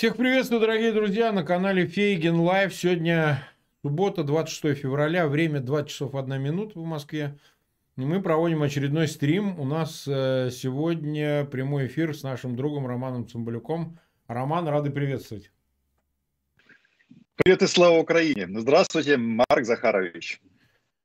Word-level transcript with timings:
Всех 0.00 0.16
приветствую, 0.16 0.62
дорогие 0.62 0.92
друзья, 0.92 1.30
на 1.30 1.42
канале 1.44 1.86
Фейгин 1.86 2.40
Live. 2.40 2.74
Сегодня 2.74 3.46
суббота, 3.82 4.24
26 4.24 4.80
февраля, 4.80 5.28
время 5.28 5.60
20 5.60 5.90
часов 5.90 6.14
1 6.14 6.40
минута 6.40 6.78
в 6.78 6.84
Москве. 6.86 7.38
И 7.98 8.00
мы 8.00 8.22
проводим 8.22 8.62
очередной 8.62 9.08
стрим. 9.08 9.60
У 9.60 9.66
нас 9.66 10.08
э, 10.08 10.48
сегодня 10.52 11.44
прямой 11.44 11.88
эфир 11.88 12.16
с 12.16 12.22
нашим 12.22 12.56
другом 12.56 12.86
Романом 12.86 13.28
Цымбалюком. 13.28 13.98
Роман, 14.26 14.66
рады 14.68 14.88
приветствовать. 14.88 15.52
Привет 17.36 17.60
и 17.60 17.66
слава 17.66 17.98
Украине. 17.98 18.48
Здравствуйте, 18.58 19.18
Марк 19.18 19.66
Захарович. 19.66 20.40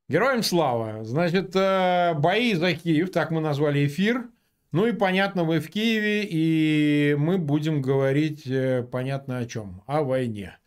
Героям 0.07 0.41
слава. 0.41 1.03
Значит, 1.03 1.53
э, 1.53 2.13
бои 2.13 2.53
за 2.53 2.73
Киев, 2.73 3.12
так 3.12 3.30
мы 3.30 3.41
назвали 3.41 3.85
эфир. 3.85 4.30
Ну 4.75 4.88
и 4.88 4.91
понятно, 4.91 5.45
вы 5.45 5.61
в 5.61 5.70
Киеве, 5.70 6.27
и 6.29 7.16
мы 7.17 7.38
будем 7.38 7.81
говорить 7.81 8.45
э, 8.45 8.83
понятно 8.83 9.38
о 9.38 9.45
чем. 9.45 9.81
О 9.88 10.03
войне. 10.03 10.57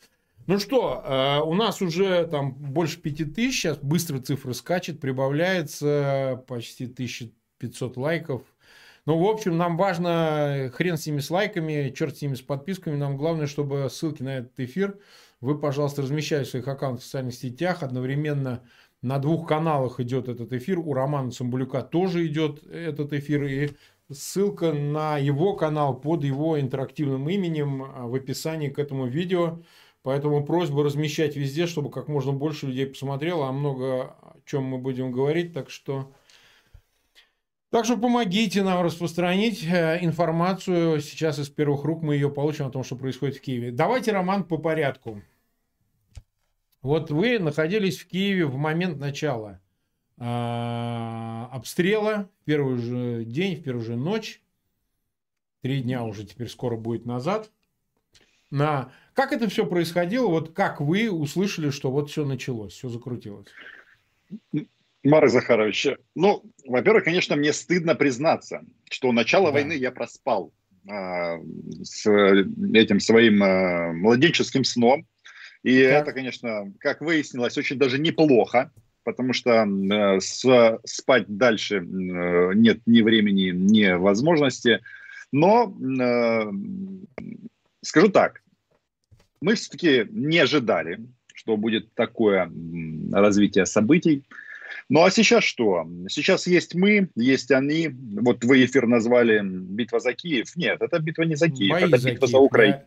Ну 0.46 0.58
что, 0.58 1.04
э, 1.04 1.40
у 1.46 1.52
нас 1.52 1.82
уже 1.82 2.26
там 2.26 2.54
больше 2.54 3.02
пяти 3.02 3.26
тысяч, 3.26 3.60
сейчас 3.60 3.76
быстро 3.76 4.18
цифры 4.18 4.54
скачет, 4.54 4.98
прибавляется 4.98 6.42
почти 6.46 6.86
1500 6.86 7.98
лайков. 7.98 8.44
Ну, 9.04 9.18
в 9.18 9.28
общем, 9.28 9.58
нам 9.58 9.76
важно, 9.76 10.70
хрен 10.72 10.96
с 10.96 11.06
ними 11.06 11.20
с 11.20 11.30
лайками, 11.30 11.92
черт 11.94 12.16
с 12.16 12.22
ними 12.22 12.34
с 12.34 12.40
подписками, 12.40 12.96
нам 12.96 13.18
главное, 13.18 13.46
чтобы 13.46 13.90
ссылки 13.90 14.22
на 14.22 14.38
этот 14.38 14.58
эфир 14.58 14.98
вы, 15.42 15.58
пожалуйста, 15.58 16.00
размещайте 16.00 16.46
в 16.46 16.50
своих 16.52 16.68
аккаунтах 16.68 17.02
в 17.02 17.04
социальных 17.04 17.34
сетях, 17.34 17.82
одновременно 17.82 18.62
на 19.02 19.18
двух 19.18 19.46
каналах 19.46 20.00
идет 20.00 20.28
этот 20.28 20.52
эфир, 20.54 20.78
у 20.78 20.94
Романа 20.94 21.30
Самбулюка 21.30 21.82
тоже 21.82 22.27
идет 22.27 22.66
этот 22.66 23.12
эфир, 23.12 23.44
и 23.44 23.70
ссылка 24.11 24.73
на 24.73 25.19
его 25.19 25.55
канал 25.55 25.98
под 25.98 26.25
его 26.25 26.61
интерактивным 26.61 27.28
именем 27.28 27.83
а, 27.83 28.06
в 28.06 28.14
описании 28.14 28.69
к 28.69 28.78
этому 28.78 29.06
видео. 29.06 29.62
Поэтому 30.03 30.45
просьба 30.45 30.84
размещать 30.84 31.37
везде, 31.37 31.67
чтобы 31.67 31.91
как 31.91 32.09
можно 32.09 32.33
больше 32.33 32.67
людей 32.67 32.86
посмотрело, 32.86 33.48
а 33.48 33.53
много 33.53 34.05
о 34.05 34.36
чем 34.47 34.64
мы 34.64 34.79
будем 34.79 35.12
говорить. 35.12 35.53
Так 35.53 35.70
что, 35.70 36.12
так 37.70 37.84
что 37.84 37.98
помогите 37.98 38.62
нам 38.62 38.83
распространить 38.83 39.64
э, 39.64 39.98
информацию. 40.01 41.01
Сейчас 41.01 41.39
из 41.39 41.51
первых 41.51 41.84
рук 41.84 42.03
мы 42.03 42.14
ее 42.14 42.31
получим 42.31 42.67
о 42.67 42.70
том, 42.70 42.84
что 42.84 42.97
происходит 42.97 43.36
в 43.36 43.41
Киеве. 43.42 43.70
Давайте, 43.73 44.12
Роман, 44.12 44.45
по 44.45 44.56
порядку. 44.56 45.20
Вот 46.81 47.11
вы 47.11 47.39
находились 47.39 47.98
в 47.98 48.06
Киеве 48.06 48.47
в 48.47 48.56
момент 48.56 48.98
начала 48.98 49.51
а, 49.51 49.67
обстрела 50.19 52.28
в 52.41 52.44
первый 52.44 52.78
же 52.78 53.24
день, 53.24 53.56
в 53.56 53.62
первую 53.62 53.84
же 53.84 53.97
ночь. 53.97 54.42
Три 55.62 55.83
дня 55.83 56.05
уже 56.05 56.24
теперь 56.24 56.48
скоро 56.48 56.77
будет 56.77 57.06
назад. 57.06 57.50
На... 58.50 58.92
Как 59.14 59.33
это 59.33 59.48
все 59.48 59.66
происходило? 59.66 60.28
Вот 60.28 60.55
как 60.55 60.80
вы 60.80 61.11
услышали, 61.11 61.70
что 61.70 61.91
вот 61.91 62.11
все 62.11 62.24
началось, 62.24 62.72
все 62.72 62.89
закрутилось? 62.89 63.48
Марк 65.05 65.30
Захарович, 65.30 65.89
ну, 66.14 66.42
во-первых, 66.66 67.05
конечно, 67.05 67.36
мне 67.36 67.52
стыдно 67.52 67.94
признаться, 67.94 68.62
что 68.91 69.12
начало 69.12 69.46
да. 69.46 69.52
войны 69.52 69.72
я 69.72 69.92
проспал 69.92 70.52
а, 70.89 71.39
с 71.83 72.06
этим 72.06 73.00
своим 73.00 73.42
а, 73.42 73.92
младенческим 73.92 74.64
сном. 74.64 75.06
И 75.62 75.83
так. 75.83 76.02
это, 76.02 76.12
конечно, 76.12 76.72
как 76.78 77.00
выяснилось, 77.00 77.58
очень 77.58 77.78
даже 77.78 77.98
неплохо 77.98 78.72
потому 79.09 79.33
что 79.33 79.51
э, 79.51 80.20
с, 80.20 80.78
спать 80.84 81.25
дальше 81.28 81.77
э, 81.77 81.81
нет 82.55 82.81
ни 82.84 83.01
времени, 83.01 83.53
ни 83.53 83.91
возможности. 83.97 84.81
Но 85.33 85.75
э, 85.81 86.52
скажу 87.80 88.11
так, 88.11 88.42
мы 89.41 89.55
все-таки 89.55 90.07
не 90.11 90.41
ожидали, 90.41 91.01
что 91.33 91.57
будет 91.57 91.95
такое 91.95 92.52
развитие 93.11 93.64
событий. 93.64 94.24
Ну 94.91 95.02
а 95.02 95.11
сейчас 95.11 95.45
что? 95.45 95.89
Сейчас 96.11 96.47
есть 96.47 96.74
мы, 96.74 97.08
есть 97.17 97.51
они. 97.51 97.89
Вот 98.20 98.45
вы 98.45 98.63
эфир 98.67 98.86
назвали 98.86 99.41
«Битва 99.42 100.01
за 100.01 100.13
Киев». 100.13 100.55
Нет, 100.55 100.83
это 100.83 100.98
битва 100.98 101.23
не 101.23 101.35
за 101.35 101.48
Киев, 101.48 101.70
Бои 101.70 101.85
это 101.85 101.97
за 101.97 102.11
битва 102.11 102.27
Киев, 102.27 102.30
за 102.30 102.39
Украину. 102.39 102.80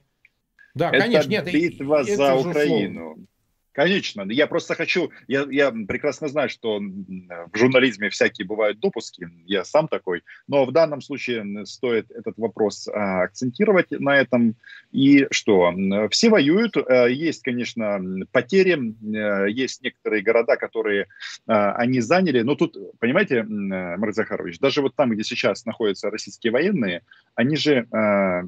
Да, 0.76 0.92
да 0.92 1.00
конечно, 1.00 1.30
нет. 1.30 1.46
битва 1.46 2.04
за 2.04 2.36
Украину. 2.36 3.02
Условно. 3.02 3.28
Конечно, 3.74 4.24
я 4.30 4.48
просто 4.48 4.76
хочу, 4.76 5.12
я, 5.28 5.46
я 5.50 5.72
прекрасно 5.72 6.28
знаю, 6.28 6.50
что 6.50 6.80
в 6.80 7.58
журнализме 7.58 8.09
всякие 8.09 8.46
бывают 8.46 8.80
допуски, 8.80 9.30
я 9.46 9.64
сам 9.64 9.88
такой, 9.88 10.24
но 10.48 10.66
в 10.66 10.74
данном 10.74 11.00
случае 11.00 11.66
стоит 11.66 12.12
этот 12.12 12.38
вопрос 12.38 12.90
а, 12.90 13.24
акцентировать 13.24 13.92
на 13.92 14.18
этом. 14.18 14.56
И 14.92 15.26
что, 15.31 15.74
все 16.10 16.30
воюют, 16.30 16.76
а, 16.76 17.06
есть, 17.06 17.44
конечно, 17.44 18.02
потери, 18.34 18.78
а, 19.16 19.46
есть 19.46 19.81
некоторые 19.81 20.22
города, 20.22 20.58
которые 20.58 21.08
а, 21.48 21.72
они 21.74 22.02
заняли, 22.02 22.42
но 22.42 22.56
тут, 22.56 22.76
понимаете, 23.00 23.44
Марк 23.44 24.14
Захарович, 24.14 24.60
даже 24.60 24.81
вот 24.81 24.96
там, 24.96 25.12
где 25.12 25.24
сейчас 25.24 25.66
находятся 25.66 26.10
российские 26.10 26.52
военные, 26.52 27.04
они 27.36 27.56
же, 27.56 27.88
а, 27.92 28.42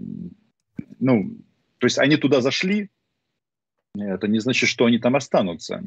ну, 1.00 1.38
то 1.78 1.86
есть 1.86 1.98
они 1.98 2.18
туда 2.18 2.42
зашли, 2.42 2.90
это 3.96 4.28
не 4.28 4.40
значит, 4.40 4.70
что 4.70 4.86
они 4.86 4.98
там 5.00 5.16
останутся. 5.16 5.84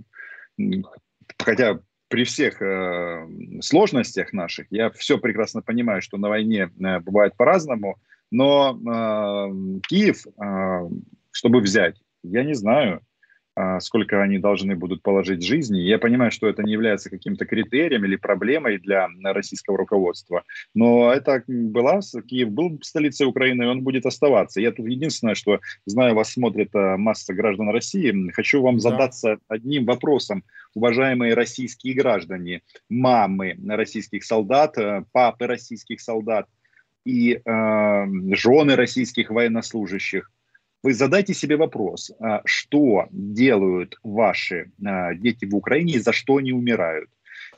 Хотя 1.39 1.81
при 2.09 2.25
всех 2.25 2.63
э, 2.63 3.27
сложностях 3.61 4.33
наших, 4.33 4.67
я 4.71 4.91
все 4.91 5.19
прекрасно 5.19 5.63
понимаю, 5.63 6.03
что 6.03 6.19
на 6.19 6.29
войне 6.29 6.71
э, 6.79 7.01
бывает 7.01 7.37
по-разному, 7.37 7.99
но 8.31 8.79
э, 8.79 9.81
Киев, 9.89 10.25
э, 10.27 10.89
чтобы 11.33 11.61
взять, 11.61 12.01
я 12.23 12.45
не 12.45 12.55
знаю, 12.55 13.01
сколько 13.81 14.23
они 14.23 14.39
должны 14.39 14.77
будут 14.77 15.03
положить 15.03 15.43
жизни. 15.43 15.81
Я 15.81 15.99
понимаю, 15.99 16.31
что 16.31 16.47
это 16.47 16.63
не 16.63 16.73
является 16.73 17.09
каким-то 17.09 17.47
критерием 17.47 18.05
или 18.05 18.17
проблемой 18.17 18.79
для 18.79 19.09
российского 19.23 19.79
руководства, 19.79 20.45
но 20.75 21.13
это 21.13 21.43
была, 21.47 22.01
Киев 22.29 22.51
был 22.51 22.79
столицей 22.83 23.27
Украины, 23.27 23.65
и 23.65 23.67
он 23.67 23.83
будет 23.83 24.07
оставаться. 24.07 24.61
Я 24.61 24.73
тут 24.73 24.87
единственное, 24.87 25.35
что 25.35 25.61
знаю, 25.87 26.15
вас 26.15 26.33
смотрит 26.33 26.71
а, 26.75 26.97
масса 26.97 27.35
граждан 27.35 27.71
России, 27.71 28.31
хочу 28.33 28.63
вам 28.63 28.77
да. 28.77 28.81
задаться 28.81 29.39
одним 29.49 29.85
вопросом. 29.87 30.45
Уважаемые 30.75 31.35
российские 31.35 31.95
граждане, 31.95 32.63
мамы 32.91 33.57
российских 33.67 34.25
солдат, 34.25 34.77
э, 34.77 35.05
папы 35.13 35.47
российских 35.47 36.03
солдат 36.03 36.47
и 37.07 37.41
э, 37.43 38.07
жены 38.35 38.77
российских 38.77 39.31
военнослужащих, 39.31 40.31
вы 40.83 40.95
задайте 40.95 41.35
себе 41.35 41.57
вопрос, 41.57 42.13
а, 42.21 42.43
что 42.45 43.09
делают 43.11 43.99
ваши 44.03 44.71
а, 44.85 45.15
дети 45.15 45.45
в 45.45 45.55
Украине 45.57 45.95
и 45.95 45.99
за 45.99 46.13
что 46.13 46.37
они 46.37 46.53
умирают. 46.53 47.11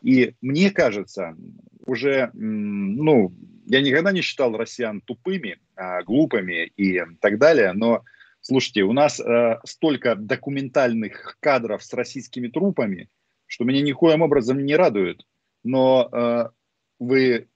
И 0.03 0.35
мне 0.41 0.71
кажется, 0.71 1.37
уже, 1.85 2.31
ну, 2.33 3.33
я 3.67 3.83
никогда 3.83 4.13
не 4.13 4.21
считал 4.21 4.57
россиян 4.57 5.01
тупыми, 5.01 5.59
а, 5.77 6.03
глупыми 6.03 6.73
и 6.77 7.03
так 7.21 7.39
далее, 7.39 7.73
но 7.73 8.03
слушайте, 8.41 8.83
у 8.83 8.93
нас 8.93 9.21
столько 9.65 10.15
документальных 10.15 11.37
кадров 11.41 11.83
с 11.83 11.93
российскими 11.93 12.49
трупами, 12.49 13.09
что 13.47 13.65
меня 13.65 13.83
никоим 13.83 14.23
образом 14.23 14.65
не 14.65 14.77
радует. 14.77 15.27
Но 15.65 16.51
вы 16.99 17.49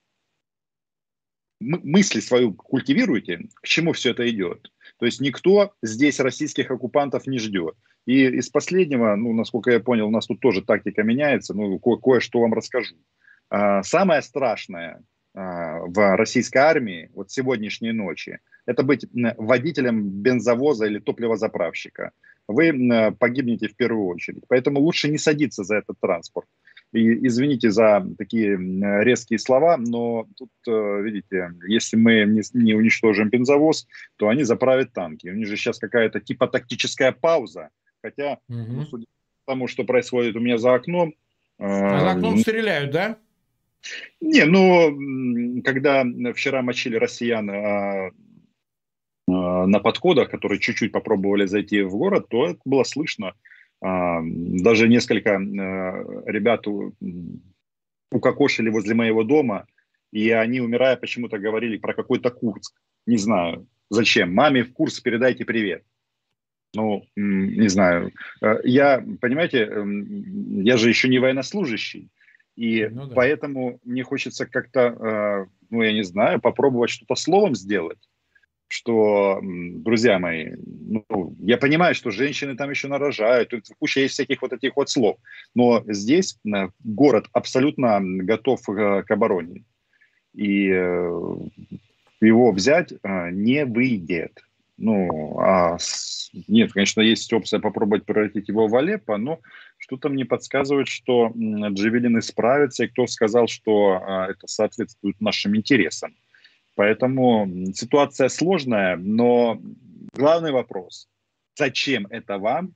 мысли 1.63 2.19
свою 2.19 2.53
культивируете, 2.53 3.47
к 3.55 3.65
чему 3.65 3.93
все 3.93 4.11
это 4.11 4.29
идет. 4.29 4.71
То 4.99 5.05
есть 5.05 5.21
никто 5.21 5.73
здесь 5.81 6.19
российских 6.19 6.71
оккупантов 6.71 7.27
не 7.27 7.39
ждет. 7.39 7.75
И 8.05 8.25
из 8.25 8.49
последнего, 8.49 9.15
ну, 9.15 9.33
насколько 9.33 9.71
я 9.71 9.79
понял, 9.79 10.07
у 10.07 10.11
нас 10.11 10.27
тут 10.27 10.39
тоже 10.39 10.61
тактика 10.61 11.03
меняется, 11.03 11.53
ну, 11.53 11.79
ко- 11.79 11.97
кое-что 11.97 12.41
вам 12.41 12.53
расскажу. 12.53 12.95
А, 13.49 13.81
самое 13.83 14.21
страшное 14.21 15.03
а, 15.33 15.79
в 15.79 16.17
российской 16.17 16.57
армии 16.57 17.09
вот 17.13 17.31
сегодняшней 17.31 17.91
ночи 17.91 18.39
это 18.65 18.83
быть 18.83 19.05
водителем 19.37 20.09
бензовоза 20.09 20.85
или 20.85 20.99
топливозаправщика. 20.99 22.11
Вы 22.47 23.15
погибнете 23.19 23.67
в 23.67 23.75
первую 23.75 24.07
очередь. 24.07 24.43
Поэтому 24.49 24.79
лучше 24.79 25.09
не 25.09 25.17
садиться 25.17 25.63
за 25.63 25.77
этот 25.77 25.97
транспорт. 25.99 26.47
И 26.93 27.27
извините 27.27 27.71
за 27.71 28.05
такие 28.19 28.55
резкие 29.03 29.39
слова, 29.39 29.77
но 29.77 30.27
тут, 30.37 30.51
э, 30.67 31.01
видите, 31.01 31.51
если 31.67 31.97
мы 31.97 32.23
не, 32.25 32.41
не 32.53 32.75
уничтожим 32.75 33.29
бензовоз, 33.29 33.87
то 34.17 34.29
они 34.29 34.43
заправят 34.43 34.93
танки. 34.93 35.27
У 35.27 35.33
них 35.33 35.47
же 35.47 35.57
сейчас 35.57 35.79
какая-то 35.79 36.19
типа 36.19 36.47
тактическая 36.47 37.11
пауза. 37.11 37.69
Хотя, 38.03 38.37
угу. 38.47 38.57
ну, 38.67 38.85
судя 38.85 39.05
по 39.45 39.53
тому, 39.53 39.67
что 39.67 39.83
происходит 39.85 40.35
у 40.35 40.39
меня 40.39 40.59
за 40.59 40.75
окном... 40.75 41.15
А 41.57 41.99
за 41.99 42.11
окном 42.11 42.35
э, 42.35 42.37
стреляют, 42.39 42.91
да? 42.91 43.17
Не, 44.21 44.45
ну, 44.45 45.61
когда 45.63 46.05
вчера 46.33 46.61
мочили 46.61 46.97
россиян 46.97 47.49
э, 47.49 48.11
на 49.27 49.79
подходах, 49.79 50.29
которые 50.29 50.59
чуть-чуть 50.59 50.91
попробовали 50.91 51.45
зайти 51.47 51.81
в 51.81 51.91
город, 51.91 52.27
то 52.29 52.45
это 52.45 52.59
было 52.65 52.83
слышно. 52.83 53.33
Даже 53.83 54.87
несколько 54.87 55.31
э, 55.31 55.37
ребят 56.31 56.65
укокошили 58.11 58.69
возле 58.69 58.95
моего 58.95 59.23
дома, 59.23 59.65
и 60.13 60.29
они, 60.29 60.61
умирая, 60.61 60.95
почему-то 60.95 61.37
говорили 61.37 61.77
про 61.77 61.93
какой-то 61.93 62.29
Курск. 62.29 62.79
Не 63.05 63.17
знаю, 63.17 63.67
зачем. 63.89 64.33
Маме 64.33 64.63
в 64.63 64.71
курс 64.71 65.01
передайте 65.01 65.43
привет. 65.43 65.83
Ну, 66.73 67.05
не 67.17 67.67
знаю. 67.67 68.13
Э, 68.41 68.59
я, 68.63 69.03
понимаете, 69.19 69.65
эм, 69.65 70.63
я 70.63 70.77
же 70.77 70.87
еще 70.87 71.09
не 71.09 71.19
военнослужащий. 71.19 72.09
И 72.55 72.87
ну, 72.89 73.07
да. 73.07 73.15
поэтому 73.15 73.79
мне 73.83 74.03
хочется 74.03 74.45
как-то, 74.45 74.79
э, 74.79 75.45
ну, 75.69 75.81
я 75.81 75.91
не 75.91 76.03
знаю, 76.03 76.39
попробовать 76.39 76.89
что-то 76.89 77.15
словом 77.15 77.53
сделать 77.53 77.99
что, 78.73 79.39
друзья 79.41 80.17
мои, 80.17 80.55
ну, 80.65 81.35
я 81.39 81.57
понимаю, 81.57 81.93
что 81.93 82.09
женщины 82.09 82.55
там 82.55 82.71
еще 82.71 82.87
нарожают, 82.87 83.49
тут 83.49 83.67
куча 83.79 83.99
есть 83.99 84.15
всяких 84.15 84.41
вот 84.41 84.51
этих 84.51 84.75
вот 84.75 84.89
слов, 84.89 85.17
но 85.53 85.83
здесь 85.87 86.39
э, 86.45 86.69
город 86.83 87.27
абсолютно 87.33 87.99
готов 88.01 88.61
к 88.65 89.05
обороне, 89.09 89.63
и 90.33 90.65
его 92.21 92.51
взять 92.51 92.93
не 93.03 93.65
выйдет. 93.65 94.41
Ну, 94.77 95.39
а 95.39 95.77
нет, 96.47 96.73
конечно, 96.73 97.01
есть 97.01 97.31
опция 97.31 97.59
попробовать 97.59 98.05
превратить 98.05 98.47
его 98.47 98.67
в 98.67 98.75
Алеппо, 98.75 99.17
но 99.17 99.39
что-то 99.77 100.09
мне 100.09 100.25
подсказывает, 100.25 100.87
что 100.87 101.31
джавелины 101.35 102.23
справятся, 102.23 102.85
и 102.85 102.87
кто 102.87 103.05
сказал, 103.05 103.47
что 103.47 104.01
а, 104.01 104.31
это 104.31 104.47
соответствует 104.47 105.21
нашим 105.21 105.55
интересам. 105.55 106.15
Поэтому 106.75 107.47
ситуация 107.73 108.29
сложная, 108.29 108.97
но 108.97 109.61
главный 110.13 110.51
вопрос, 110.51 111.07
зачем 111.55 112.07
это 112.09 112.37
вам, 112.37 112.73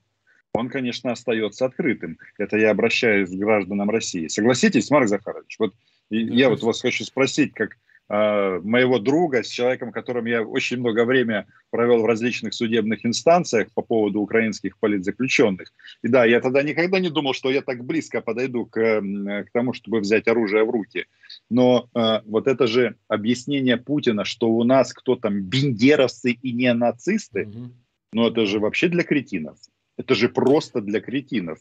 он, 0.53 0.69
конечно, 0.69 1.11
остается 1.11 1.65
открытым. 1.65 2.17
Это 2.37 2.57
я 2.57 2.71
обращаюсь 2.71 3.29
к 3.29 3.33
гражданам 3.33 3.89
России. 3.89 4.27
Согласитесь, 4.27 4.89
Марк 4.89 5.07
Захарович? 5.07 5.55
Вот 5.59 5.73
я 6.09 6.49
вот 6.49 6.63
вас 6.63 6.81
хочу 6.81 7.03
спросить, 7.03 7.53
как 7.53 7.77
моего 8.09 8.99
друга, 8.99 9.43
с 9.43 9.47
человеком, 9.47 9.91
которым 9.91 10.25
я 10.25 10.41
очень 10.41 10.77
много 10.77 11.03
времени 11.03 11.45
провел 11.71 12.01
в 12.01 12.05
различных 12.05 12.53
судебных 12.53 13.05
инстанциях 13.05 13.67
по 13.73 13.81
поводу 13.81 14.21
украинских 14.21 14.77
политзаключенных. 14.79 15.73
И 16.03 16.07
да, 16.07 16.23
я 16.25 16.39
тогда 16.39 16.63
никогда 16.63 16.99
не 16.99 17.09
думал, 17.09 17.33
что 17.33 17.51
я 17.51 17.61
так 17.61 17.83
близко 17.83 18.21
подойду 18.21 18.65
к, 18.65 18.79
к 18.79 19.51
тому, 19.51 19.73
чтобы 19.73 19.99
взять 19.99 20.27
оружие 20.27 20.63
в 20.63 20.69
руки. 20.69 21.05
Но 21.49 21.89
э, 21.93 22.21
вот 22.25 22.47
это 22.47 22.67
же 22.67 22.95
объяснение 23.09 23.77
Путина, 23.77 24.23
что 24.23 24.49
у 24.49 24.63
нас 24.63 24.93
кто 24.93 25.15
там 25.15 25.41
бендеровцы 25.41 26.31
и 26.31 26.53
не 26.53 26.73
нацисты, 26.73 27.45
угу. 27.45 27.71
ну 28.13 28.27
это 28.27 28.45
же 28.45 28.59
вообще 28.59 28.87
для 28.87 29.03
кретинов. 29.03 29.57
Это 29.97 30.15
же 30.15 30.29
просто 30.29 30.81
для 30.81 31.01
кретинов. 31.01 31.59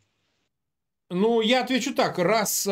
Ну, 1.08 1.40
я 1.40 1.62
отвечу 1.62 1.94
так. 1.94 2.18
Раз 2.18 2.66
э, 2.66 2.70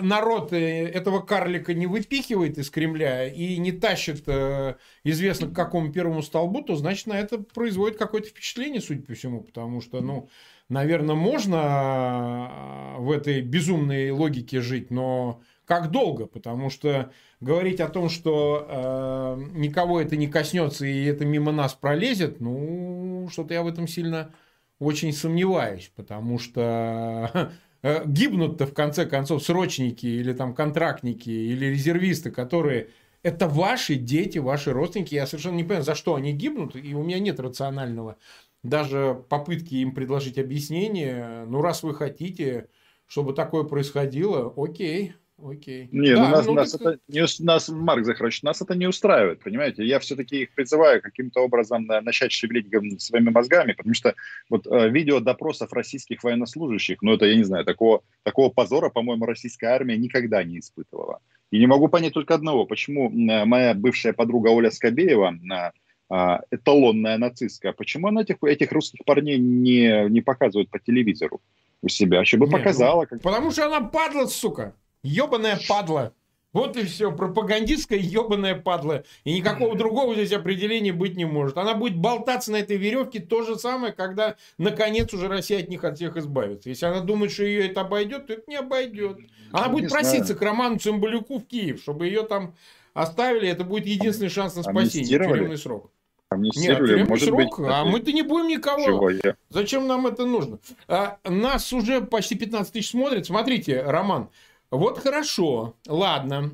народ 0.00 0.54
этого 0.54 1.20
карлика 1.20 1.74
не 1.74 1.86
выпихивает 1.86 2.56
из 2.56 2.70
Кремля 2.70 3.28
и 3.28 3.58
не 3.58 3.70
тащит 3.70 4.22
э, 4.26 4.76
известно 5.04 5.46
к 5.48 5.54
какому 5.54 5.92
первому 5.92 6.22
столбу, 6.22 6.62
то, 6.62 6.74
значит, 6.76 7.06
на 7.06 7.20
это 7.20 7.36
производит 7.38 7.98
какое-то 7.98 8.28
впечатление, 8.28 8.80
судя 8.80 9.02
по 9.02 9.12
всему. 9.12 9.42
Потому 9.42 9.82
что, 9.82 10.00
ну, 10.00 10.30
наверное, 10.70 11.14
можно 11.16 12.96
э, 12.96 13.00
в 13.02 13.10
этой 13.10 13.42
безумной 13.42 14.10
логике 14.10 14.62
жить, 14.62 14.90
но 14.90 15.42
как 15.66 15.90
долго? 15.90 16.24
Потому 16.24 16.70
что 16.70 17.12
говорить 17.40 17.80
о 17.80 17.90
том, 17.90 18.08
что 18.08 18.66
э, 18.70 19.42
никого 19.52 20.00
это 20.00 20.16
не 20.16 20.28
коснется 20.28 20.86
и 20.86 21.04
это 21.04 21.26
мимо 21.26 21.52
нас 21.52 21.74
пролезет, 21.74 22.40
ну, 22.40 23.28
что-то 23.30 23.52
я 23.52 23.62
в 23.62 23.68
этом 23.68 23.86
сильно 23.86 24.32
очень 24.80 25.12
сомневаюсь, 25.12 25.92
потому 25.94 26.40
что 26.40 27.52
э, 27.82 28.02
гибнут-то 28.04 28.66
в 28.66 28.74
конце 28.74 29.06
концов 29.06 29.44
срочники 29.44 30.06
или 30.06 30.32
там 30.32 30.54
контрактники 30.54 31.30
или 31.30 31.66
резервисты, 31.66 32.32
которые 32.32 32.88
это 33.22 33.46
ваши 33.46 33.94
дети, 33.94 34.38
ваши 34.38 34.72
родственники. 34.72 35.14
Я 35.14 35.26
совершенно 35.26 35.56
не 35.56 35.62
понимаю, 35.62 35.84
за 35.84 35.94
что 35.94 36.16
они 36.16 36.32
гибнут, 36.32 36.74
и 36.74 36.94
у 36.94 37.04
меня 37.04 37.20
нет 37.20 37.38
рационального 37.38 38.16
даже 38.62 39.24
попытки 39.28 39.74
им 39.76 39.94
предложить 39.94 40.38
объяснение. 40.38 41.44
Ну, 41.46 41.62
раз 41.62 41.82
вы 41.82 41.94
хотите, 41.94 42.68
чтобы 43.06 43.32
такое 43.32 43.64
происходило, 43.64 44.52
окей, 44.56 45.14
Окей. 45.42 45.88
Не, 45.92 46.10
ну 46.10 46.16
да, 46.16 46.28
ну 46.28 46.30
нас, 46.30 46.46
ну, 46.46 46.52
нас, 46.52 46.72
так... 46.72 46.80
это 46.80 46.98
не, 47.08 47.44
нас, 47.44 47.68
Марк 47.68 48.04
Захарович, 48.04 48.42
нас 48.42 48.60
это 48.60 48.74
не 48.74 48.86
устраивает, 48.86 49.42
понимаете? 49.42 49.84
Я 49.84 49.98
все-таки 49.98 50.42
их 50.42 50.54
призываю 50.54 51.00
каким-то 51.00 51.40
образом 51.40 51.86
начать 51.86 52.32
шевелить 52.32 52.68
своими 53.00 53.30
мозгами, 53.30 53.72
потому 53.72 53.94
что 53.94 54.14
вот 54.50 54.66
э, 54.66 54.90
видео 54.90 55.20
допросов 55.20 55.72
российских 55.72 56.22
военнослужащих, 56.22 57.00
ну 57.02 57.14
это, 57.14 57.26
я 57.26 57.36
не 57.36 57.44
знаю, 57.44 57.64
такого, 57.64 58.02
такого 58.22 58.50
позора, 58.50 58.90
по-моему, 58.90 59.24
российская 59.24 59.68
армия 59.68 59.96
никогда 59.96 60.42
не 60.44 60.58
испытывала. 60.58 61.20
И 61.50 61.58
не 61.58 61.66
могу 61.66 61.88
понять 61.88 62.14
только 62.14 62.34
одного, 62.34 62.66
почему 62.66 63.10
э, 63.10 63.44
моя 63.44 63.74
бывшая 63.74 64.12
подруга 64.12 64.48
Оля 64.48 64.70
Скобеева, 64.70 65.34
э, 65.34 65.70
э, 66.14 66.38
эталонная 66.50 67.18
нацистка, 67.18 67.72
почему 67.72 68.08
она 68.08 68.22
этих, 68.22 68.36
этих 68.42 68.72
русских 68.72 69.04
парней 69.04 69.38
не, 69.38 70.08
не 70.10 70.20
показывает 70.20 70.70
по 70.70 70.78
телевизору 70.78 71.40
у 71.82 71.88
себя, 71.88 72.24
чтобы 72.24 72.46
Нет, 72.46 72.56
показала. 72.56 73.02
Ну, 73.02 73.06
как... 73.08 73.22
Потому 73.22 73.50
что 73.50 73.66
она 73.66 73.80
падла, 73.80 74.26
сука. 74.26 74.74
Ебаная 75.02 75.58
падла. 75.68 76.14
Вот 76.52 76.76
и 76.76 76.84
все, 76.84 77.12
пропагандистская 77.12 77.98
ебаная 77.98 78.56
падла. 78.56 79.04
И 79.22 79.32
никакого 79.32 79.76
другого 79.76 80.14
здесь 80.14 80.32
определения 80.32 80.92
быть 80.92 81.16
не 81.16 81.24
может. 81.24 81.56
Она 81.56 81.74
будет 81.74 81.96
болтаться 81.96 82.50
на 82.50 82.56
этой 82.56 82.76
веревке 82.76 83.20
то 83.20 83.42
же 83.42 83.56
самое, 83.56 83.92
когда 83.92 84.34
наконец 84.58 85.14
уже 85.14 85.28
Россия 85.28 85.60
от 85.60 85.68
них 85.68 85.84
от 85.84 85.96
всех 85.96 86.16
избавится. 86.16 86.68
Если 86.68 86.86
она 86.86 87.00
думает, 87.00 87.30
что 87.30 87.44
ее 87.44 87.68
это 87.68 87.82
обойдет, 87.82 88.26
то 88.26 88.32
это 88.32 88.42
не 88.48 88.56
обойдет. 88.56 89.18
Она 89.52 89.68
не 89.68 89.72
будет 89.72 89.90
знаю. 89.90 90.04
проситься 90.04 90.34
к 90.34 90.42
Роману 90.42 90.78
Цымбалюку 90.78 91.38
в 91.38 91.46
Киев, 91.46 91.80
чтобы 91.80 92.06
ее 92.06 92.24
там 92.24 92.54
оставили. 92.94 93.48
Это 93.48 93.62
будет 93.62 93.86
единственный 93.86 94.28
шанс 94.28 94.56
на 94.56 94.64
спасение. 94.64 95.08
Тюремный 95.08 95.56
срок. 95.56 95.92
Нет, 96.36 96.78
тюремный 96.78 97.08
может 97.08 97.28
срок, 97.28 97.58
быть, 97.58 97.68
а 97.68 97.84
мы-то 97.84 98.12
не 98.12 98.22
будем 98.22 98.48
никого. 98.48 99.10
Я? 99.10 99.36
Зачем 99.50 99.86
нам 99.86 100.06
это 100.06 100.26
нужно? 100.26 100.58
А, 100.86 101.18
нас 101.24 101.72
уже 101.72 102.00
почти 102.00 102.36
15 102.36 102.72
тысяч 102.72 102.90
смотрят. 102.90 103.26
Смотрите, 103.26 103.82
Роман, 103.82 104.30
вот 104.70 104.98
хорошо, 104.98 105.74
ладно, 105.88 106.52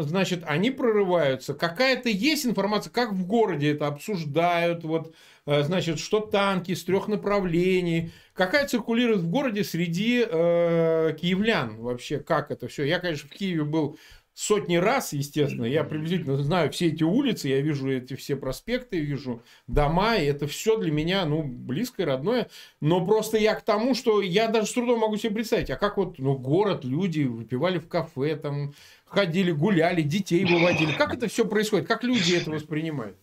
значит, 0.00 0.42
они 0.44 0.72
прорываются. 0.72 1.54
Какая-то 1.54 2.08
есть 2.08 2.44
информация, 2.46 2.90
как 2.90 3.12
в 3.12 3.26
городе 3.26 3.72
это 3.72 3.86
обсуждают, 3.86 4.82
вот, 4.82 5.14
э, 5.46 5.62
значит, 5.62 6.00
что 6.00 6.18
танки 6.18 6.74
с 6.74 6.82
трех 6.82 7.06
направлений. 7.06 8.10
Какая 8.34 8.66
циркулирует 8.66 9.20
в 9.20 9.30
городе 9.30 9.62
среди 9.62 10.26
э, 10.28 11.16
киевлян 11.20 11.76
вообще, 11.76 12.18
как 12.18 12.50
это 12.50 12.66
все? 12.66 12.82
Я, 12.82 12.98
конечно, 12.98 13.28
в 13.28 13.32
Киеве 13.32 13.62
был 13.62 13.98
сотни 14.34 14.76
раз, 14.76 15.12
естественно. 15.12 15.64
Я 15.64 15.84
приблизительно 15.84 16.36
знаю 16.42 16.70
все 16.70 16.88
эти 16.88 17.04
улицы, 17.04 17.48
я 17.48 17.60
вижу 17.60 17.90
эти 17.90 18.14
все 18.14 18.36
проспекты, 18.36 19.00
вижу 19.00 19.42
дома, 19.66 20.16
и 20.16 20.26
это 20.26 20.46
все 20.46 20.76
для 20.76 20.90
меня, 20.90 21.24
ну, 21.24 21.42
близкое, 21.42 22.04
родное. 22.04 22.48
Но 22.80 23.04
просто 23.06 23.38
я 23.38 23.54
к 23.54 23.62
тому, 23.62 23.94
что 23.94 24.20
я 24.20 24.48
даже 24.48 24.66
с 24.66 24.72
трудом 24.72 24.98
могу 25.00 25.16
себе 25.16 25.34
представить, 25.34 25.70
а 25.70 25.76
как 25.76 25.96
вот, 25.96 26.18
ну, 26.18 26.36
город, 26.36 26.84
люди 26.84 27.22
выпивали 27.22 27.78
в 27.78 27.88
кафе, 27.88 28.36
там, 28.36 28.74
ходили, 29.04 29.52
гуляли, 29.52 30.02
детей 30.02 30.44
выводили. 30.44 30.92
Как 30.92 31.14
это 31.14 31.28
все 31.28 31.46
происходит? 31.46 31.86
Как 31.86 32.02
люди 32.02 32.34
это 32.34 32.50
воспринимают? 32.50 33.16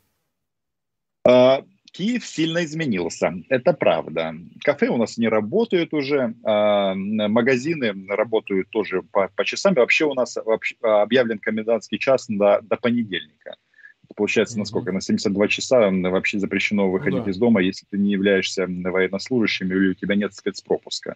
А, 1.23 1.63
Киев 1.91 2.25
сильно 2.25 2.63
изменился, 2.63 3.33
это 3.49 3.73
правда. 3.73 4.33
Кафе 4.63 4.87
у 4.87 4.97
нас 4.97 5.17
не 5.17 5.27
работают 5.27 5.93
уже, 5.93 6.33
а, 6.43 6.95
магазины 6.95 7.93
работают 8.07 8.69
тоже 8.69 9.01
по, 9.01 9.27
по 9.35 9.43
часам. 9.43 9.73
Вообще 9.73 10.05
у 10.05 10.13
нас 10.13 10.37
объявлен 10.81 11.39
комендантский 11.39 11.99
час 11.99 12.27
до, 12.29 12.61
до 12.61 12.77
понедельника. 12.77 13.57
Получается, 14.15 14.57
насколько? 14.57 14.91
На 14.91 15.01
72 15.01 15.47
часа 15.47 15.89
вообще 15.89 16.39
запрещено 16.39 16.89
выходить 16.89 17.19
ну, 17.19 17.25
да. 17.25 17.31
из 17.31 17.37
дома, 17.37 17.61
если 17.61 17.85
ты 17.89 17.97
не 17.97 18.11
являешься 18.11 18.67
военнослужащим 18.67 19.67
или 19.67 19.89
у 19.89 19.93
тебя 19.93 20.15
нет 20.15 20.33
спецпропуска. 20.33 21.15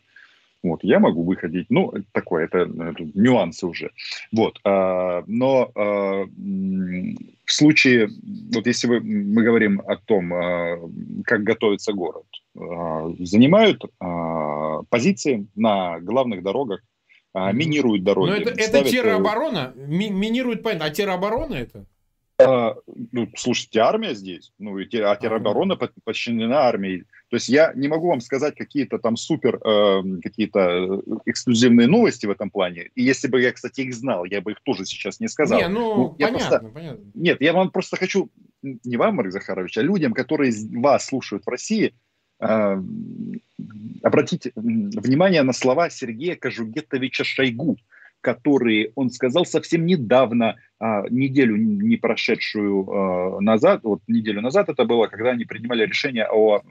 Вот, 0.64 0.84
я 0.84 1.00
могу 1.00 1.24
выходить, 1.24 1.68
ну, 1.70 1.94
такое, 2.12 2.46
это, 2.46 2.60
это 2.60 3.04
нюансы 3.14 3.68
уже. 3.68 3.92
Вот, 4.32 4.60
а, 4.64 5.24
но 5.28 5.72
а, 5.76 6.26
в 6.26 7.52
случае, 7.54 8.10
вот 8.54 8.66
если 8.66 8.88
вы, 8.88 9.00
мы 9.02 9.44
говорим 9.44 9.82
о 9.86 9.96
том, 9.98 10.34
а, 10.34 10.80
как 11.24 11.44
готовится 11.44 11.94
город, 11.94 12.26
а, 12.58 13.12
занимают 13.20 13.84
а, 14.00 14.82
позиции 14.90 15.48
на 15.56 16.00
главных 16.00 16.42
дорогах, 16.42 16.82
а, 17.34 17.52
минируют 17.52 18.04
дороги. 18.04 18.30
Но 18.30 18.36
это, 18.36 18.50
это 18.52 18.84
тероборона? 18.84 19.74
Ми, 19.76 20.10
минируют, 20.10 20.64
понятно, 20.64 20.86
а 20.86 20.90
тероборона 20.90 21.56
это? 21.56 21.86
А, 22.38 22.76
ну, 23.12 23.30
слушайте, 23.38 23.80
армия 23.80 24.14
здесь, 24.14 24.52
ну, 24.60 24.78
и, 24.78 24.98
а 24.98 25.16
тероборона 25.16 25.78
подчинена 26.04 26.64
армии. 26.64 27.06
То 27.30 27.38
есть 27.38 27.48
я 27.48 27.72
не 27.76 27.88
могу 27.88 28.10
вам 28.10 28.20
сказать 28.20 28.56
какие-то 28.56 29.00
там 29.00 29.16
супер, 29.16 29.56
э, 29.56 30.02
какие-то 30.22 31.02
эксклюзивные 31.26 31.88
новости 31.88 32.26
в 32.26 32.32
этом 32.32 32.50
плане. 32.50 32.90
И 32.96 33.04
если 33.04 33.30
бы 33.30 33.42
я, 33.42 33.54
кстати, 33.54 33.82
их 33.82 33.94
знал, 33.94 34.26
я 34.26 34.42
бы 34.42 34.52
их 34.52 34.62
тоже 34.64 34.86
сейчас 34.86 35.22
не 35.22 35.30
сказал. 35.30 35.60
Не, 35.60 35.70
ну, 35.70 35.96
ну 35.96 36.10
понятно, 36.10 36.38
просто, 36.38 36.70
понятно. 36.74 37.06
Нет, 37.14 37.42
я 37.42 37.54
вам 37.54 37.72
просто 37.72 37.96
хочу, 37.96 38.30
не 38.62 38.98
вам, 38.98 39.16
Марк 39.16 39.32
Захарович, 39.32 39.78
а 39.78 39.82
людям, 39.82 40.14
которые 40.14 40.54
вас 40.74 41.06
слушают 41.06 41.46
в 41.46 41.50
России, 41.50 41.94
э, 42.42 42.82
обратить 44.04 44.52
внимание 44.56 45.44
на 45.44 45.54
слова 45.54 45.90
Сергея 45.90 46.36
Кожугетовича 46.36 47.24
Шойгу, 47.24 47.78
которые 48.26 48.92
он 48.96 49.12
сказал 49.12 49.46
совсем 49.46 49.86
недавно, 49.86 50.56
а, 50.80 51.08
неделю 51.10 51.58
не 51.58 51.96
прошедшую 51.96 52.90
а, 52.90 53.40
назад, 53.40 53.82
вот 53.84 54.02
неделю 54.08 54.42
назад 54.42 54.68
это 54.68 54.84
было, 54.84 55.06
когда 55.06 55.30
они 55.30 55.46
принимали 55.46 55.86
решение 55.86 56.28
о 56.28 56.64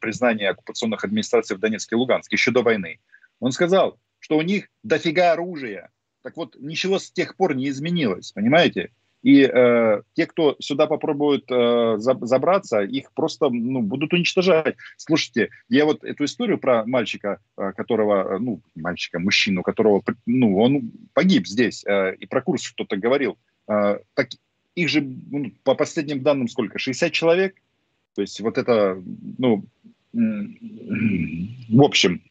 признании 0.00 0.46
оккупационных 0.46 1.04
администраций 1.04 1.54
в 1.54 1.60
Донецке 1.60 1.96
и 1.96 1.98
Луганске 1.98 2.36
еще 2.36 2.50
до 2.50 2.62
войны. 2.62 2.98
Он 3.40 3.52
сказал, 3.52 3.98
что 4.20 4.38
у 4.38 4.42
них 4.42 4.70
дофига 4.82 5.32
оружия. 5.32 5.90
Так 6.22 6.38
вот, 6.38 6.56
ничего 6.58 6.98
с 6.98 7.10
тех 7.10 7.36
пор 7.36 7.54
не 7.54 7.68
изменилось, 7.68 8.32
понимаете? 8.32 8.90
И 9.22 9.42
э, 9.42 10.02
те, 10.14 10.26
кто 10.26 10.56
сюда 10.60 10.86
попробуют 10.86 11.44
э, 11.50 11.96
забраться, 11.98 12.80
их 12.80 13.12
просто 13.12 13.50
ну, 13.50 13.82
будут 13.82 14.12
уничтожать. 14.14 14.76
Слушайте, 14.96 15.50
я 15.68 15.84
вот 15.84 16.04
эту 16.04 16.24
историю 16.24 16.58
про 16.58 16.86
мальчика, 16.86 17.38
э, 17.58 17.72
которого, 17.72 18.36
э, 18.36 18.38
ну, 18.38 18.62
мальчика, 18.74 19.18
мужчину, 19.18 19.62
которого, 19.62 20.02
ну, 20.24 20.58
он 20.58 20.92
погиб 21.12 21.46
здесь, 21.46 21.84
э, 21.84 22.14
и 22.14 22.26
про 22.26 22.40
курс 22.40 22.70
кто-то 22.70 22.96
говорил. 22.96 23.36
Э, 23.68 23.98
так, 24.14 24.28
их 24.74 24.88
же, 24.88 25.02
ну, 25.02 25.52
по 25.64 25.74
последним 25.74 26.22
данным, 26.22 26.48
сколько? 26.48 26.78
60 26.78 27.12
человек? 27.12 27.56
То 28.14 28.22
есть 28.22 28.40
вот 28.40 28.56
это, 28.56 29.02
ну, 29.38 29.64
в 30.12 31.82
общем, 31.82 32.22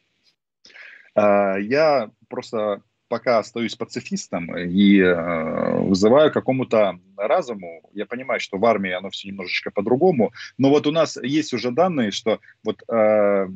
э, 1.16 1.54
я 1.62 2.10
просто 2.28 2.82
пока 3.10 3.40
остаюсь 3.40 3.76
пацифистом 3.76 4.56
и 4.58 5.00
э, 5.00 5.80
вызываю 5.82 6.32
какому-то 6.32 7.00
разуму. 7.18 7.82
Я 7.94 8.06
понимаю, 8.06 8.40
что 8.40 8.58
в 8.58 8.66
армии 8.66 8.92
оно 8.92 9.10
все 9.10 9.28
немножечко 9.28 9.72
по-другому, 9.72 10.32
но 10.58 10.70
вот 10.70 10.88
у 10.88 10.92
нас 10.92 11.18
есть 11.22 11.54
уже 11.54 11.72
данные, 11.72 12.12
что 12.12 12.40
вот 12.64 12.82
э, 12.88 13.48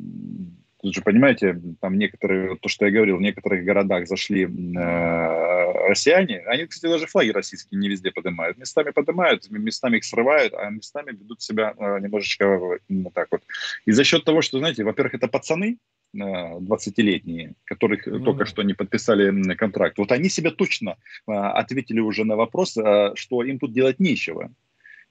Тут 0.84 0.96
же, 0.96 1.02
понимаете, 1.02 1.62
там 1.80 1.98
некоторые, 1.98 2.58
то, 2.58 2.68
что 2.68 2.86
я 2.86 2.92
говорил, 2.92 3.16
в 3.16 3.22
некоторых 3.22 3.64
городах 3.64 4.06
зашли 4.06 4.44
э, 4.44 5.88
россияне, 5.88 6.40
они, 6.40 6.66
кстати, 6.66 6.92
даже 6.92 7.08
флаги 7.08 7.30
российские 7.30 7.80
не 7.80 7.88
везде 7.88 8.12
поднимают. 8.12 8.58
Местами 8.58 8.92
поднимают, 8.92 9.50
местами 9.50 9.98
их 9.98 10.04
срывают, 10.04 10.54
а 10.54 10.70
местами 10.70 11.12
ведут 11.12 11.42
себя 11.42 11.74
э, 11.78 12.00
немножечко 12.02 12.58
вот 12.58 13.14
так 13.14 13.30
вот. 13.32 13.44
И 13.86 13.94
за 13.94 14.04
счет 14.04 14.26
того, 14.26 14.42
что, 14.42 14.60
знаете, 14.60 14.84
во-первых, 14.84 15.14
это 15.14 15.30
пацаны, 15.30 15.78
20-летние, 16.16 17.56
которых 17.66 18.06
ну, 18.06 18.24
только 18.24 18.46
что 18.46 18.64
не 18.64 18.74
подписали 18.74 19.54
контракт, 19.56 19.98
вот 19.98 20.12
они 20.12 20.30
себя 20.30 20.52
точно 20.52 20.98
а, 21.28 21.54
ответили 21.54 22.00
уже 22.00 22.24
на 22.24 22.36
вопрос, 22.36 22.78
а, 22.78 23.16
что 23.16 23.44
им 23.44 23.60
тут 23.60 23.74
делать 23.74 24.00
нечего. 24.00 24.52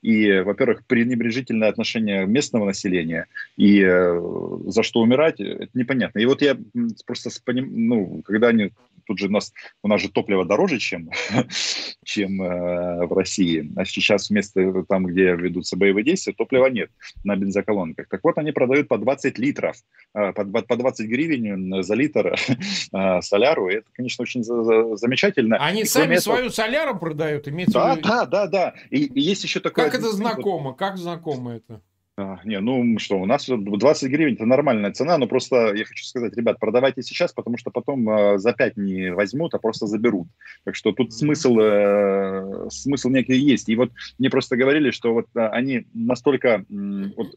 И, 0.02 0.40
во-первых, 0.40 0.85
пренебрежительное 0.87 1.68
отношение 1.68 2.26
местного 2.26 2.66
населения, 2.66 3.26
и 3.56 3.80
э, 3.80 4.21
за 4.66 4.82
что 4.82 5.00
умирать, 5.00 5.40
это 5.40 5.71
непонятно. 5.75 6.18
И 6.18 6.26
вот 6.26 6.42
я 6.42 6.59
просто, 7.06 7.30
ну, 7.47 8.23
когда 8.25 8.49
они 8.49 8.73
тут 9.06 9.18
же 9.18 9.26
у 9.26 9.30
нас, 9.30 9.52
у 9.82 9.88
нас 9.88 10.00
же 10.00 10.09
топливо 10.11 10.44
дороже, 10.44 10.78
чем, 10.78 11.11
чем 12.04 12.42
э, 12.42 13.06
в 13.06 13.12
России. 13.12 13.71
А 13.76 13.85
сейчас 13.85 14.30
вместо 14.30 14.85
там, 14.88 15.06
где 15.06 15.35
ведутся 15.35 15.76
боевые 15.76 16.04
действия, 16.04 16.32
топлива 16.32 16.66
нет 16.66 16.90
на 17.25 17.37
бензоколонках. 17.37 18.09
Так 18.09 18.21
вот, 18.23 18.38
они 18.38 18.52
продают 18.52 18.88
по 18.88 18.99
20 18.99 19.38
литров, 19.38 19.76
э, 20.14 20.32
по, 20.32 20.44
по 20.44 20.76
20 20.76 21.06
гривен 21.09 21.82
за 21.82 21.94
литр 21.94 22.35
э, 22.92 23.21
соляру. 23.21 23.68
И 23.68 23.75
это, 23.76 23.87
конечно, 23.92 24.23
очень 24.23 24.44
за, 24.44 24.62
за, 24.62 24.97
замечательно. 24.97 25.56
Они 25.56 25.82
и 25.82 25.85
сами 25.85 26.14
этого... 26.14 26.37
свою 26.37 26.50
соляру 26.50 26.99
продают? 26.99 27.49
Имеется 27.49 27.78
да, 27.78 27.94
виду... 27.94 28.09
да, 28.09 28.26
да, 28.26 28.47
да. 28.47 28.75
И, 28.90 29.04
и 29.04 29.21
есть 29.21 29.44
еще 29.44 29.61
такое... 29.61 29.87
Как 29.92 30.00
это 30.00 30.12
знакомо? 30.12 30.75
Как 30.75 30.96
знакомо 30.96 31.52
это? 31.52 31.82
А, 32.18 32.40
не, 32.44 32.61
ну 32.61 32.99
что, 32.99 33.18
у 33.18 33.25
нас 33.25 33.46
20 33.49 34.11
гривен 34.11 34.34
это 34.34 34.44
нормальная 34.44 34.92
цена, 34.92 35.16
но 35.16 35.26
просто 35.26 35.75
я 35.75 35.84
хочу 35.87 36.04
сказать, 36.04 36.37
ребят, 36.37 36.58
продавайте 36.61 37.02
сейчас, 37.02 37.32
потому 37.32 37.56
что 37.56 37.70
потом 37.70 38.08
э, 38.08 38.38
за 38.38 38.52
5 38.52 38.76
не 38.76 39.14
возьмут, 39.14 39.54
а 39.54 39.58
просто 39.58 39.87
заберут. 39.87 40.28
Так 40.64 40.76
что 40.76 40.92
тут 40.92 41.14
смысл, 41.14 41.56
э, 41.58 42.68
смысл 42.68 43.08
некий 43.08 43.37
есть. 43.37 43.70
И 43.70 43.76
вот 43.76 43.92
мне 44.18 44.28
просто 44.28 44.56
говорили, 44.56 44.90
что 44.90 45.14
вот 45.14 45.26
а, 45.34 45.49
они 45.49 45.87
настолько, 45.94 46.66
вот, 46.68 47.34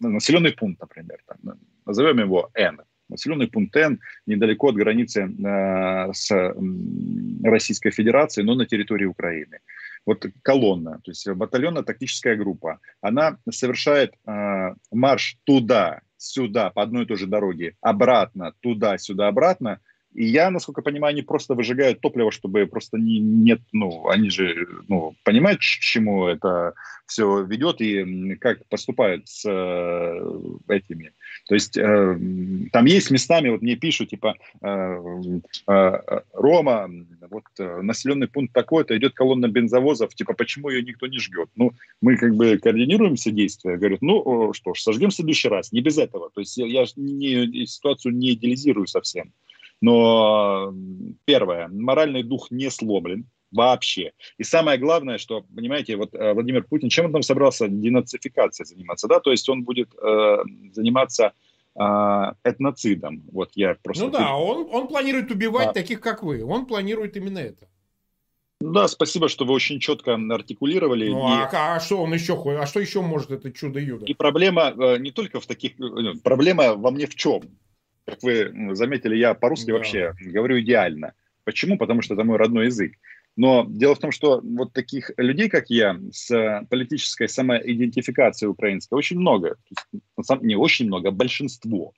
населенный 0.00 0.52
пункт, 0.52 0.82
например, 0.82 1.18
там, 1.26 1.58
назовем 1.86 2.18
его 2.18 2.50
N, 2.52 2.82
населенный 3.10 3.48
пункт 3.48 3.76
Н, 3.76 4.00
недалеко 4.26 4.68
от 4.68 4.76
границы 4.76 5.22
э, 5.22 6.12
с 6.12 6.54
Российской 7.44 7.90
Федерацией, 7.90 8.46
но 8.46 8.54
на 8.54 8.66
территории 8.66 9.06
Украины. 9.06 9.58
Вот 10.06 10.24
колонна, 10.42 11.00
то 11.04 11.10
есть 11.10 11.28
батальонная 11.28 11.82
тактическая 11.82 12.36
группа, 12.36 12.80
она 13.02 13.36
совершает 13.50 14.14
э, 14.26 14.74
марш 14.90 15.36
туда, 15.44 16.00
сюда, 16.16 16.70
по 16.70 16.82
одной 16.82 17.04
и 17.04 17.06
той 17.06 17.16
же 17.16 17.26
дороге, 17.26 17.74
обратно, 17.80 18.52
туда, 18.60 18.98
сюда, 18.98 19.28
обратно, 19.28 19.80
и 20.12 20.24
я, 20.24 20.50
насколько 20.50 20.82
понимаю, 20.82 21.12
они 21.12 21.22
просто 21.22 21.54
выжигают 21.54 22.00
топливо, 22.00 22.32
чтобы 22.32 22.66
просто 22.66 22.98
не, 22.98 23.20
нет, 23.20 23.60
ну, 23.72 24.08
они 24.08 24.30
же, 24.30 24.66
ну, 24.88 25.14
понимают, 25.24 25.60
к 25.60 25.62
чему 25.62 26.26
это 26.26 26.74
все 27.06 27.42
ведет 27.42 27.80
и 27.80 28.34
как 28.36 28.66
поступают 28.66 29.28
с 29.28 29.44
э, 29.48 30.40
этими. 30.68 31.12
То 31.46 31.54
есть 31.54 31.76
э, 31.76 32.18
там 32.72 32.84
есть 32.84 33.10
местами, 33.10 33.50
вот 33.50 33.62
мне 33.62 33.76
пишут, 33.76 34.10
типа, 34.10 34.36
э, 34.62 35.02
э, 35.68 36.20
Рома, 36.32 36.90
вот 37.30 37.44
э, 37.58 37.82
населенный 37.82 38.28
пункт 38.28 38.52
такой-то, 38.52 38.96
идет 38.96 39.14
колонна 39.14 39.48
бензовозов, 39.48 40.14
типа, 40.14 40.34
почему 40.34 40.70
ее 40.70 40.82
никто 40.82 41.06
не 41.06 41.18
жгет? 41.18 41.48
Ну, 41.56 41.72
мы 42.00 42.16
как 42.16 42.34
бы 42.34 42.58
координируем 42.58 43.16
все 43.16 43.30
действия, 43.30 43.76
говорят, 43.76 44.02
ну, 44.02 44.52
что 44.54 44.74
ж, 44.74 44.80
сожгем 44.80 45.10
в 45.10 45.14
следующий 45.14 45.48
раз, 45.48 45.72
не 45.72 45.80
без 45.80 45.98
этого. 45.98 46.30
То 46.30 46.40
есть 46.40 46.56
я, 46.56 46.66
я 46.66 46.84
не, 46.96 47.66
ситуацию 47.66 48.14
не 48.14 48.34
идеализирую 48.34 48.86
совсем. 48.86 49.32
Но 49.80 50.74
первое, 51.24 51.68
моральный 51.68 52.22
дух 52.22 52.50
не 52.50 52.70
сломлен 52.70 53.26
вообще. 53.50 54.12
И 54.38 54.44
самое 54.44 54.78
главное, 54.78 55.18
что, 55.18 55.42
понимаете, 55.54 55.96
вот 55.96 56.14
э, 56.14 56.32
Владимир 56.34 56.64
Путин, 56.64 56.88
чем 56.88 57.06
он 57.06 57.12
там 57.12 57.22
собрался 57.22 57.68
денацификацией 57.68 58.66
заниматься, 58.66 59.08
да, 59.08 59.20
то 59.20 59.30
есть 59.30 59.48
он 59.48 59.64
будет 59.64 59.92
э, 59.94 60.36
заниматься 60.72 61.32
э, 61.74 61.82
этноцидом. 62.44 63.22
Вот 63.32 63.50
я 63.54 63.76
просто... 63.82 64.04
Ну 64.04 64.10
да, 64.10 64.36
он, 64.36 64.68
он 64.70 64.88
планирует 64.88 65.30
убивать 65.30 65.68
а. 65.68 65.72
таких, 65.72 66.00
как 66.00 66.22
вы. 66.22 66.44
Он 66.44 66.66
планирует 66.66 67.16
именно 67.16 67.38
это. 67.38 67.66
Да, 68.60 68.88
спасибо, 68.88 69.28
что 69.28 69.46
вы 69.46 69.54
очень 69.54 69.80
четко 69.80 70.14
артикулировали. 70.14 71.08
Ну, 71.08 71.26
и... 71.26 71.40
а, 71.40 71.76
а 71.76 71.80
что 71.80 72.02
он 72.02 72.12
еще 72.12 72.34
А 72.58 72.66
что 72.66 72.78
еще 72.78 73.00
может 73.00 73.30
это 73.30 73.50
чудо-юдо? 73.50 74.04
И 74.04 74.12
проблема 74.12 74.74
э, 74.76 74.98
не 74.98 75.12
только 75.12 75.40
в 75.40 75.46
таких... 75.46 75.80
Э, 75.80 76.12
проблема 76.22 76.74
во 76.74 76.90
мне 76.90 77.06
в 77.06 77.14
чем? 77.14 77.42
Как 78.04 78.22
вы 78.22 78.74
заметили, 78.74 79.16
я 79.16 79.34
по-русски 79.34 79.68
да. 79.68 79.74
вообще 79.74 80.14
говорю 80.20 80.60
идеально. 80.60 81.14
Почему? 81.44 81.78
Потому 81.78 82.02
что 82.02 82.14
это 82.14 82.24
мой 82.24 82.38
родной 82.38 82.66
язык. 82.66 82.92
Но 83.36 83.64
дело 83.68 83.94
в 83.94 83.98
том, 83.98 84.12
что 84.12 84.40
вот 84.42 84.72
таких 84.72 85.10
людей, 85.16 85.48
как 85.48 85.70
я, 85.70 85.98
с 86.12 86.66
политической 86.68 87.28
самоидентификацией 87.28 88.50
украинской 88.50 88.94
очень 88.94 89.18
много. 89.18 89.56
Не 90.40 90.56
очень 90.56 90.86
много, 90.86 91.08
а 91.08 91.12
большинство. 91.12 91.92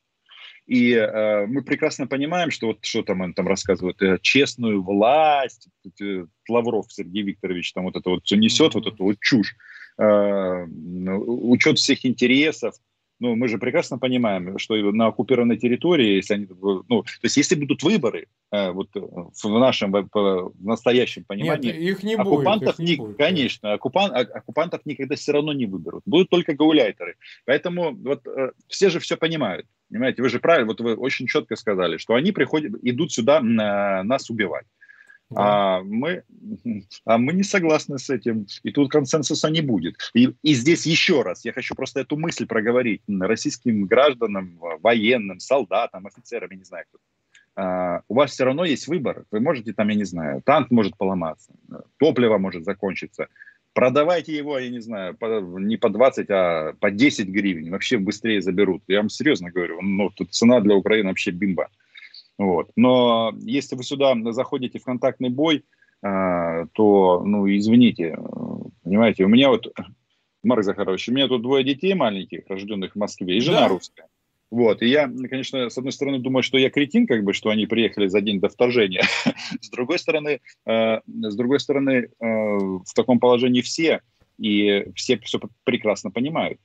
И 0.66 0.92
э, 0.92 1.46
мы 1.46 1.62
прекрасно 1.62 2.06
понимаем, 2.06 2.52
что 2.52 2.68
вот 2.68 2.84
что 2.84 3.02
там 3.02 3.20
он 3.20 3.34
там 3.34 3.48
рассказывает, 3.48 4.00
э, 4.00 4.18
честную 4.22 4.82
власть, 4.82 5.68
э, 6.00 6.24
Лавров 6.48 6.86
Сергей 6.88 7.24
Викторович 7.24 7.72
там 7.72 7.84
вот 7.84 7.96
это 7.96 8.10
вот 8.10 8.24
все 8.24 8.36
несет, 8.36 8.72
mm-hmm. 8.72 8.74
вот 8.74 8.86
эту 8.94 9.04
вот 9.04 9.16
чушь, 9.20 9.56
э, 9.98 10.64
учет 10.64 11.78
всех 11.78 12.06
интересов, 12.06 12.76
ну, 13.22 13.36
мы 13.36 13.46
же 13.46 13.58
прекрасно 13.58 13.98
понимаем, 13.98 14.58
что 14.58 14.74
на 14.74 15.06
оккупированной 15.06 15.56
территории, 15.56 16.16
если 16.16 16.34
они, 16.34 16.48
ну, 16.50 17.02
то 17.02 17.24
есть 17.24 17.36
если 17.36 17.54
будут 17.54 17.84
выборы, 17.84 18.26
э, 18.50 18.72
вот 18.72 18.88
э, 18.96 19.00
в 19.00 19.58
нашем 19.60 19.92
в 19.92 20.52
настоящем 20.58 21.22
понимании, 21.22 21.72
Нет, 21.72 21.76
их 21.76 22.02
не 22.02 22.16
оккупантов 22.16 22.78
будет, 22.78 22.88
их 22.88 22.98
не, 22.98 23.04
будет, 23.04 23.16
конечно, 23.16 23.74
оккупан, 23.74 24.10
а, 24.12 24.20
оккупантов 24.22 24.80
никогда 24.86 25.14
все 25.14 25.32
равно 25.32 25.52
не 25.52 25.66
выберут, 25.66 26.02
будут 26.04 26.30
только 26.30 26.54
гауляйтеры. 26.54 27.14
Поэтому 27.44 27.94
вот 27.94 28.26
э, 28.26 28.50
все 28.66 28.90
же 28.90 28.98
все 28.98 29.16
понимают, 29.16 29.66
понимаете, 29.88 30.20
вы 30.20 30.28
же 30.28 30.40
правильно, 30.40 30.66
вот 30.66 30.80
вы 30.80 30.96
очень 30.96 31.28
четко 31.28 31.54
сказали, 31.54 31.98
что 31.98 32.14
они 32.14 32.32
приходят, 32.32 32.72
идут 32.82 33.12
сюда 33.12 33.40
на, 33.40 34.02
нас 34.02 34.30
убивать. 34.30 34.66
Да. 35.34 35.78
А, 35.78 35.82
мы, 35.82 36.22
а 37.04 37.18
мы 37.18 37.32
не 37.32 37.42
согласны 37.42 37.98
с 37.98 38.10
этим. 38.10 38.46
И 38.62 38.70
тут 38.70 38.90
консенсуса 38.90 39.50
не 39.50 39.60
будет. 39.60 39.96
И, 40.14 40.34
и 40.42 40.54
здесь 40.54 40.86
еще 40.86 41.22
раз, 41.22 41.44
я 41.44 41.52
хочу 41.52 41.74
просто 41.74 42.00
эту 42.00 42.16
мысль 42.16 42.46
проговорить 42.46 43.02
российским 43.08 43.86
гражданам, 43.86 44.58
военным, 44.80 45.40
солдатам, 45.40 46.06
офицерам, 46.06 46.50
я 46.50 46.56
не 46.56 46.64
знаю 46.64 46.84
кто. 46.88 46.98
А, 47.54 48.02
у 48.08 48.14
вас 48.14 48.30
все 48.30 48.44
равно 48.44 48.64
есть 48.64 48.88
выбор. 48.88 49.24
Вы 49.30 49.40
можете 49.40 49.72
там, 49.72 49.88
я 49.88 49.94
не 49.94 50.04
знаю, 50.04 50.42
танк 50.42 50.70
может 50.70 50.96
поломаться, 50.96 51.52
топливо 51.98 52.38
может 52.38 52.64
закончиться. 52.64 53.28
Продавайте 53.74 54.36
его, 54.36 54.58
я 54.58 54.68
не 54.68 54.80
знаю, 54.80 55.16
по, 55.16 55.40
не 55.40 55.78
по 55.78 55.88
20, 55.88 56.30
а 56.30 56.72
по 56.78 56.90
10 56.90 57.28
гривен. 57.28 57.70
Вообще 57.70 57.96
быстрее 57.96 58.42
заберут. 58.42 58.82
Я 58.86 58.98
вам 58.98 59.08
серьезно 59.08 59.50
говорю. 59.50 59.80
Ну, 59.80 60.10
тут 60.10 60.34
цена 60.34 60.60
для 60.60 60.76
Украины 60.76 61.08
вообще 61.08 61.30
бимба. 61.30 61.70
Вот. 62.42 62.70
Но 62.74 63.32
если 63.40 63.76
вы 63.76 63.84
сюда 63.84 64.14
заходите 64.32 64.78
в 64.78 64.84
контактный 64.84 65.28
бой, 65.28 65.64
а, 66.02 66.66
то, 66.72 67.22
ну, 67.24 67.48
извините, 67.48 68.18
понимаете, 68.82 69.24
у 69.24 69.28
меня 69.28 69.48
вот, 69.50 69.72
Марк 70.42 70.64
Захарович, 70.64 71.08
у 71.08 71.12
меня 71.12 71.28
тут 71.28 71.42
двое 71.42 71.64
детей 71.64 71.94
маленьких, 71.94 72.48
рожденных 72.48 72.94
в 72.94 72.98
Москве, 72.98 73.36
и 73.36 73.40
жена 73.40 73.60
да. 73.60 73.68
русская. 73.68 74.08
Вот. 74.50 74.82
И 74.82 74.88
я, 74.88 75.08
конечно, 75.30 75.70
с 75.70 75.78
одной 75.78 75.92
стороны 75.92 76.18
думаю, 76.18 76.42
что 76.42 76.58
я 76.58 76.68
кретин, 76.68 77.06
как 77.06 77.22
бы, 77.22 77.32
что 77.32 77.50
они 77.50 77.66
приехали 77.66 78.08
за 78.08 78.20
день 78.20 78.40
до 78.40 78.48
вторжения. 78.48 79.04
с 79.60 79.70
другой 79.70 79.98
стороны, 80.00 80.40
э, 80.66 81.00
с 81.06 81.36
другой 81.36 81.60
стороны, 81.60 81.90
э, 81.92 82.08
в 82.18 82.92
таком 82.94 83.20
положении 83.20 83.62
все, 83.62 84.00
и 84.38 84.90
все 84.96 85.18
все 85.18 85.38
прекрасно 85.64 86.10
понимают. 86.10 86.58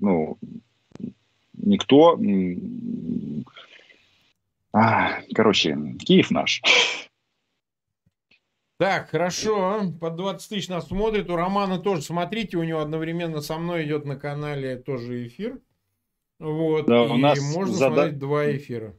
Ну, 0.00 0.38
никто... 1.54 2.16
А, 4.72 5.20
короче, 5.34 5.76
Киев 5.98 6.30
наш. 6.30 6.62
Так, 8.78 9.10
хорошо. 9.10 9.92
По 10.00 10.10
20 10.10 10.48
тысяч 10.48 10.68
нас 10.68 10.88
смотрит. 10.88 11.28
У 11.28 11.36
Романа 11.36 11.78
тоже, 11.78 12.02
смотрите, 12.02 12.56
у 12.56 12.62
него 12.62 12.80
одновременно 12.80 13.40
со 13.40 13.58
мной 13.58 13.84
идет 13.84 14.06
на 14.06 14.16
канале 14.16 14.76
тоже 14.76 15.26
эфир. 15.26 15.60
Вот. 16.38 16.86
Да, 16.86 17.02
у 17.02 17.18
нас 17.18 17.38
можно 17.54 17.74
зада... 17.74 17.94
смотреть 17.94 18.18
два 18.18 18.50
эфира. 18.56 18.94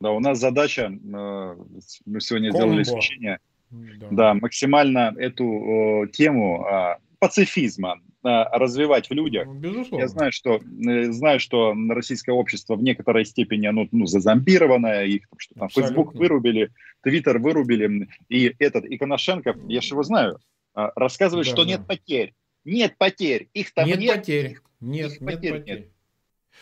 Да, 0.00 0.10
у 0.10 0.18
нас 0.18 0.38
задача, 0.38 0.90
э, 0.90 1.56
мы 2.06 2.20
сегодня 2.20 2.50
Комбо. 2.50 2.64
сделали 2.64 2.82
исключение, 2.82 3.38
да. 3.70 4.08
да, 4.10 4.34
максимально 4.34 5.14
эту 5.16 5.44
о, 5.44 6.06
тему 6.06 6.64
а, 6.64 6.98
пацифизма 7.18 8.00
развивать 8.22 9.08
в 9.08 9.12
людях. 9.12 9.46
Ну, 9.46 9.54
безусловно. 9.54 10.02
Я 10.02 10.08
знаю, 10.08 10.32
что 10.32 10.56
э, 10.56 11.10
знаю, 11.12 11.40
что 11.40 11.74
российское 11.88 12.32
общество 12.32 12.76
в 12.76 12.82
некоторой 12.82 13.24
степени 13.24 13.66
оно 13.66 13.86
ну, 13.92 14.06
зазомбированное, 14.06 15.06
их 15.06 15.22
что 15.38 15.54
там 15.54 15.68
Facebook 15.68 16.14
вырубили, 16.14 16.70
Twitter 17.06 17.38
вырубили, 17.38 18.08
и 18.28 18.54
этот 18.58 18.84
и 18.84 18.98
Коношенко, 18.98 19.56
я 19.68 19.80
же 19.80 19.94
его 19.94 20.02
знаю, 20.02 20.38
а, 20.74 20.92
рассказывает, 20.96 21.46
да, 21.46 21.52
что 21.52 21.64
да. 21.64 21.70
нет 21.70 21.86
потерь, 21.86 22.34
нет 22.64 22.96
потерь, 22.98 23.48
их 23.54 23.72
там 23.72 23.86
нет. 23.86 23.98
Нет 23.98 24.16
потерь, 24.16 24.58
нет, 24.80 25.10
нет 25.10 25.18
потерь. 25.20 25.62
Нет. 25.64 25.88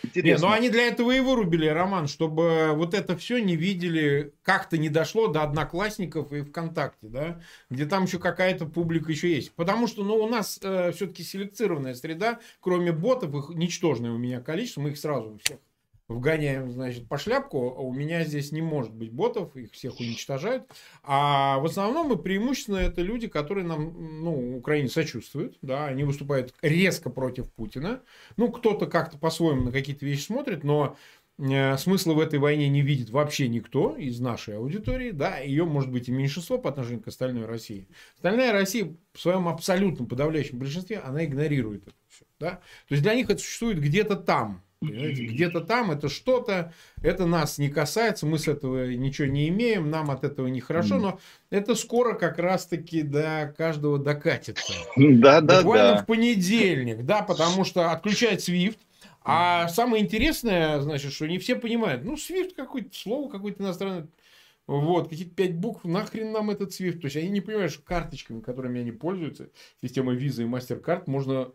Потерь. 0.02 0.20
Интересно. 0.20 0.46
Не, 0.46 0.48
ну 0.48 0.54
они 0.54 0.70
для 0.70 0.86
этого 0.88 1.10
и 1.12 1.20
вырубили, 1.20 1.66
Роман, 1.66 2.08
чтобы 2.08 2.72
вот 2.74 2.94
это 2.94 3.16
все 3.16 3.38
не 3.38 3.56
видели, 3.56 4.32
как-то 4.42 4.78
не 4.78 4.88
дошло 4.88 5.28
до 5.28 5.42
одноклассников 5.42 6.32
и 6.32 6.42
ВКонтакте, 6.42 7.08
да, 7.08 7.40
где 7.70 7.86
там 7.86 8.04
еще 8.04 8.18
какая-то 8.18 8.66
публика 8.66 9.10
еще 9.10 9.32
есть. 9.34 9.52
Потому 9.52 9.86
что, 9.86 10.04
ну, 10.04 10.16
у 10.16 10.28
нас 10.28 10.58
э, 10.62 10.92
все-таки 10.92 11.22
селекцированная 11.22 11.94
среда, 11.94 12.40
кроме 12.60 12.92
ботов, 12.92 13.34
их 13.34 13.56
ничтожное 13.56 14.10
у 14.10 14.18
меня 14.18 14.40
количество, 14.40 14.80
мы 14.80 14.90
их 14.90 14.98
сразу 14.98 15.38
всех 15.44 15.58
вгоняем, 16.08 16.70
значит, 16.70 17.06
по 17.06 17.18
шляпку, 17.18 17.74
а 17.76 17.80
у 17.80 17.92
меня 17.92 18.24
здесь 18.24 18.50
не 18.50 18.62
может 18.62 18.92
быть 18.94 19.12
ботов, 19.12 19.54
их 19.56 19.72
всех 19.72 20.00
уничтожают. 20.00 20.64
А 21.02 21.58
в 21.58 21.66
основном 21.66 22.12
и 22.12 22.22
преимущественно 22.22 22.78
это 22.78 23.02
люди, 23.02 23.28
которые 23.28 23.66
нам, 23.66 24.22
ну, 24.22 24.56
Украине 24.56 24.88
сочувствуют, 24.88 25.58
да, 25.60 25.86
они 25.86 26.04
выступают 26.04 26.54
резко 26.62 27.10
против 27.10 27.52
Путина. 27.52 28.00
Ну, 28.36 28.50
кто-то 28.50 28.86
как-то 28.86 29.18
по-своему 29.18 29.64
на 29.64 29.72
какие-то 29.72 30.06
вещи 30.06 30.22
смотрит, 30.22 30.64
но 30.64 30.96
э, 31.38 31.76
смысла 31.76 32.14
в 32.14 32.20
этой 32.20 32.38
войне 32.38 32.70
не 32.70 32.80
видит 32.80 33.10
вообще 33.10 33.46
никто 33.46 33.94
из 33.94 34.18
нашей 34.18 34.56
аудитории, 34.56 35.10
да, 35.10 35.38
ее 35.38 35.66
может 35.66 35.90
быть 35.90 36.08
и 36.08 36.12
меньшинство 36.12 36.56
по 36.56 36.70
отношению 36.70 37.02
к 37.02 37.08
остальной 37.08 37.44
России. 37.44 37.86
Остальная 38.16 38.52
Россия 38.52 38.96
в 39.12 39.20
своем 39.20 39.46
абсолютном 39.46 40.06
подавляющем 40.06 40.58
большинстве, 40.58 41.00
она 41.00 41.26
игнорирует 41.26 41.82
это 41.82 41.96
все, 42.08 42.24
да. 42.40 42.50
То 42.88 42.94
есть 42.94 43.02
для 43.02 43.14
них 43.14 43.28
это 43.28 43.40
существует 43.40 43.78
где-то 43.78 44.16
там, 44.16 44.62
где-то 44.80 45.60
там 45.60 45.90
это 45.90 46.08
что-то, 46.08 46.72
это 47.02 47.26
нас 47.26 47.58
не 47.58 47.68
касается, 47.68 48.26
мы 48.26 48.38
с 48.38 48.46
этого 48.46 48.88
ничего 48.92 49.26
не 49.26 49.48
имеем, 49.48 49.90
нам 49.90 50.10
от 50.10 50.24
этого 50.24 50.46
нехорошо, 50.46 50.98
но 50.98 51.18
это 51.50 51.74
скоро 51.74 52.14
как 52.14 52.38
раз-таки 52.38 53.02
до 53.02 53.52
каждого 53.56 53.98
докатится. 53.98 54.72
Да, 54.96 55.40
да, 55.40 55.62
Буквально 55.62 55.94
да. 55.96 56.02
в 56.02 56.06
понедельник, 56.06 57.04
да, 57.04 57.22
потому 57.22 57.64
что 57.64 57.90
отключает 57.90 58.40
SWIFT, 58.40 58.78
а 59.22 59.68
самое 59.68 60.02
интересное, 60.02 60.80
значит, 60.80 61.12
что 61.12 61.26
не 61.26 61.38
все 61.38 61.56
понимают, 61.56 62.04
ну, 62.04 62.14
SWIFT 62.14 62.54
какое-то 62.54 62.96
слово 62.96 63.30
какое-то 63.30 63.62
иностранное, 63.62 64.08
вот, 64.68 65.08
какие-то 65.08 65.34
пять 65.34 65.56
букв, 65.56 65.84
нахрен 65.84 66.30
нам 66.30 66.50
этот 66.50 66.70
SWIFT? 66.70 67.00
То 67.00 67.06
есть 67.06 67.16
они 67.16 67.30
не 67.30 67.40
понимают, 67.40 67.72
что 67.72 67.82
карточками, 67.82 68.40
которыми 68.40 68.80
они 68.80 68.92
пользуются, 68.92 69.50
системой 69.80 70.16
Visa 70.16 70.42
и 70.42 70.46
MasterCard, 70.46 71.04
можно 71.06 71.50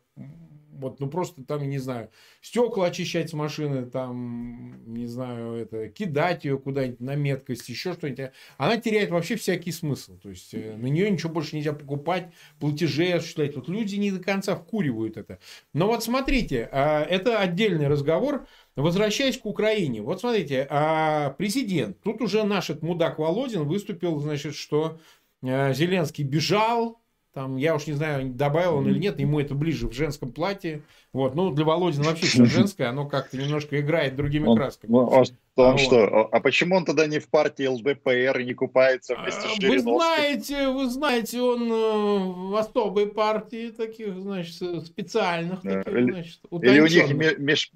вот, 0.80 1.00
ну 1.00 1.10
просто 1.10 1.44
там, 1.44 1.68
не 1.68 1.78
знаю, 1.78 2.10
стекла 2.42 2.88
очищать 2.88 3.30
с 3.30 3.34
машины, 3.34 3.86
там, 3.86 4.94
не 4.94 5.08
знаю, 5.08 5.54
это, 5.54 5.90
кидать 5.90 6.46
ее 6.46 6.58
куда-нибудь 6.58 7.00
на 7.00 7.16
меткость, 7.16 7.70
еще 7.70 7.94
что-нибудь. 7.94 8.32
Она 8.58 8.78
теряет 8.78 9.10
вообще 9.12 9.36
всякий 9.36 9.72
смысл. 9.72 10.18
То 10.18 10.30
есть 10.30 10.54
э, 10.54 10.76
на 10.76 10.88
нее 10.88 11.10
ничего 11.10 11.32
больше 11.32 11.56
нельзя 11.56 11.74
покупать, 11.74 12.32
платежи 12.60 13.12
осуществлять. 13.12 13.56
Вот 13.56 13.68
люди 13.70 13.96
не 13.96 14.12
до 14.12 14.20
конца 14.20 14.56
вкуривают 14.56 15.18
это. 15.18 15.40
Но 15.74 15.88
вот 15.88 16.04
смотрите, 16.04 16.70
а, 16.72 17.04
это 17.04 17.40
отдельный 17.40 17.88
разговор. 17.88 18.48
Возвращаясь 18.76 19.38
к 19.38 19.46
Украине, 19.46 20.02
вот 20.02 20.22
смотрите, 20.22 20.66
а 20.70 21.32
президент, 21.38 22.02
тут 22.02 22.22
уже 22.22 22.44
наш 22.44 22.72
этот 22.72 22.82
мудак 22.82 23.20
Володин 23.20 23.66
выступил, 23.66 24.20
значит, 24.20 24.56
что 24.56 25.00
э, 25.44 25.74
Зеленский 25.76 26.24
бежал, 26.24 27.03
там, 27.34 27.58
я 27.58 27.76
уж 27.76 27.88
не 27.88 27.94
знаю, 27.94 28.30
добавил 28.30 28.76
он 28.76 28.88
или 28.88 29.00
нет, 29.00 29.20
ему 29.20 29.40
это 29.40 29.56
ближе 29.56 29.88
в 29.88 29.94
женском 29.94 30.32
платье. 30.32 30.84
Вот, 31.14 31.34
ну, 31.34 31.52
для 31.52 31.66
Володина 31.66 32.06
вообще 32.06 32.28
все 32.28 32.46
женское, 32.46 32.90
оно 32.90 33.08
как-то 33.08 33.38
немножко 33.38 33.80
играет 33.80 34.16
другими 34.16 34.48
он, 34.48 34.58
красками. 34.58 34.92
Он, 34.92 35.12
он, 35.12 35.26
он 35.56 35.76
а, 35.76 35.78
что, 35.78 36.08
вот. 36.10 36.30
а 36.32 36.40
почему 36.40 36.76
он 36.76 36.86
тогда 36.86 37.08
не 37.08 37.20
в 37.20 37.28
партии 37.30 37.66
ЛДПР 37.66 38.40
и 38.40 38.46
не 38.46 38.54
купается 38.54 39.16
вместе 39.16 39.42
с 39.42 39.56
Жириновским? 39.56 39.92
Вы 39.92 39.98
знаете, 39.98 40.68
вы 40.68 40.90
знаете, 40.90 41.42
он 41.42 41.72
э, 41.72 42.50
в 42.52 42.56
особой 42.56 43.08
партии 43.08 43.70
таких, 43.70 44.16
значит, 44.16 44.86
специальных, 44.86 45.62
таких, 45.62 45.92
значит, 45.92 46.40
Или 46.62 46.80
у 46.80 46.88
них 46.88 47.38
меж, 47.40 47.72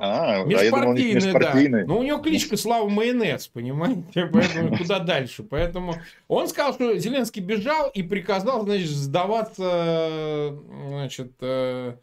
а, 0.00 0.44
межпартийный, 0.44 1.30
а 1.30 1.82
да. 1.82 1.86
Но 1.86 1.98
у 1.98 2.02
него 2.02 2.18
кличка 2.18 2.56
Слава 2.56 2.88
Майонез, 2.88 3.48
понимаете? 3.48 4.26
Поэтому 4.32 4.76
куда 4.76 4.98
дальше? 4.98 5.42
Поэтому 5.42 5.94
он 6.26 6.48
сказал, 6.48 6.74
что 6.74 6.96
Зеленский 6.96 7.42
бежал 7.42 7.90
и 7.90 8.02
приказал, 8.02 8.64
значит, 8.64 8.88
сдаваться, 8.88 10.56
значит, 10.88 11.32
э, 11.40 11.94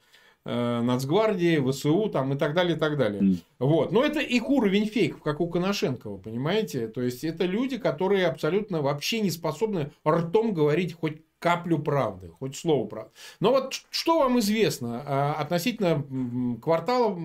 э, 0.46 0.82
Нацгвардии, 0.82 1.60
ВСУ 1.72 2.10
там 2.10 2.34
и 2.34 2.38
так 2.38 2.54
далее, 2.54 2.76
и 2.76 2.80
так 2.80 2.98
далее. 2.98 3.22
Mm. 3.22 3.38
Вот. 3.60 3.92
Но 3.92 4.04
это 4.04 4.20
их 4.20 4.50
уровень 4.50 4.86
фейков, 4.86 5.22
как 5.24 5.42
у 5.42 5.48
Коношенкова, 5.48 6.18
понимаете? 6.18 6.88
То 6.88 7.02
есть 7.02 7.24
это 7.24 7.46
люди, 7.46 7.78
которые 7.78 8.28
абсолютно 8.28 8.82
вообще 8.82 9.22
не 9.22 9.32
способны 9.32 9.92
ртом 10.08 10.54
говорить 10.54 10.94
хоть 10.94 11.18
каплю 11.40 11.80
правды, 11.80 12.30
хоть 12.30 12.56
слово 12.56 12.88
правды. 12.88 13.12
Но 13.40 13.52
вот 13.52 13.74
что 13.90 14.20
вам 14.20 14.40
известно 14.40 15.04
а, 15.06 15.34
относительно 15.34 16.58
квартала 16.62 17.18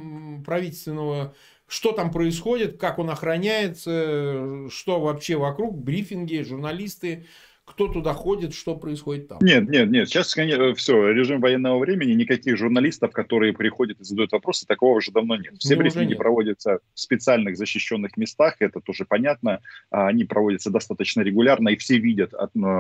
правительственного, 0.45 1.35
что 1.67 1.93
там 1.93 2.11
происходит, 2.11 2.79
как 2.79 2.99
он 2.99 3.09
охраняется, 3.11 4.69
что 4.71 5.01
вообще 5.01 5.37
вокруг, 5.37 5.79
брифинги, 5.79 6.43
журналисты, 6.43 7.27
кто 7.73 7.89
туда 7.89 8.13
ходит, 8.13 8.53
что 8.53 8.77
происходит 8.77 9.29
там. 9.29 9.39
Нет, 9.41 9.69
нет, 9.69 9.91
нет. 9.91 10.09
Сейчас 10.09 10.35
конечно, 10.35 10.75
все, 10.75 11.09
режим 11.11 11.41
военного 11.41 11.79
времени, 11.79 12.13
никаких 12.13 12.59
журналистов, 12.59 13.13
которые 13.13 13.55
приходят 13.55 13.99
и 14.01 14.05
задают 14.05 14.33
вопросы, 14.33 14.67
такого 14.67 14.99
уже 14.99 15.11
давно 15.11 15.37
нет. 15.37 15.55
Все 15.59 15.75
ну, 15.75 15.81
брифинги 15.81 16.11
нет. 16.11 16.19
проводятся 16.19 16.81
в 16.95 17.01
специальных 17.01 17.57
защищенных 17.57 18.19
местах, 18.19 18.57
это 18.59 18.81
тоже 18.81 19.07
понятно. 19.07 19.61
А, 19.91 20.09
они 20.09 20.25
проводятся 20.25 20.71
достаточно 20.71 21.23
регулярно, 21.23 21.71
и 21.71 21.77
все 21.77 21.97
видят, 21.99 22.35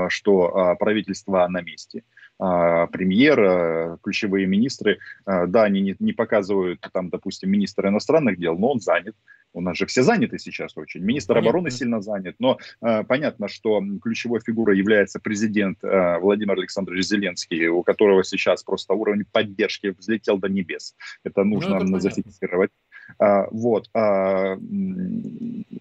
что 0.08 0.56
а, 0.56 0.74
правительство 0.74 1.46
на 1.48 1.62
месте 1.62 2.02
а, 2.38 2.86
премьер, 2.88 3.98
ключевые 4.02 4.46
министры, 4.46 4.98
да, 5.24 5.62
они 5.62 5.96
не 5.98 6.12
показывают 6.12 6.86
там, 6.92 7.08
допустим, 7.08 7.50
министра 7.50 7.88
иностранных 7.88 8.38
дел, 8.38 8.58
но 8.58 8.72
он 8.72 8.80
занят, 8.80 9.16
у 9.52 9.60
нас 9.60 9.76
же 9.76 9.86
все 9.86 10.02
заняты 10.02 10.38
сейчас 10.38 10.76
очень. 10.76 11.00
Министр 11.00 11.34
понятно. 11.34 11.50
обороны 11.50 11.70
сильно 11.70 12.00
занят, 12.00 12.36
но 12.38 12.58
э, 12.80 13.04
понятно, 13.04 13.48
что 13.48 13.82
ключевой 14.02 14.40
фигурой 14.40 14.78
является 14.78 15.20
президент 15.20 15.82
э, 15.82 16.18
Владимир 16.18 16.58
Александрович 16.58 17.04
Зеленский, 17.04 17.68
у 17.68 17.82
которого 17.82 18.24
сейчас 18.24 18.62
просто 18.62 18.94
уровень 18.94 19.24
поддержки 19.30 19.94
взлетел 19.98 20.38
до 20.38 20.48
небес. 20.48 20.94
Это 21.24 21.44
ну, 21.44 21.54
нужно 21.54 21.78
ну, 21.80 21.96
это 21.96 22.00
зафиксировать. 22.00 22.70
А, 23.18 23.46
вот. 23.50 23.88
А, 23.94 24.56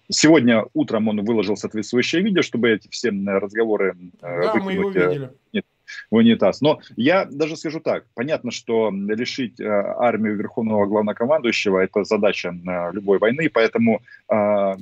сегодня 0.08 0.64
утром 0.74 1.08
он 1.08 1.24
выложил 1.24 1.56
соответствующее 1.56 2.22
видео, 2.22 2.42
чтобы 2.42 2.70
эти 2.70 2.88
все 2.88 3.10
разговоры 3.10 3.96
э, 4.20 4.42
да, 4.42 4.54
мы 4.56 4.72
его 4.72 4.90
э, 4.90 4.92
видели. 4.92 5.30
Нет, 5.52 5.64
в 6.10 6.16
унитаз. 6.16 6.60
Но 6.60 6.80
я 6.96 7.24
даже 7.24 7.56
скажу 7.56 7.80
так, 7.80 8.04
понятно, 8.14 8.50
что 8.50 8.90
решить 8.90 9.60
э, 9.60 9.64
армию 9.66 10.36
Верховного 10.36 10.86
Главнокомандующего– 10.86 11.78
это 11.80 12.04
задача 12.04 12.48
э, 12.48 12.92
любой 12.92 13.18
войны, 13.18 13.50
поэтому 13.52 14.02
э, 14.28 14.74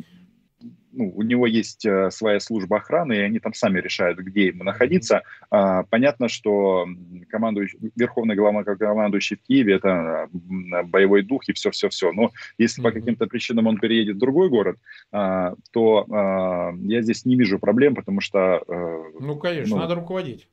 ну, 0.92 1.12
у 1.14 1.22
него 1.22 1.46
есть 1.46 1.86
своя 2.10 2.40
служба 2.40 2.78
охраны, 2.78 3.12
и 3.12 3.20
они 3.20 3.38
там 3.38 3.54
сами 3.54 3.78
решают, 3.78 4.18
где 4.18 4.46
ему 4.46 4.64
находиться. 4.64 5.22
понятно, 5.48 6.28
что 6.28 6.84
командующий, 7.28 7.78
верховный 7.94 8.34
главнокомандующий 8.34 9.36
в 9.36 9.42
Киеве– 9.46 9.74
это 9.76 10.28
боевой 10.32 11.22
дух 11.22 11.48
и 11.48 11.52
все-все-все. 11.52 12.10
Но 12.10 12.32
если 12.58 12.82
по 12.82 12.90
каким-то 12.90 13.28
причинам 13.28 13.68
он 13.68 13.78
переедет 13.78 14.16
в 14.16 14.18
другой 14.18 14.48
город, 14.50 14.78
то 15.12 16.74
я 16.82 17.02
здесь 17.02 17.24
не 17.24 17.36
вижу 17.36 17.60
проблем, 17.60 17.94
потому 17.94 18.20
что… 18.20 18.60
ну, 19.20 19.36
конечно, 19.36 19.76
ну, 19.76 19.82
надо 19.82 19.94
руководить. 19.94 20.48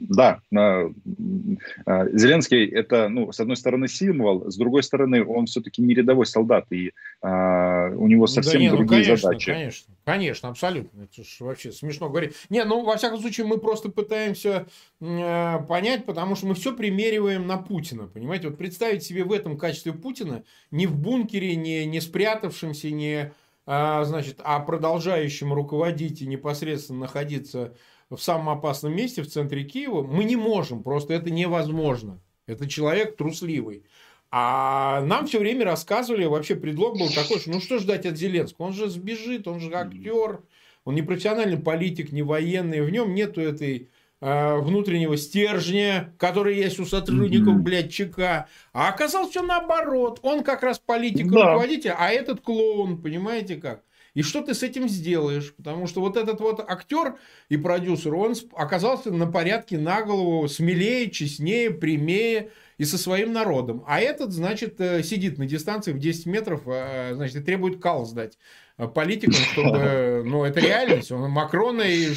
Да, 0.00 0.40
Зеленский 0.50 2.66
это, 2.66 3.08
ну, 3.08 3.30
с 3.30 3.38
одной 3.38 3.56
стороны 3.56 3.86
символ, 3.86 4.50
с 4.50 4.56
другой 4.56 4.82
стороны 4.82 5.24
он 5.24 5.46
все-таки 5.46 5.82
не 5.82 5.94
рядовой 5.94 6.26
солдат, 6.26 6.66
и 6.70 6.92
а, 7.22 7.90
у 7.90 8.08
него 8.08 8.26
совсем 8.26 8.54
ну, 8.54 8.58
да 8.58 8.64
не, 8.64 8.70
другие 8.70 9.00
ну, 9.00 9.04
конечно, 9.04 9.28
задачи. 9.28 9.52
Конечно, 9.52 9.94
конечно, 10.04 10.48
абсолютно. 10.48 11.02
Это 11.02 11.22
же 11.22 11.44
вообще 11.44 11.70
смешно 11.70 12.08
говорить. 12.08 12.34
Не, 12.50 12.64
ну, 12.64 12.84
во 12.84 12.96
всяком 12.96 13.20
случае, 13.20 13.46
мы 13.46 13.58
просто 13.58 13.88
пытаемся 13.88 14.66
э, 15.00 15.58
понять, 15.68 16.06
потому 16.06 16.34
что 16.34 16.48
мы 16.48 16.54
все 16.54 16.76
примериваем 16.76 17.46
на 17.46 17.56
Путина, 17.56 18.08
понимаете? 18.08 18.48
Вот 18.48 18.58
представить 18.58 19.04
себе 19.04 19.22
в 19.22 19.32
этом 19.32 19.56
качестве 19.56 19.92
Путина 19.92 20.42
не 20.72 20.88
в 20.88 20.96
бункере, 20.96 21.54
не, 21.54 21.86
не 21.86 22.00
спрятавшимся, 22.00 22.90
не, 22.90 23.32
а, 23.66 24.04
значит, 24.04 24.40
а 24.42 24.60
продолжающим 24.60 25.52
руководить 25.52 26.20
и 26.20 26.26
непосредственно 26.26 27.00
находиться 27.00 27.74
в 28.10 28.18
самом 28.18 28.50
опасном 28.50 28.94
месте 28.94 29.22
в 29.22 29.28
центре 29.28 29.64
Киева, 29.64 30.02
мы 30.02 30.24
не 30.24 30.36
можем, 30.36 30.82
просто 30.82 31.14
это 31.14 31.30
невозможно. 31.30 32.20
Это 32.46 32.68
человек 32.68 33.16
трусливый. 33.16 33.84
А 34.30 35.00
нам 35.02 35.26
все 35.26 35.38
время 35.38 35.64
рассказывали, 35.64 36.24
вообще 36.24 36.56
предлог 36.56 36.98
был 36.98 37.08
такой, 37.08 37.38
что 37.38 37.50
ну 37.50 37.60
что 37.60 37.78
ждать 37.78 38.04
от 38.04 38.16
Зеленского? 38.16 38.66
Он 38.66 38.72
же 38.72 38.88
сбежит, 38.88 39.46
он 39.46 39.60
же 39.60 39.72
актер, 39.72 40.40
он 40.84 40.94
не 40.96 41.02
профессиональный 41.02 41.56
политик, 41.56 42.10
не 42.10 42.22
военный, 42.22 42.82
в 42.82 42.90
нем 42.90 43.14
нету 43.14 43.40
этой 43.40 43.90
э, 44.20 44.58
внутреннего 44.58 45.16
стержня, 45.16 46.12
который 46.18 46.56
есть 46.56 46.80
у 46.80 46.84
сотрудников, 46.84 47.60
блядь, 47.60 47.92
ЧК. 47.92 48.48
А 48.72 48.88
оказалось 48.88 49.30
все 49.30 49.42
наоборот. 49.42 50.18
Он 50.22 50.42
как 50.42 50.64
раз 50.64 50.80
политик, 50.80 51.30
да. 51.30 51.54
а 51.96 52.10
этот 52.10 52.40
клоун, 52.40 53.00
понимаете 53.00 53.56
как? 53.56 53.84
И 54.14 54.22
что 54.22 54.42
ты 54.42 54.54
с 54.54 54.62
этим 54.62 54.88
сделаешь? 54.88 55.52
Потому 55.54 55.86
что 55.86 56.00
вот 56.00 56.16
этот 56.16 56.40
вот 56.40 56.64
актер 56.66 57.16
и 57.48 57.56
продюсер, 57.56 58.14
он 58.14 58.34
оказался 58.54 59.10
на 59.10 59.26
порядке 59.26 59.76
на 59.76 60.02
голову 60.02 60.48
смелее, 60.48 61.10
честнее, 61.10 61.70
прямее 61.70 62.50
и 62.78 62.84
со 62.84 62.96
своим 62.96 63.32
народом. 63.32 63.84
А 63.86 64.00
этот, 64.00 64.32
значит, 64.32 64.80
э, 64.80 65.02
сидит 65.02 65.38
на 65.38 65.46
дистанции 65.46 65.92
в 65.92 65.98
10 65.98 66.26
метров, 66.26 66.62
э, 66.66 67.14
значит, 67.14 67.36
и 67.36 67.40
требует 67.40 67.80
кал 67.80 68.04
сдать. 68.04 68.38
Э, 68.78 68.88
политикам, 68.88 69.34
чтобы... 69.34 70.22
Ну, 70.24 70.44
это 70.44 70.60
реальность. 70.60 71.12
Он 71.12 71.30
Макрона 71.30 71.82
и 71.82 72.14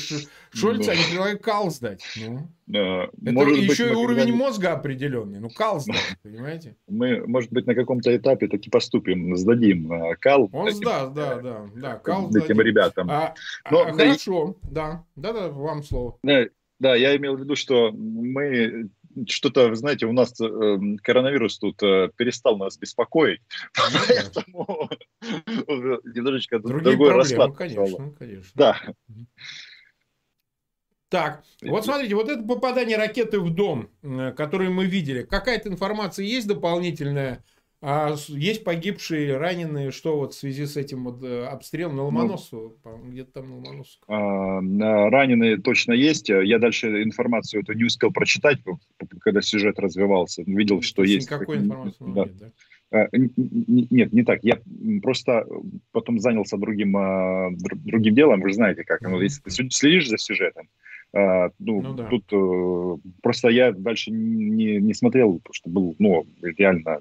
Шольца, 0.53 0.91
они 0.91 1.01
предлагают 1.03 1.41
кал 1.41 1.69
сдать. 1.71 2.03
Ну. 2.17 2.49
Да. 2.67 3.03
Это 3.03 3.31
может 3.31 3.57
еще 3.57 3.86
быть, 3.86 3.93
и 3.93 3.95
уровень 3.95 4.33
мозга 4.33 4.73
определенный. 4.73 5.39
Ну, 5.39 5.49
кал 5.49 5.79
сдать, 5.79 6.17
понимаете? 6.23 6.75
Мы, 6.88 7.25
может 7.25 7.51
быть, 7.51 7.65
на 7.65 7.75
каком-то 7.75 8.15
этапе 8.15 8.47
таки 8.47 8.69
поступим, 8.69 9.36
сдадим 9.38 9.91
э, 9.91 10.15
кал. 10.17 10.49
Он 10.51 10.71
сдаст, 10.71 11.13
да, 11.13 11.36
да. 11.41 11.65
да 11.75 11.95
кал 11.97 12.29
этим 12.29 12.41
сдадим. 12.41 12.62
ребятам. 12.62 13.10
А, 13.10 13.36
Но, 13.71 13.81
а, 13.81 13.93
хорошо, 13.93 14.55
да. 14.63 15.05
Да-да, 15.15 15.49
вам 15.49 15.83
слово. 15.83 16.17
Да, 16.23 16.45
да, 16.79 16.95
я 16.95 17.15
имел 17.15 17.36
в 17.36 17.39
виду, 17.39 17.55
что 17.55 17.91
мы 17.91 18.89
что-то, 19.25 19.73
знаете, 19.75 20.05
у 20.05 20.12
нас 20.12 20.39
э, 20.39 20.77
коронавирус 21.01 21.57
тут 21.57 21.81
э, 21.81 22.10
перестал 22.15 22.57
нас 22.57 22.77
беспокоить, 22.77 23.41
ну 23.75 23.99
поэтому 24.07 24.89
немножечко 26.13 26.60
другой 26.60 27.13
расклад. 27.13 27.55
Конечно, 27.55 28.12
конечно. 28.17 28.51
Да. 28.53 28.79
Так, 31.10 31.43
вот 31.62 31.86
смотрите, 31.86 32.15
вот 32.15 32.30
это 32.30 32.43
попадание 32.43 32.98
ракеты 32.98 33.39
в 33.39 33.50
дом, 33.54 33.89
э, 34.04 34.34
которое 34.36 34.70
мы 34.70 34.86
видели, 34.86 35.24
какая-то 35.24 35.70
информация 35.70 36.26
есть 36.26 36.48
дополнительная? 36.48 37.43
А 37.80 38.15
есть 38.30 38.63
погибшие, 38.63 39.38
раненые, 39.38 39.91
что 39.91 40.17
вот 40.17 40.34
в 40.34 40.38
связи 40.38 40.65
с 40.65 40.78
этим 40.78 41.04
вот 41.04 41.24
э, 41.24 41.46
обстрелом 41.46 41.96
на 41.96 42.04
Ломоносу, 42.06 42.76
ну, 42.84 43.12
где-то 43.12 43.34
там 43.34 43.50
на 43.50 43.56
Ломоносу? 43.58 44.00
А, 44.08 45.10
раненые 45.12 45.58
точно 45.58 45.93
есть. 45.93 46.30
Я 46.30 46.58
дальше 46.58 47.04
информацию 47.04 47.62
эту 47.62 47.74
не 47.74 47.84
успел 47.84 48.12
прочитать, 48.12 48.58
когда 49.22 49.41
сюжет 49.41 49.78
развивался. 49.78 50.41
Видел, 50.48 50.82
что 50.82 51.04
есть. 51.04 51.30
Никакой 51.30 51.58
информации 51.58 51.98
да. 52.00 52.24
нет, 52.24 52.38
да? 52.38 53.08
Нет, 53.12 54.12
не 54.12 54.24
так. 54.24 54.39
Я 54.43 54.60
просто 55.04 55.46
потом 55.91 56.20
занялся 56.20 56.58
другим, 56.58 56.93
другим 57.60 58.15
делом. 58.15 58.41
Вы 58.41 58.50
же 58.50 58.56
знаете, 58.56 58.84
как. 58.86 59.02
Ну, 59.02 59.22
если 59.22 59.41
ты 59.43 59.70
следишь 59.70 60.10
за 60.10 60.17
сюжетом, 60.17 60.67
ну, 61.13 61.82
ну 61.82 61.93
да. 61.93 62.08
тут 62.10 62.26
э, 62.32 63.10
просто 63.22 63.50
я 63.50 63.72
дальше 63.72 64.12
не, 64.12 64.78
не 64.78 64.93
смотрел, 64.93 65.39
потому 65.39 65.54
что 65.54 65.70
был, 65.70 65.96
ну, 66.00 66.26
реально 66.41 67.00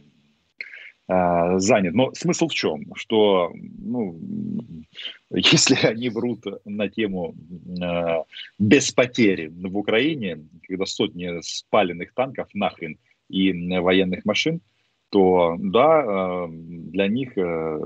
а, 1.09 1.59
занят. 1.61 1.95
Но 1.95 2.13
смысл 2.15 2.49
в 2.49 2.55
чем? 2.55 2.83
Что 2.95 3.53
ну, 3.55 4.19
если 5.31 5.87
они 5.87 6.09
врут 6.09 6.45
на 6.65 6.89
тему 6.89 7.37
э, 7.81 8.25
без 8.59 8.91
потери 8.91 9.47
в 9.47 9.77
Украине, 9.77 10.45
когда 10.67 10.85
сотни 10.85 11.41
спаленных 11.43 12.13
танков 12.13 12.49
нахрен 12.55 12.99
и 13.29 13.53
военных 13.79 14.25
машин, 14.25 14.61
то 15.11 15.57
да, 15.61 16.03
э, 16.05 16.47
для 16.51 17.07
них 17.07 17.39
э, 17.39 17.79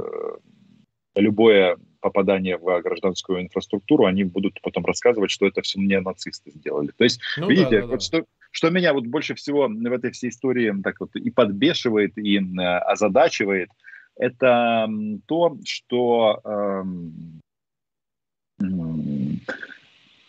любое 1.14 1.76
попадание 2.00 2.56
в 2.56 2.80
гражданскую 2.80 3.42
инфраструктуру, 3.42 4.06
они 4.06 4.24
будут 4.24 4.60
потом 4.62 4.84
рассказывать, 4.84 5.30
что 5.30 5.46
это 5.46 5.62
все 5.62 5.80
не 5.80 6.00
нацисты 6.00 6.50
сделали. 6.50 6.90
То 6.96 7.04
есть, 7.04 7.20
ну, 7.36 7.48
видите, 7.48 7.80
да, 7.80 7.80
да, 7.82 7.86
вот 7.86 8.00
да. 8.00 8.00
что 8.00 8.24
что 8.52 8.70
меня 8.70 8.92
вот 8.92 9.06
больше 9.06 9.34
всего 9.34 9.68
в 9.68 9.92
этой 9.92 10.10
всей 10.10 10.30
истории 10.30 10.74
так 10.82 10.98
вот 11.00 11.14
и 11.14 11.30
подбешивает, 11.30 12.18
и 12.18 12.36
озадачивает, 12.58 13.70
это 14.16 14.88
то, 15.26 15.56
что 15.64 16.40
э, 18.60 18.64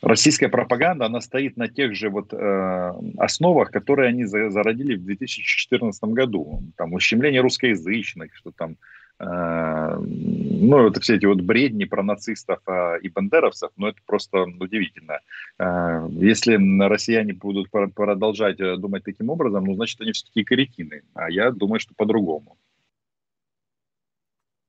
российская 0.04 0.50
пропаганда, 0.50 1.08
она 1.08 1.20
стоит 1.20 1.58
на 1.58 1.68
тех 1.68 1.96
же 1.96 2.10
вот 2.10 2.32
э, 2.32 2.94
основах, 3.18 3.72
которые 3.72 4.10
они 4.10 4.26
зародили 4.26 4.96
в 4.96 5.04
2014 5.04 6.04
году. 6.04 6.62
Там 6.78 6.94
ущемление 6.94 7.42
русскоязычных, 7.42 8.36
что 8.36 8.52
там 8.52 8.74
Э, 8.74 8.78
ну, 9.24 10.88
это 10.88 11.00
все 11.00 11.16
эти 11.16 11.26
вот 11.26 11.42
бредни 11.42 11.86
про 11.86 12.02
нацистов 12.02 12.60
а, 12.66 12.96
и 12.96 13.08
бандеровцев, 13.10 13.70
ну, 13.78 13.88
это 13.88 14.00
просто 14.06 14.44
удивительно. 14.60 15.20
Э, 15.60 16.08
если 16.12 16.56
россияне 16.88 17.34
будут 17.34 17.70
продолжать 17.70 18.60
э, 18.60 18.78
думать 18.78 19.04
таким 19.04 19.30
образом, 19.30 19.66
ну, 19.66 19.76
значит, 19.76 20.02
они 20.02 20.14
все-таки 20.14 20.44
каретины. 20.44 21.04
А 21.14 21.30
я 21.30 21.52
думаю, 21.52 21.80
что 21.80 21.94
по-другому. 21.94 22.58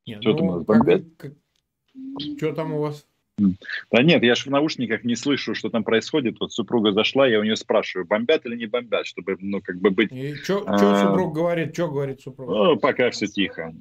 что 0.07 0.33
ну, 0.33 0.37
там 0.37 0.63
бомбят? 0.65 1.05
Как, 1.17 1.33
что 2.37 2.53
там 2.53 2.75
у 2.75 2.81
вас? 2.81 3.07
Да 3.91 4.03
нет, 4.03 4.23
я 4.23 4.35
же 4.35 4.45
в 4.45 4.51
наушниках 4.51 5.05
не 5.05 5.17
слышу, 5.17 5.55
что 5.55 5.71
там 5.71 5.85
происходит. 5.85 6.39
Вот 6.41 6.53
супруга 6.53 6.93
зашла, 6.93 7.27
я 7.27 7.41
у 7.41 7.45
нее 7.45 7.57
спрашиваю, 7.57 8.07
бомбят 8.07 8.45
или 8.47 8.57
не 8.57 8.67
бомбят, 8.67 9.07
чтобы, 9.07 9.37
ну, 9.41 9.61
как 9.63 9.79
бы 9.79 9.91
быть... 9.91 10.13
И 10.13 10.35
что 10.35 10.65
а... 10.67 11.07
супруг 11.07 11.35
говорит? 11.35 11.73
Что 11.73 11.89
говорит 11.89 12.21
супруг? 12.21 12.49
Ну, 12.49 12.77
пока 12.77 13.11
все 13.11 13.27
тихо. 13.27 13.75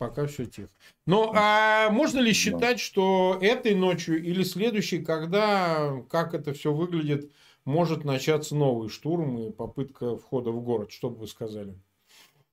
Пока 0.00 0.26
все 0.26 0.46
тихо. 0.46 0.70
Но 1.04 1.30
а 1.34 1.90
можно 1.90 2.20
ли 2.20 2.32
считать, 2.32 2.76
да. 2.76 2.78
что 2.78 3.36
этой 3.38 3.74
ночью 3.74 4.18
или 4.24 4.42
следующей, 4.44 5.04
когда, 5.04 5.92
как 6.08 6.32
это 6.32 6.54
все 6.54 6.72
выглядит, 6.72 7.30
может 7.66 8.02
начаться 8.02 8.56
новый 8.56 8.88
штурм 8.88 9.36
и 9.36 9.50
попытка 9.50 10.16
входа 10.16 10.52
в 10.52 10.64
город? 10.64 10.90
Что 10.90 11.10
бы 11.10 11.18
вы 11.18 11.26
сказали? 11.26 11.74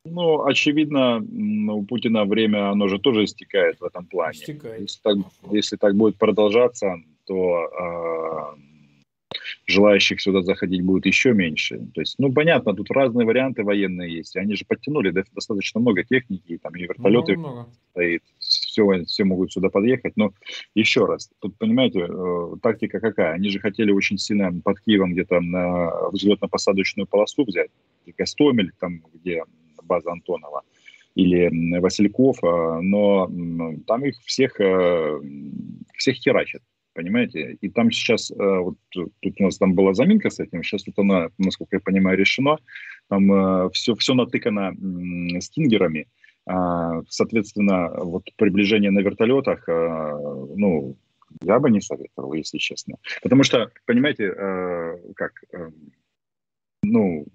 Ну, 0.03 0.43
очевидно, 0.43 1.25
у 1.73 1.86
Путина 1.86 2.25
время, 2.25 2.69
оно 2.69 2.89
же 2.89 2.99
тоже 2.99 3.23
истекает 3.23 3.79
в 3.79 3.86
этом 3.86 4.07
плане. 4.07 4.38
Истекает. 4.38 4.81
Если 4.81 4.99
так, 5.01 5.17
если 5.49 5.77
так 5.77 5.95
будет 5.95 6.17
продолжаться, 6.17 6.97
то 7.23 8.55
э, 8.57 8.60
желающих 9.67 10.21
сюда 10.21 10.41
заходить 10.41 10.82
будет 10.82 11.06
еще 11.06 11.34
меньше. 11.34 11.80
То 11.93 12.01
есть, 12.01 12.15
ну, 12.17 12.32
понятно, 12.32 12.73
тут 12.73 12.89
разные 12.89 13.27
варианты 13.27 13.63
военные 13.63 14.15
есть. 14.15 14.38
Они 14.38 14.56
же 14.56 14.63
подтянули 14.65 15.12
достаточно 15.12 15.82
много 15.82 16.03
техники, 16.03 16.58
там 16.63 16.73
и 16.75 16.84
вертолеты 16.84 17.38
много, 17.38 17.67
стоит, 17.91 18.23
все, 18.39 19.03
все 19.03 19.23
могут 19.25 19.51
сюда 19.51 19.69
подъехать. 19.69 20.13
Но 20.15 20.32
еще 20.73 21.06
раз, 21.06 21.30
тут, 21.39 21.58
понимаете, 21.58 22.08
э, 22.10 22.56
тактика 22.62 23.01
какая? 23.01 23.34
Они 23.34 23.49
же 23.49 23.60
хотели 23.60 23.91
очень 23.91 24.17
сильно 24.17 24.53
под 24.63 24.80
Киевом 24.80 25.12
где-то 25.12 25.41
на 25.41 25.91
взлетно-посадочную 26.13 27.06
полосу 27.06 27.43
взять, 27.43 27.69
Гастомель, 28.17 28.71
там, 28.80 29.01
где 29.13 29.43
база 29.84 30.12
Антонова 30.12 30.63
или 31.15 31.80
Васильков, 31.80 32.41
э, 32.41 32.80
но 32.82 33.30
там 33.86 34.06
их 34.06 34.15
всех, 34.23 34.62
э, 34.62 35.19
всех 35.93 36.15
херачат 36.15 36.62
понимаете? 36.97 37.57
И 37.62 37.69
там 37.69 37.91
сейчас, 37.91 38.31
э, 38.31 38.36
вот 38.38 38.75
тут 38.89 39.39
у 39.39 39.43
нас 39.43 39.57
там 39.60 39.75
была 39.75 39.93
заминка 39.93 40.31
с 40.31 40.39
этим, 40.39 40.63
сейчас 40.63 40.88
вот 40.88 40.97
она, 40.97 41.29
насколько 41.38 41.75
я 41.75 41.79
понимаю, 41.79 42.17
решена. 42.17 42.57
Там 43.07 43.69
все, 43.71 43.93
э, 43.93 43.95
все 43.97 44.15
натыкано 44.15 44.73
стингерами. 45.39 46.07
А, 46.47 47.03
соответственно, 47.07 47.89
вот 48.03 48.23
приближение 48.36 48.89
на 48.89 49.01
вертолетах, 49.01 49.69
э, 49.69 49.73
ну, 50.55 50.97
я 51.43 51.60
бы 51.60 51.69
не 51.69 51.81
советовал, 51.81 52.33
если 52.33 52.57
честно. 52.57 52.95
Потому 53.21 53.43
что, 53.43 53.69
понимаете, 53.86 54.31
как, 55.15 55.33
ну, 56.81 57.27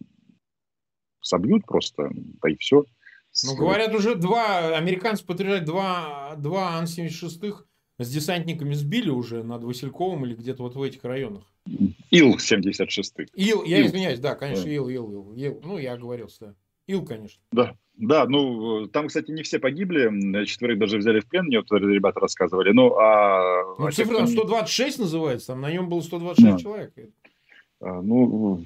собьют 1.20 1.66
просто, 1.66 2.10
да 2.42 2.50
и 2.50 2.56
все. 2.56 2.84
Ну, 3.44 3.54
говорят, 3.54 3.94
уже 3.94 4.16
два, 4.16 4.76
американцы 4.76 5.24
подтверждают 5.24 5.66
два, 5.66 6.34
два 6.36 6.78
Ан-76 6.78 7.54
с 8.04 8.10
десантниками 8.10 8.74
сбили 8.74 9.10
уже 9.10 9.42
над 9.42 9.64
Васильковым 9.64 10.24
или 10.26 10.34
где-то 10.34 10.62
вот 10.62 10.74
в 10.74 10.82
этих 10.82 11.04
районах. 11.04 11.44
Ил-76. 12.10 13.28
Ил, 13.34 13.64
я 13.64 13.80
Ил. 13.80 13.86
извиняюсь, 13.86 14.20
да, 14.20 14.34
конечно, 14.34 14.64
да. 14.64 14.70
Ил, 14.70 14.88
Ил, 14.88 15.12
Ил, 15.12 15.32
Ил. 15.34 15.60
Ну, 15.64 15.78
я 15.78 15.92
оговорился, 15.92 16.36
да. 16.40 16.54
Ил, 16.86 17.04
конечно. 17.04 17.40
Да, 17.52 17.76
да, 17.96 18.26
ну, 18.26 18.86
там, 18.88 19.08
кстати, 19.08 19.30
не 19.30 19.42
все 19.42 19.58
погибли, 19.58 20.44
четверых 20.46 20.78
даже 20.78 20.98
взяли 20.98 21.20
в 21.20 21.28
плен, 21.28 21.44
мне 21.44 21.60
вот 21.60 21.70
ребята 21.70 22.20
рассказывали. 22.20 22.72
Ну, 22.72 22.96
а... 22.98 23.76
Ну, 23.78 23.90
цифра 23.90 24.18
там 24.18 24.26
126 24.26 24.98
называется, 24.98 25.48
там 25.48 25.60
на 25.60 25.70
нем 25.70 25.88
было 25.88 26.00
126 26.00 26.56
да. 26.56 26.58
человек. 26.58 26.92
А, 27.82 28.00
ну, 28.00 28.62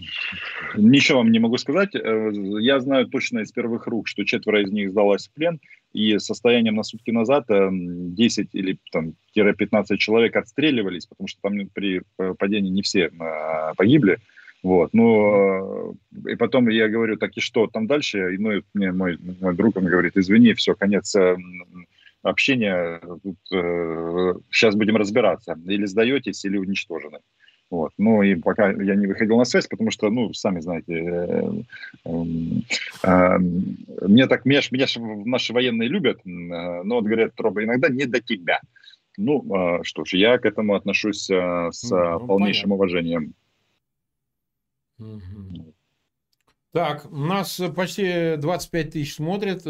ничего 0.77 1.19
вам 1.19 1.33
не 1.33 1.39
могу 1.39 1.57
сказать. 1.57 1.95
Э, 1.95 2.31
я 2.61 2.81
знаю 2.81 3.07
точно 3.07 3.41
из 3.41 3.51
первых 3.51 3.87
рук, 3.87 4.09
что 4.09 4.25
четверо 4.25 4.63
из 4.63 4.71
них 4.71 4.91
сдалось 4.91 5.29
в 5.29 5.33
плен, 5.33 5.59
и 5.93 6.19
состоянием 6.19 6.75
на 6.75 6.83
сутки 6.83 7.11
назад 7.11 7.47
10 7.49 8.47
э, 8.47 8.59
или 8.59 8.79
там, 8.93 9.15
15 9.35 9.99
человек 9.99 10.37
отстреливались, 10.37 11.07
потому 11.07 11.29
что 11.29 11.41
там 11.41 11.55
при 11.73 12.03
э, 12.19 12.35
падении 12.39 12.71
не 12.71 12.83
все 12.83 13.11
погибли. 13.77 14.19
Вот, 14.63 14.91
ну, 14.95 15.97
и 16.27 16.35
потом 16.35 16.69
я 16.69 16.89
говорю, 16.89 17.17
так 17.17 17.37
и 17.37 17.41
что 17.41 17.69
там 17.69 17.87
дальше? 17.87 18.35
И, 18.35 18.39
ну, 18.39 18.53
и 18.53 18.63
мне 18.75 18.91
мой, 18.91 19.17
мой 19.41 19.55
друг, 19.55 19.77
он 19.77 19.85
говорит, 19.85 20.17
извини, 20.17 20.55
все, 20.55 20.75
конец 20.75 21.15
общения, 22.27 23.01
тут, 23.23 23.37
э, 23.53 24.35
сейчас 24.51 24.75
будем 24.75 24.97
разбираться, 24.97 25.57
или 25.67 25.87
сдаетесь, 25.87 26.45
или 26.45 26.57
уничтожены. 26.59 27.19
Вот. 27.69 27.93
Ну 27.99 28.23
и 28.23 28.37
пока 28.37 28.71
я 28.71 28.95
не 28.95 29.07
выходил 29.07 29.37
на 29.37 29.45
связь, 29.45 29.67
потому 29.67 29.91
что, 29.91 30.09
ну, 30.09 30.33
сами 30.33 30.61
знаете, 30.61 30.95
э, 30.95 31.53
э, 32.05 32.11
э, 33.03 33.39
мне 33.39 34.27
так, 34.29 34.45
меня, 34.45 34.61
меня 34.71 34.87
наши 35.25 35.53
военные 35.53 35.89
любят, 35.89 36.21
но 36.25 36.95
вот 36.95 37.05
говорят, 37.05 37.33
Роба, 37.39 37.65
иногда 37.65 37.89
не 37.89 38.07
до 38.07 38.21
тебя. 38.21 38.61
Ну, 39.19 39.81
что 39.83 40.05
ж, 40.05 40.13
я 40.15 40.39
к 40.39 40.45
этому 40.45 40.75
отношусь 40.75 41.25
с 41.25 41.31
ну, 41.91 42.27
полнейшим 42.27 42.71
понятно. 42.71 42.75
уважением. 42.75 43.35
Угу. 44.99 45.75
Так, 46.73 47.11
у 47.11 47.17
нас 47.17 47.61
почти 47.75 48.37
25 48.37 48.91
тысяч 48.93 49.15
смотрят. 49.15 49.65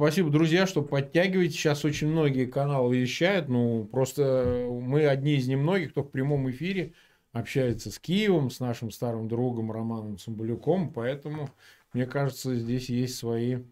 Спасибо, 0.00 0.30
друзья, 0.30 0.64
что 0.68 0.82
подтягиваете. 0.82 1.54
Сейчас 1.54 1.84
очень 1.84 2.06
многие 2.06 2.46
каналы 2.46 2.96
вещают. 2.98 3.48
Ну, 3.48 3.84
просто 3.84 4.68
мы 4.70 5.08
одни 5.08 5.34
из 5.34 5.48
немногих, 5.48 5.90
кто 5.90 6.04
в 6.04 6.10
прямом 6.12 6.48
эфире 6.52 6.92
общается 7.32 7.90
с 7.90 7.98
Киевом, 7.98 8.50
с 8.50 8.60
нашим 8.60 8.92
старым 8.92 9.26
другом 9.26 9.72
Романом 9.72 10.16
Цымбалюком. 10.16 10.92
Поэтому, 10.92 11.50
мне 11.92 12.06
кажется, 12.06 12.54
здесь 12.54 12.88
есть 12.88 13.16
свои 13.16 13.64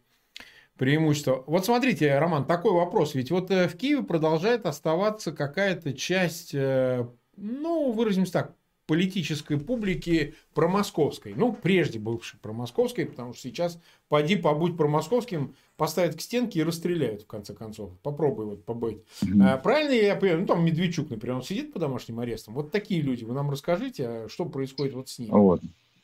преимущества. 0.77 1.45
Вот 1.47 1.65
смотрите, 1.65 2.19
Роман, 2.19 2.45
такой 2.45 2.73
вопрос. 2.73 3.15
Ведь 3.15 3.31
вот 3.31 3.53
э, 3.53 3.69
в 3.69 3.77
Киеве 3.77 4.03
продолжает 4.03 4.67
оставаться 4.67 5.31
какая-то 5.31 5.93
часть, 5.93 6.53
э, 6.57 7.07
ну, 7.37 7.93
выразимся 7.93 8.33
так, 8.33 8.57
политической 8.87 9.59
публики 9.59 10.35
промосковской. 10.55 11.35
Ну, 11.35 11.53
прежде 11.53 11.99
бывшей 11.99 12.39
промосковской, 12.41 13.07
потому 13.07 13.33
что 13.33 13.43
сейчас 13.43 13.81
поди 14.09 14.37
побудь 14.37 14.77
промосковским, 14.77 15.55
поставят 15.77 16.17
к 16.17 16.21
стенке 16.21 16.61
и 16.61 16.63
расстреляют, 16.63 17.23
в 17.23 17.27
конце 17.27 17.55
концов. 17.55 17.91
Попробуй 18.03 18.47
вот 18.47 18.65
побыть. 18.65 18.99
Mm-hmm. 19.23 19.43
А, 19.43 19.57
правильно 19.59 19.93
я 19.93 20.17
понимаю? 20.17 20.41
Ну, 20.41 20.47
там 20.47 20.65
Медведчук, 20.65 21.11
например, 21.11 21.37
он 21.37 21.43
сидит 21.43 21.73
по 21.73 21.79
домашним 21.79 22.21
арестам. 22.21 22.55
Вот 22.55 22.71
такие 22.71 23.01
люди. 23.01 23.25
Вы 23.25 23.35
нам 23.35 23.51
расскажите, 23.51 24.07
а 24.07 24.29
что 24.29 24.47
происходит 24.47 24.95
вот 24.95 25.09
с 25.09 25.19
ним. 25.19 25.31
Вот. 25.31 25.61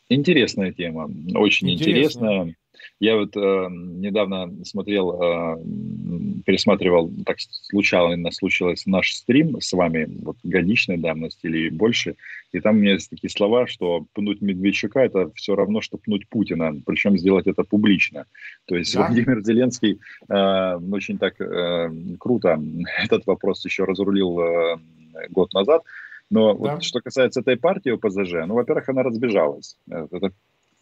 Интересная 0.09 0.73
тема. 0.73 1.11
Очень 1.35 1.71
интересная. 1.71 2.43
интересная. 2.43 2.57
Я 2.99 3.17
вот 3.17 3.37
э, 3.37 3.69
недавно 3.71 4.65
смотрел, 4.65 5.13
э, 5.13 5.57
пересматривал, 6.43 7.11
так 7.25 7.39
случайно 7.41 8.31
случилось 8.31 8.87
наш 8.87 9.15
стрим 9.15 9.61
с 9.61 9.73
вами, 9.73 10.09
вот 10.23 10.37
годичной 10.43 10.99
давности 10.99 11.47
или 11.47 11.69
больше, 11.71 12.17
и 12.53 12.61
там 12.61 12.77
у 12.77 12.79
меня 12.81 12.93
есть 12.93 13.11
такие 13.11 13.31
слова, 13.31 13.67
что 13.67 14.07
пнуть 14.13 14.41
Медведчука– 14.43 15.01
это 15.01 15.31
все 15.35 15.55
равно, 15.55 15.81
что 15.81 15.99
пнуть 15.99 16.29
Путина, 16.29 16.75
причем 16.85 17.19
сделать 17.19 17.47
это 17.47 17.65
публично. 17.65 18.27
То 18.67 18.77
есть 18.77 18.95
да. 18.95 19.07
Владимир 19.07 19.43
Зеленский 19.43 20.01
э, 20.29 20.77
очень 20.91 21.19
так 21.19 21.41
э, 21.41 21.91
круто 22.19 22.61
этот 23.03 23.27
вопрос 23.27 23.65
еще 23.65 23.85
разрулил 23.85 24.41
э, 24.41 24.77
год 25.31 25.53
назад, 25.55 25.83
но 26.31 26.55
да. 26.55 26.59
вот 26.59 26.83
что 26.83 27.01
касается 27.01 27.41
этой 27.41 27.57
партии 27.57 27.93
ОПЗЖ, 27.93 28.47
ну, 28.47 28.55
во-первых, 28.55 28.89
она 28.89 29.03
разбежалась. 29.03 29.77
Э, 29.91 30.07
это 30.11 30.33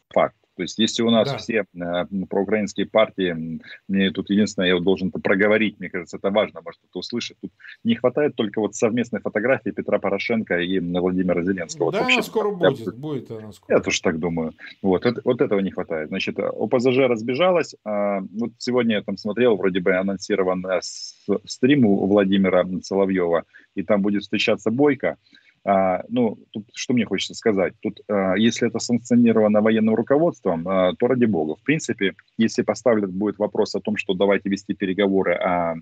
факт. 0.09 0.37
То 0.57 0.63
есть, 0.63 0.79
если 0.79 1.03
у 1.03 1.11
нас 1.11 1.31
да. 1.31 1.39
все 1.39 1.65
э, 1.75 2.05
проукраинские 2.29 2.87
партии, 2.87 3.61
мне 3.89 4.11
тут 4.11 4.31
единственное, 4.31 4.69
я 4.69 4.81
должен 4.81 5.09
это 5.09 5.21
проговорить, 5.21 5.79
мне 5.79 5.89
кажется, 5.89 6.17
это 6.17 6.31
важно, 6.31 6.61
может, 6.63 6.81
кто 6.89 7.01
услышит. 7.01 7.37
Тут 7.41 7.53
не 7.85 7.95
хватает 7.95 8.35
только 8.37 8.61
вот 8.61 8.75
совместной 8.75 9.21
фотографии 9.21 9.71
Петра 9.71 9.99
Порошенко 9.99 10.59
и 10.59 10.79
Владимира 10.81 11.43
Зеленского. 11.43 11.93
Да, 11.93 12.03
вот 12.03 12.13
она 12.13 12.23
скоро 12.23 12.51
будет, 12.51 12.79
я, 12.79 12.93
будет 12.93 13.31
она 13.31 13.53
скоро. 13.53 13.79
Я 13.79 13.83
тоже 13.83 14.03
так 14.03 14.19
думаю. 14.19 14.53
Вот, 14.83 15.07
это, 15.07 15.21
вот 15.25 15.41
этого 15.41 15.61
не 15.61 15.71
хватает. 15.71 16.09
Значит, 16.09 16.39
ОПЗЖ 16.39 16.99
разбежалась. 17.09 17.75
А, 17.85 18.21
вот 18.21 18.51
сегодня 18.59 18.97
я 18.97 19.03
там 19.03 19.17
смотрел, 19.17 19.57
вроде 19.57 19.81
бы 19.81 19.95
анонсирован 19.95 20.67
э, 20.67 20.81
стрим 20.83 21.87
у 21.87 22.07
Владимира 22.07 22.67
Соловьева, 22.83 23.45
и 23.75 23.83
там 23.83 24.03
будет 24.03 24.23
встречаться 24.23 24.71
Бойко. 24.71 25.17
А, 25.65 26.03
ну, 26.09 26.39
тут 26.53 26.65
что 26.75 26.95
мне 26.95 27.05
хочется 27.05 27.35
сказать? 27.35 27.75
Тут, 27.81 28.01
а, 28.09 28.35
если 28.35 28.69
это 28.69 28.79
санкционировано 28.79 29.61
военным 29.61 29.95
руководством, 29.95 30.67
а, 30.67 30.95
то 30.95 31.07
ради 31.07 31.27
бога. 31.27 31.57
В 31.57 31.63
принципе, 31.63 32.15
если 32.39 32.63
поставлен 32.63 33.11
будет 33.11 33.39
вопрос 33.39 33.75
о 33.75 33.81
том, 33.81 33.97
что 33.97 34.15
давайте 34.15 34.49
вести 34.49 34.75
переговоры 34.75 35.35
о 35.35 35.75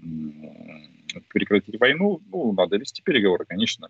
прекратить 1.28 1.80
войну, 1.80 2.20
ну, 2.30 2.52
надо 2.52 2.76
вести 2.76 3.02
переговоры, 3.02 3.44
конечно. 3.46 3.88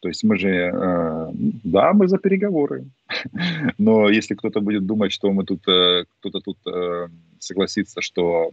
То 0.00 0.08
есть 0.08 0.22
мы 0.22 0.38
же, 0.38 0.48
э, 0.48 1.30
да, 1.64 1.92
мы 1.92 2.08
за 2.08 2.18
переговоры. 2.18 2.86
Но 3.78 4.08
если 4.08 4.34
кто-то 4.34 4.60
будет 4.60 4.86
думать, 4.86 5.12
что 5.12 5.32
мы 5.32 5.44
тут, 5.44 5.66
э, 5.66 6.04
кто-то 6.20 6.40
тут 6.40 6.58
э, 6.66 7.08
согласится, 7.38 8.00
что 8.00 8.50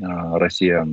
Россия 0.00 0.80
а, 0.80 0.86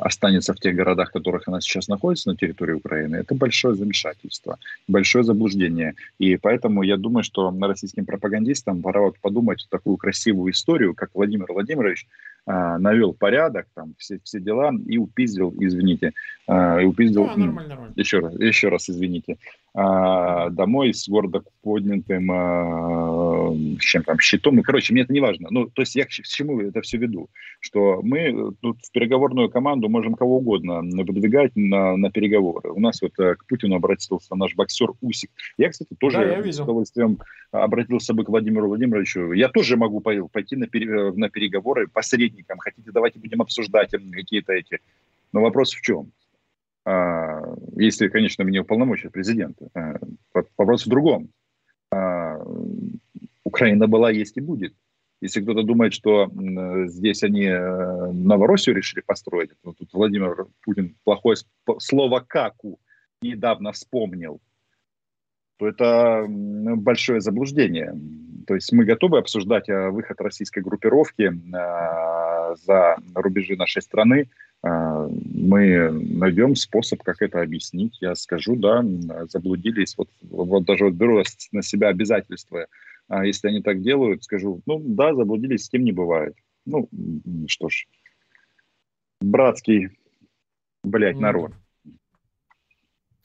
останется 0.00 0.52
в 0.52 0.60
тех 0.60 0.74
городах, 0.74 1.08
в 1.08 1.12
которых 1.12 1.48
она 1.48 1.60
сейчас 1.60 1.88
находится 1.88 2.28
на 2.28 2.36
территории 2.36 2.74
Украины, 2.74 3.16
это 3.16 3.34
большое 3.34 3.74
замешательство, 3.74 4.58
большое 4.86 5.24
заблуждение. 5.24 5.94
И 6.18 6.36
поэтому 6.36 6.82
я 6.82 6.96
думаю, 6.96 7.24
что 7.24 7.54
российским 7.60 8.04
пропагандистам 8.04 8.82
пора 8.82 9.00
вот 9.00 9.18
подумать 9.18 9.66
такую 9.70 9.96
красивую 9.96 10.52
историю, 10.52 10.94
как 10.94 11.10
Владимир 11.14 11.46
Владимирович 11.50 12.06
а, 12.39 12.39
навел 12.46 13.12
порядок, 13.12 13.66
там 13.74 13.94
все, 13.98 14.18
все 14.24 14.40
дела 14.40 14.72
и 14.86 14.98
упиздил, 14.98 15.54
извините, 15.58 16.12
а, 16.46 16.80
и 16.80 16.84
упиздил, 16.84 17.26
да, 17.26 17.36
нормально, 17.36 17.68
нормально. 17.68 17.94
еще 17.96 18.18
раз, 18.18 18.34
еще 18.34 18.68
раз 18.70 18.90
извините, 18.90 19.38
а, 19.72 20.50
домой 20.50 20.92
с 20.92 21.08
гордо 21.08 21.44
поднятым 21.62 22.28
а, 22.32 23.54
чем 23.78 24.02
там 24.02 24.18
щитом. 24.18 24.58
И, 24.58 24.62
короче, 24.62 24.92
мне 24.92 25.02
это 25.02 25.12
не 25.12 25.20
важно. 25.20 25.48
Ну, 25.50 25.66
то 25.66 25.82
есть 25.82 25.94
я 25.94 26.06
к, 26.06 26.10
чему 26.10 26.60
это 26.60 26.80
все 26.80 26.98
веду? 26.98 27.28
Что 27.60 28.00
мы 28.02 28.52
тут 28.60 28.78
в 28.82 28.90
переговорную 28.90 29.48
команду 29.48 29.88
можем 29.88 30.14
кого 30.14 30.38
угодно 30.38 30.80
выдвигать 30.80 31.52
на, 31.54 31.96
на 31.96 32.10
переговоры. 32.10 32.72
У 32.72 32.80
нас 32.80 33.00
вот 33.00 33.12
э, 33.20 33.36
к 33.36 33.46
Путину 33.46 33.76
обратился 33.76 34.34
наш 34.34 34.56
боксер 34.56 34.90
Усик. 35.00 35.30
Я, 35.56 35.70
кстати, 35.70 35.94
тоже 35.98 36.18
да, 36.18 36.52
с 36.52 36.58
удовольствием 36.58 37.18
обратился 37.52 38.12
бы 38.12 38.24
к 38.24 38.28
Владимиру 38.28 38.68
Владимировичу. 38.68 39.32
Я 39.32 39.48
тоже 39.48 39.76
могу 39.76 40.00
пойти 40.00 40.56
на, 40.56 40.66
пере, 40.66 41.12
на 41.12 41.28
переговоры 41.28 41.86
посредником. 42.30 42.58
Хотите, 42.58 42.90
давайте 42.92 43.18
будем 43.18 43.42
обсуждать 43.42 43.90
какие-то 43.90 44.52
эти. 44.52 44.78
Но 45.32 45.42
вопрос 45.42 45.72
в 45.72 45.80
чем? 45.80 46.12
А, 46.84 47.54
если, 47.76 48.08
конечно, 48.08 48.42
меня 48.42 48.62
уполномочит 48.62 49.12
президент. 49.12 49.58
А, 49.74 49.96
вопрос 50.56 50.86
в 50.86 50.88
другом. 50.88 51.30
А, 51.90 52.38
Украина 53.44 53.86
была, 53.86 54.10
есть 54.10 54.36
и 54.36 54.40
будет. 54.40 54.74
Если 55.22 55.42
кто-то 55.42 55.62
думает, 55.62 55.92
что 55.92 56.30
здесь 56.86 57.22
они 57.22 57.44
э, 57.44 58.12
Новороссию 58.12 58.74
решили 58.74 59.02
построить, 59.02 59.50
то 59.62 59.72
тут 59.72 59.92
Владимир 59.92 60.46
Путин 60.62 60.96
плохое 61.04 61.36
слово 61.78 62.24
«каку» 62.26 62.78
недавно 63.20 63.72
вспомнил, 63.72 64.40
то 65.58 65.68
это 65.68 66.24
большое 66.26 67.20
заблуждение. 67.20 67.92
То 68.46 68.54
есть 68.54 68.72
мы 68.72 68.84
готовы 68.84 69.18
обсуждать 69.18 69.68
выход 69.68 70.20
российской 70.20 70.62
группировки 70.62 71.32
за 72.64 72.96
рубежи 73.14 73.56
нашей 73.56 73.82
страны, 73.82 74.28
а, 74.62 75.08
мы 75.08 75.90
найдем 75.90 76.54
способ, 76.54 77.02
как 77.02 77.22
это 77.22 77.40
объяснить. 77.40 77.98
Я 78.00 78.14
скажу, 78.14 78.56
да, 78.56 78.84
заблудились. 79.28 79.96
Вот, 79.96 80.08
вот 80.22 80.64
даже 80.64 80.84
вот 80.84 80.94
беру 80.94 81.22
на 81.52 81.62
себя 81.62 81.88
обязательства. 81.88 82.66
А 83.08 83.24
если 83.24 83.48
они 83.48 83.62
так 83.62 83.80
делают, 83.82 84.22
скажу, 84.24 84.60
ну 84.66 84.80
да, 84.84 85.14
заблудились, 85.14 85.64
с 85.64 85.70
кем 85.70 85.82
не 85.82 85.92
бывает. 85.92 86.36
Ну, 86.66 86.88
что 87.48 87.68
ж, 87.68 87.86
братский, 89.20 89.88
блядь, 90.84 91.16
ну, 91.16 91.22
народ. 91.22 91.52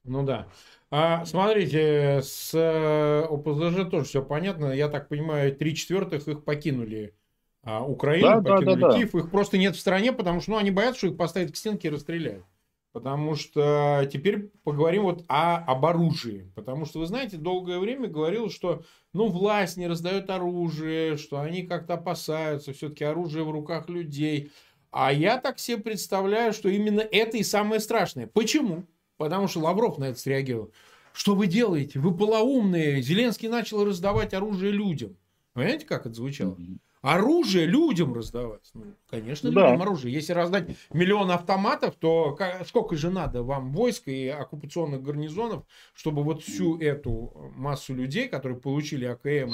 Ну 0.05 0.23
да. 0.23 0.47
А 0.91 1.25
смотрите, 1.25 2.21
с 2.23 2.51
э, 2.53 3.25
ОПЗЖ 3.25 3.89
тоже 3.89 4.05
все 4.05 4.23
понятно. 4.23 4.71
Я 4.71 4.87
так 4.87 5.09
понимаю, 5.09 5.55
три 5.55 5.75
четвертых 5.75 6.27
их 6.27 6.43
покинули 6.43 7.15
А 7.63 7.83
Украина 7.83 8.39
да, 8.41 8.53
покинули 8.53 8.81
да, 8.81 8.89
да, 8.89 8.95
Киев, 8.95 9.15
их 9.15 9.31
просто 9.31 9.57
нет 9.57 9.75
в 9.75 9.79
стране, 9.79 10.13
потому 10.13 10.41
что 10.41 10.51
ну, 10.51 10.57
они 10.57 10.71
боятся, 10.71 10.99
что 10.99 11.07
их 11.07 11.17
поставят 11.17 11.51
к 11.51 11.55
стенке 11.55 11.87
и 11.87 11.91
расстреляют. 11.91 12.45
Потому 12.93 13.35
что 13.35 14.07
теперь 14.09 14.51
поговорим 14.63 15.03
вот 15.03 15.25
о, 15.27 15.57
об 15.57 15.85
оружии. 15.85 16.49
Потому 16.55 16.85
что, 16.85 16.99
вы 16.99 17.07
знаете, 17.07 17.35
долгое 17.35 17.77
время 17.79 18.07
говорил, 18.07 18.49
что 18.49 18.83
ну, 19.11 19.27
власть 19.27 19.75
не 19.75 19.87
раздает 19.87 20.29
оружие, 20.29 21.17
что 21.17 21.41
они 21.41 21.63
как-то 21.63 21.95
опасаются, 21.95 22.71
все-таки 22.71 23.03
оружие 23.03 23.43
в 23.43 23.51
руках 23.51 23.89
людей. 23.89 24.51
А 24.91 25.11
я 25.11 25.39
так 25.39 25.59
себе 25.59 25.79
представляю, 25.79 26.53
что 26.53 26.69
именно 26.69 27.01
это 27.01 27.35
и 27.35 27.43
самое 27.43 27.81
страшное. 27.81 28.27
Почему? 28.27 28.85
Потому 29.17 29.47
что 29.47 29.59
Лавров 29.61 29.97
на 29.97 30.05
это 30.05 30.19
среагировал. 30.19 30.71
Что 31.13 31.35
вы 31.35 31.47
делаете? 31.47 31.99
Вы 31.99 32.15
полоумные. 32.15 33.01
Зеленский 33.01 33.47
начал 33.47 33.85
раздавать 33.85 34.33
оружие 34.33 34.71
людям. 34.71 35.15
Понимаете, 35.53 35.85
как 35.85 36.05
это 36.05 36.15
звучало? 36.15 36.57
оружие 37.05 37.67
людям 37.67 38.13
раздавать. 38.15 38.67
Ну, 38.73 38.85
конечно, 39.07 39.51
да. 39.51 39.67
людям 39.67 39.81
оружие. 39.83 40.13
Если 40.13 40.33
раздать 40.33 40.69
миллион 40.91 41.29
автоматов, 41.29 41.95
то 41.95 42.37
сколько 42.65 42.95
же 42.95 43.11
надо 43.11 43.43
вам 43.43 43.71
войск 43.73 44.07
и 44.07 44.27
оккупационных 44.27 45.03
гарнизонов, 45.03 45.65
чтобы 45.93 46.23
вот 46.23 46.41
всю 46.41 46.79
эту 46.79 47.51
массу 47.55 47.93
людей, 47.93 48.27
которые 48.27 48.59
получили 48.59 49.05
АКМ 49.05 49.53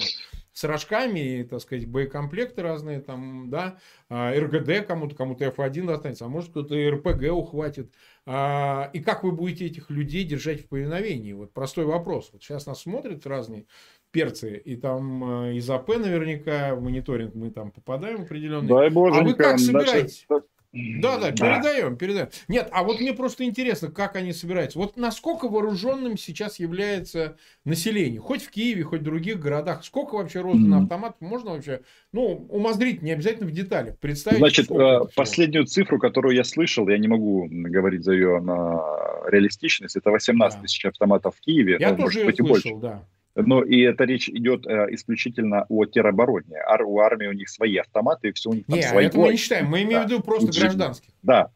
с 0.54 0.64
рожками, 0.64 1.46
так 1.50 1.60
сказать, 1.60 1.88
боекомплекты 1.88 2.62
разные, 2.62 3.02
там, 3.02 3.50
да, 3.50 3.78
а, 4.10 4.34
РГД 4.34 4.86
кому-то, 4.86 5.16
кому-то 5.16 5.46
F1 5.46 5.86
достанется, 5.86 6.26
а 6.26 6.30
может 6.30 6.52
кто-то 6.52 6.76
РПГ 6.76 7.32
ухватит. 7.34 7.94
А, 8.28 8.90
и 8.94 9.00
как 9.00 9.24
вы 9.24 9.32
будете 9.32 9.66
этих 9.66 9.90
людей 9.90 10.24
держать 10.24 10.62
в 10.62 10.68
повиновении? 10.68 11.34
Вот 11.34 11.54
простой 11.54 11.86
вопрос. 11.86 12.30
Вот 12.32 12.44
сейчас 12.44 12.68
нас 12.68 12.82
смотрят 12.82 13.26
разные 13.26 13.66
перцы, 14.12 14.58
и 14.58 14.76
там 14.76 15.46
э, 15.46 15.56
из 15.56 15.70
АП 15.70 15.90
наверняка 15.90 16.76
в 16.76 16.82
мониторинг 16.82 17.34
мы 17.34 17.50
там 17.50 17.72
попадаем 17.72 18.24
определенный. 18.24 18.68
Дай 18.68 18.90
боженька, 18.90 19.22
а 19.22 19.24
вы 19.24 19.34
как 19.34 19.60
собираетесь? 19.60 20.28
Да, 20.74 21.18
да, 21.18 21.32
передаем, 21.32 21.98
передаем. 21.98 22.30
Нет, 22.48 22.70
а 22.72 22.84
вот 22.84 23.02
мне 23.02 23.12
просто 23.14 23.44
интересно, 23.44 23.92
как 23.92 24.16
они 24.16 24.32
собираются. 24.32 24.80
Вот 24.80 24.96
насколько 24.96 25.50
вооруженным 25.50 26.18
сейчас 26.18 26.60
является 26.60 27.38
население, 27.66 28.22
хоть 28.22 28.42
в 28.42 28.50
Киеве, 28.52 28.84
хоть 28.84 29.02
в 29.02 29.04
других 29.04 29.40
городах, 29.40 29.84
сколько 29.84 30.16
вообще 30.16 30.40
роздано 30.40 30.78
mm-hmm. 30.78 30.84
автоматов, 30.84 31.20
можно 31.20 31.52
вообще, 31.52 31.82
ну, 32.14 32.48
умозрить, 32.50 33.02
не 33.02 33.12
обязательно 33.12 33.48
в 33.48 33.52
деталях, 33.52 34.00
представить. 34.00 34.40
Значит, 34.40 34.72
э, 34.72 35.00
последнюю 35.14 35.66
цифру, 35.66 36.00
которую 36.00 36.36
я 36.36 36.46
слышал, 36.46 36.88
я 36.88 36.98
не 36.98 37.10
могу 37.10 37.50
говорить 37.52 38.06
за 38.06 38.14
ее 38.14 38.40
на 38.40 38.80
реалистичность, 39.28 39.98
это 39.98 40.10
18 40.10 40.58
да. 40.58 40.64
тысяч 40.64 40.86
автоматов 40.86 41.36
в 41.36 41.42
Киеве. 41.42 41.78
Я 41.82 41.94
тоже 41.96 42.20
ее 42.20 42.34
слышал, 42.34 42.48
больше. 42.48 42.76
да. 42.78 43.04
Но 43.36 43.64
и 43.64 43.80
это 43.82 44.04
речь 44.04 44.28
идет 44.28 44.68
э, 44.68 44.88
исключительно 44.92 45.66
о 45.70 45.86
теробороне. 45.86 46.58
Ар, 46.58 46.84
у 46.84 47.00
армии 47.00 47.28
у 47.28 47.34
них 47.34 47.50
свои 47.50 47.78
автоматы, 47.78 48.30
и 48.30 48.32
все 48.34 48.50
у 48.50 48.54
них 48.54 48.66
там 48.66 48.76
Не, 48.76 48.84
свои. 48.84 49.06
это 49.06 49.18
мы 49.18 49.30
не 49.30 49.38
считаем, 49.38 49.68
мы 49.68 49.84
имеем 49.84 50.02
да. 50.02 50.08
в 50.08 50.10
виду 50.10 50.22
просто 50.22 50.60
гражданских. 50.60 51.10
Да. 51.24 51.50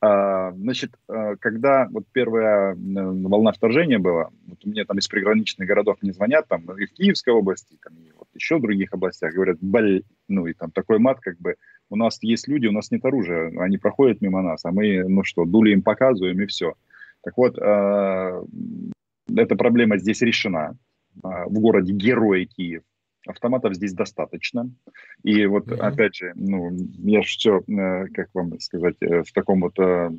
А, 0.00 0.52
значит, 0.52 0.92
э, 1.08 1.36
когда 1.38 1.88
вот 1.92 2.04
первая 2.12 2.76
волна 2.76 3.52
вторжения 3.52 3.98
была, 3.98 4.30
вот 4.46 4.64
мне 4.64 4.84
там 4.84 4.98
из 4.98 5.06
приграничных 5.06 5.68
городов 5.68 5.98
не 6.02 6.10
звонят, 6.10 6.48
там 6.48 6.62
и 6.76 6.86
в 6.86 6.92
Киевской 6.92 7.30
области, 7.30 7.76
там, 7.82 7.94
и 7.98 8.10
вот 8.18 8.26
еще 8.34 8.56
в 8.56 8.62
других 8.62 8.92
областях, 8.92 9.32
говорят, 9.32 9.58
блин, 9.60 10.02
ну 10.26 10.46
и 10.46 10.54
там 10.54 10.72
такой 10.72 10.98
мат, 10.98 11.20
как 11.20 11.38
бы, 11.38 11.54
у 11.88 11.96
нас 11.96 12.18
есть 12.22 12.48
люди, 12.48 12.66
у 12.66 12.72
нас 12.72 12.90
нет 12.90 13.04
оружия, 13.04 13.52
они 13.60 13.78
проходят 13.78 14.20
мимо 14.22 14.42
нас, 14.42 14.64
а 14.64 14.72
мы, 14.72 15.04
ну 15.06 15.22
что, 15.22 15.44
дули 15.44 15.72
им 15.72 15.82
показываем 15.82 16.40
и 16.40 16.46
все. 16.46 16.74
Так 17.22 17.36
вот, 17.36 17.56
э, 17.58 18.42
эта 19.36 19.56
проблема 19.56 19.98
здесь 19.98 20.22
решена 20.22 20.76
в 21.22 21.52
городе 21.52 21.92
Герой 21.92 22.46
Киев. 22.46 22.82
Автоматов 23.26 23.74
здесь 23.74 23.92
достаточно. 23.92 24.70
И 25.22 25.46
вот, 25.46 25.68
mm-hmm. 25.68 25.76
опять 25.76 26.16
же, 26.16 26.32
ну, 26.34 26.70
я 26.98 27.22
все, 27.22 27.60
э, 27.60 28.06
как 28.08 28.28
вам 28.34 28.58
сказать, 28.58 28.96
э, 29.00 29.22
в 29.22 29.32
таком 29.32 29.60
вот 29.60 29.78
э, 29.78 30.10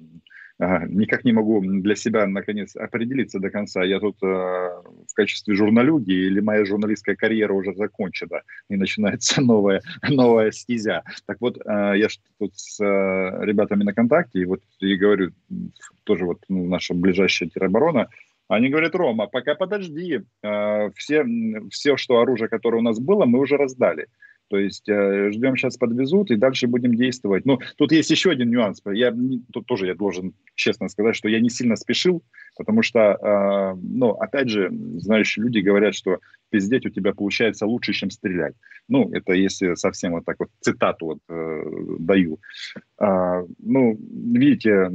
никак 0.88 1.26
не 1.26 1.34
могу 1.34 1.60
для 1.62 1.96
себя, 1.96 2.26
наконец, 2.28 2.78
определиться 2.78 3.40
до 3.40 3.50
конца. 3.50 3.84
Я 3.84 4.00
тут 4.00 4.22
в 4.22 5.14
качестве 5.16 5.56
журналюги 5.56 6.12
или 6.12 6.40
моя 6.40 6.64
журналистская 6.64 7.16
карьера 7.16 7.52
уже 7.54 7.74
закончена, 7.74 8.44
и 8.70 8.78
начинается 8.78 9.42
новая, 9.42 9.82
новая 10.08 10.52
стезя. 10.52 11.04
Так 11.26 11.38
вот, 11.42 11.58
я 11.66 12.08
тут 12.40 12.56
с 12.56 12.80
ребятами 12.80 13.84
на 13.84 13.94
контакте, 13.94 14.42
и 14.42 14.46
вот 14.46 14.62
и 14.80 14.96
говорю, 14.96 15.32
тоже 16.04 16.24
вот 16.24 16.40
ну, 16.48 16.68
наша 16.68 16.94
ближайшая 16.94 17.50
тероборона, 17.50 18.08
они 18.48 18.70
говорят, 18.70 18.96
Рома, 18.96 19.28
пока 19.28 19.56
подожди, 19.56 20.22
э, 20.44 20.90
все, 20.96 21.26
все, 21.72 21.98
что 21.98 22.20
оружие, 22.20 22.50
которое 22.50 22.78
у 22.78 22.82
нас 22.82 23.00
было, 23.00 23.26
мы 23.26 23.40
уже 23.40 23.58
раздали. 23.58 24.08
То 24.50 24.58
есть 24.60 24.88
э, 24.88 25.32
ждем, 25.32 25.58
сейчас 25.58 25.78
подвезут, 25.78 26.30
и 26.30 26.36
дальше 26.36 26.68
будем 26.68 26.96
действовать. 26.96 27.46
Ну, 27.46 27.60
тут 27.78 27.92
есть 27.92 28.12
еще 28.12 28.30
один 28.30 28.52
нюанс. 28.52 28.82
Я, 28.86 29.12
тут 29.52 29.66
тоже 29.66 29.88
я 29.88 29.96
должен 29.96 30.36
честно 30.54 30.90
сказать, 30.90 31.16
что 31.16 31.28
я 31.28 31.40
не 31.40 31.50
сильно 31.50 31.76
спешил, 31.76 32.22
потому 32.56 32.84
что, 32.84 33.00
э, 33.00 33.80
ну, 33.82 34.12
опять 34.12 34.50
же, 34.50 34.70
знающие 34.98 35.44
люди 35.44 35.60
говорят, 35.60 35.96
что 35.96 36.20
пиздеть 36.52 36.86
у 36.86 36.90
тебя 36.90 37.14
получается 37.14 37.66
лучше, 37.66 37.94
чем 37.94 38.12
стрелять. 38.12 38.54
Ну, 38.88 39.10
это 39.12 39.34
если 39.34 39.74
совсем 39.74 40.12
вот 40.12 40.26
так 40.26 40.36
вот 40.40 40.50
цитату 40.60 41.06
вот 41.06 41.20
э, 41.30 41.64
даю. 41.98 42.40
Э, 43.00 43.44
ну, 43.58 43.98
видите, 44.00 44.92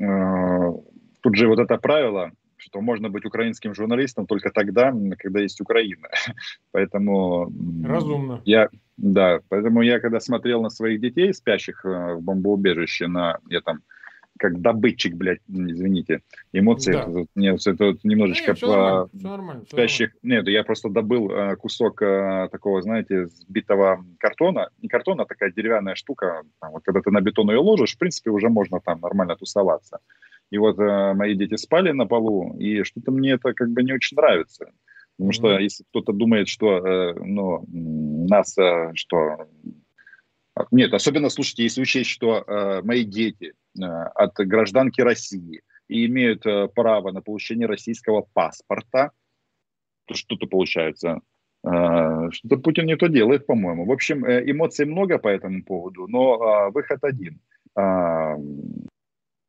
э, 0.00 0.72
тут 1.20 1.36
же 1.36 1.46
вот 1.46 1.60
это 1.60 1.76
правило, 1.76 2.32
что 2.58 2.80
можно 2.80 3.08
быть 3.08 3.24
украинским 3.24 3.74
журналистом 3.74 4.26
только 4.26 4.50
тогда, 4.50 4.92
когда 5.18 5.40
есть 5.40 5.60
Украина. 5.60 6.08
Поэтому... 6.72 7.52
Разумно. 7.84 8.42
Я, 8.44 8.68
да, 8.96 9.40
поэтому 9.48 9.82
я, 9.82 10.00
когда 10.00 10.18
смотрел 10.18 10.60
на 10.60 10.70
своих 10.70 11.00
детей, 11.00 11.32
спящих 11.32 11.84
э, 11.84 12.14
в 12.14 12.20
бомбоубежище, 12.20 13.06
на, 13.06 13.38
я 13.48 13.60
там, 13.60 13.82
как 14.38 14.60
добытчик, 14.60 15.14
блядь, 15.14 15.40
извините, 15.48 16.22
эмоции, 16.52 16.92
да. 16.92 17.02
это, 17.02 17.26
нет, 17.34 17.66
это 17.66 17.86
вот 17.86 18.04
немножечко 18.04 18.48
нет, 18.48 18.56
все 18.56 18.66
нормально, 18.66 19.08
все 19.12 19.28
нормально, 19.28 19.64
все 19.64 19.76
спящих, 19.76 20.14
нормально. 20.22 20.40
нет, 20.40 20.52
я 20.52 20.64
просто 20.64 20.88
добыл 20.88 21.30
э, 21.30 21.56
кусок 21.56 22.02
э, 22.02 22.48
такого, 22.50 22.82
знаете, 22.82 23.26
сбитого 23.26 24.04
картона, 24.18 24.70
не 24.80 24.88
картона, 24.88 25.24
а 25.24 25.26
такая 25.26 25.52
деревянная 25.52 25.94
штука, 25.94 26.42
там, 26.60 26.72
вот 26.72 26.84
когда 26.84 27.00
ты 27.00 27.10
на 27.10 27.20
бетон 27.20 27.50
ее 27.50 27.58
ложишь, 27.58 27.94
в 27.94 27.98
принципе, 27.98 28.30
уже 28.30 28.48
можно 28.48 28.80
там 28.80 29.00
нормально 29.00 29.36
тусоваться. 29.36 30.00
И 30.50 30.58
вот 30.58 30.78
э, 30.78 31.12
мои 31.14 31.34
дети 31.34 31.56
спали 31.56 31.92
на 31.92 32.06
полу, 32.06 32.56
и 32.58 32.82
что-то 32.82 33.10
мне 33.10 33.32
это 33.32 33.52
как 33.52 33.70
бы 33.70 33.82
не 33.82 33.92
очень 33.92 34.16
нравится. 34.16 34.72
Потому 35.16 35.30
mm-hmm. 35.30 35.34
что 35.34 35.58
если 35.58 35.84
кто-то 35.90 36.12
думает, 36.12 36.48
что 36.48 36.78
э, 36.78 37.14
ну, 37.14 37.64
нас, 38.28 38.56
э, 38.56 38.92
что... 38.94 39.48
Нет, 40.70 40.92
особенно, 40.94 41.28
слушайте, 41.28 41.64
если 41.64 41.82
учесть, 41.82 42.10
что 42.10 42.44
э, 42.46 42.82
мои 42.82 43.04
дети 43.04 43.52
э, 43.78 43.84
от 43.84 44.34
гражданки 44.36 45.00
России 45.00 45.60
и 45.88 46.06
имеют 46.06 46.46
э, 46.46 46.68
право 46.74 47.12
на 47.12 47.20
получение 47.20 47.66
российского 47.66 48.26
паспорта, 48.32 49.12
то 50.06 50.14
что-то 50.14 50.46
получается. 50.46 51.20
Э, 51.64 52.30
что-то 52.30 52.56
Путин 52.58 52.86
не 52.86 52.96
то 52.96 53.08
делает, 53.08 53.46
по-моему. 53.46 53.84
В 53.84 53.92
общем, 53.92 54.24
э, 54.24 54.50
эмоций 54.50 54.86
много 54.86 55.18
по 55.18 55.28
этому 55.28 55.62
поводу, 55.64 56.06
но 56.08 56.68
э, 56.68 56.70
выход 56.72 57.02
один. 57.02 57.40
Э, 57.76 58.36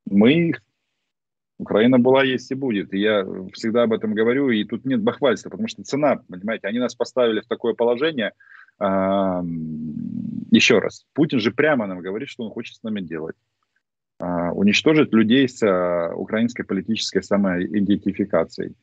мы 0.05 0.53
Украина 1.59 1.99
была, 1.99 2.23
есть 2.23 2.49
и 2.51 2.55
будет. 2.55 2.93
И 2.93 2.99
я 2.99 3.25
всегда 3.53 3.83
об 3.83 3.93
этом 3.93 4.13
говорю, 4.13 4.49
и 4.49 4.63
тут 4.63 4.85
нет 4.85 5.03
бахвальства, 5.03 5.49
потому 5.49 5.67
что 5.67 5.83
цена, 5.83 6.21
понимаете, 6.29 6.67
они 6.67 6.79
нас 6.79 6.95
поставили 6.95 7.41
в 7.41 7.47
такое 7.47 7.73
положение. 7.73 8.31
А, 8.79 9.43
еще 10.51 10.79
раз, 10.79 11.05
Путин 11.13 11.39
же 11.39 11.51
прямо 11.51 11.85
нам 11.85 11.99
говорит, 11.99 12.29
что 12.29 12.45
он 12.45 12.51
хочет 12.51 12.77
с 12.77 12.83
нами 12.83 13.01
делать. 13.01 13.35
А, 14.19 14.53
уничтожить 14.53 15.13
людей 15.13 15.49
с 15.49 15.61
а, 15.61 16.13
украинской 16.15 16.63
политической 16.63 17.21
самоидентификацией. 17.21 18.75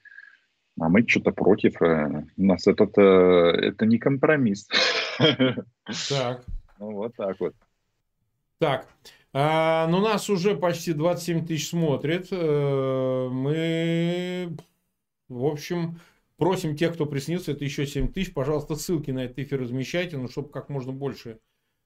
А 0.79 0.91
мы 0.91 1.09
что-то 1.09 1.31
против. 1.31 1.81
А, 1.81 2.25
у 2.37 2.45
нас 2.45 2.67
этот, 2.67 2.93
а, 2.99 3.53
это 3.53 3.87
не 3.87 3.99
компромисс. 3.99 4.69
Так. 5.19 6.45
Ну, 6.79 6.93
вот 6.93 7.17
так 7.17 7.41
вот. 7.41 7.55
Так. 8.59 8.87
А, 9.39 9.87
ну, 9.89 10.01
нас 10.01 10.31
уже 10.31 10.57
почти 10.57 10.95
27 10.95 11.45
тысяч 11.45 11.69
смотрит. 11.69 12.29
Э, 12.31 13.29
мы, 13.31 14.57
в 15.29 15.45
общем, 15.45 16.01
просим 16.39 16.75
тех, 16.75 16.95
кто 16.95 17.05
приснился, 17.05 17.53
это 17.53 17.63
еще 17.63 17.87
7 17.87 18.11
тысяч. 18.11 18.33
Пожалуйста, 18.33 18.77
ссылки 18.77 19.11
на 19.11 19.25
этот 19.25 19.39
эфир 19.41 19.61
размещайте, 19.61 20.17
ну, 20.17 20.31
чтобы 20.31 20.49
как 20.49 20.71
можно 20.71 20.91
больше 20.91 21.39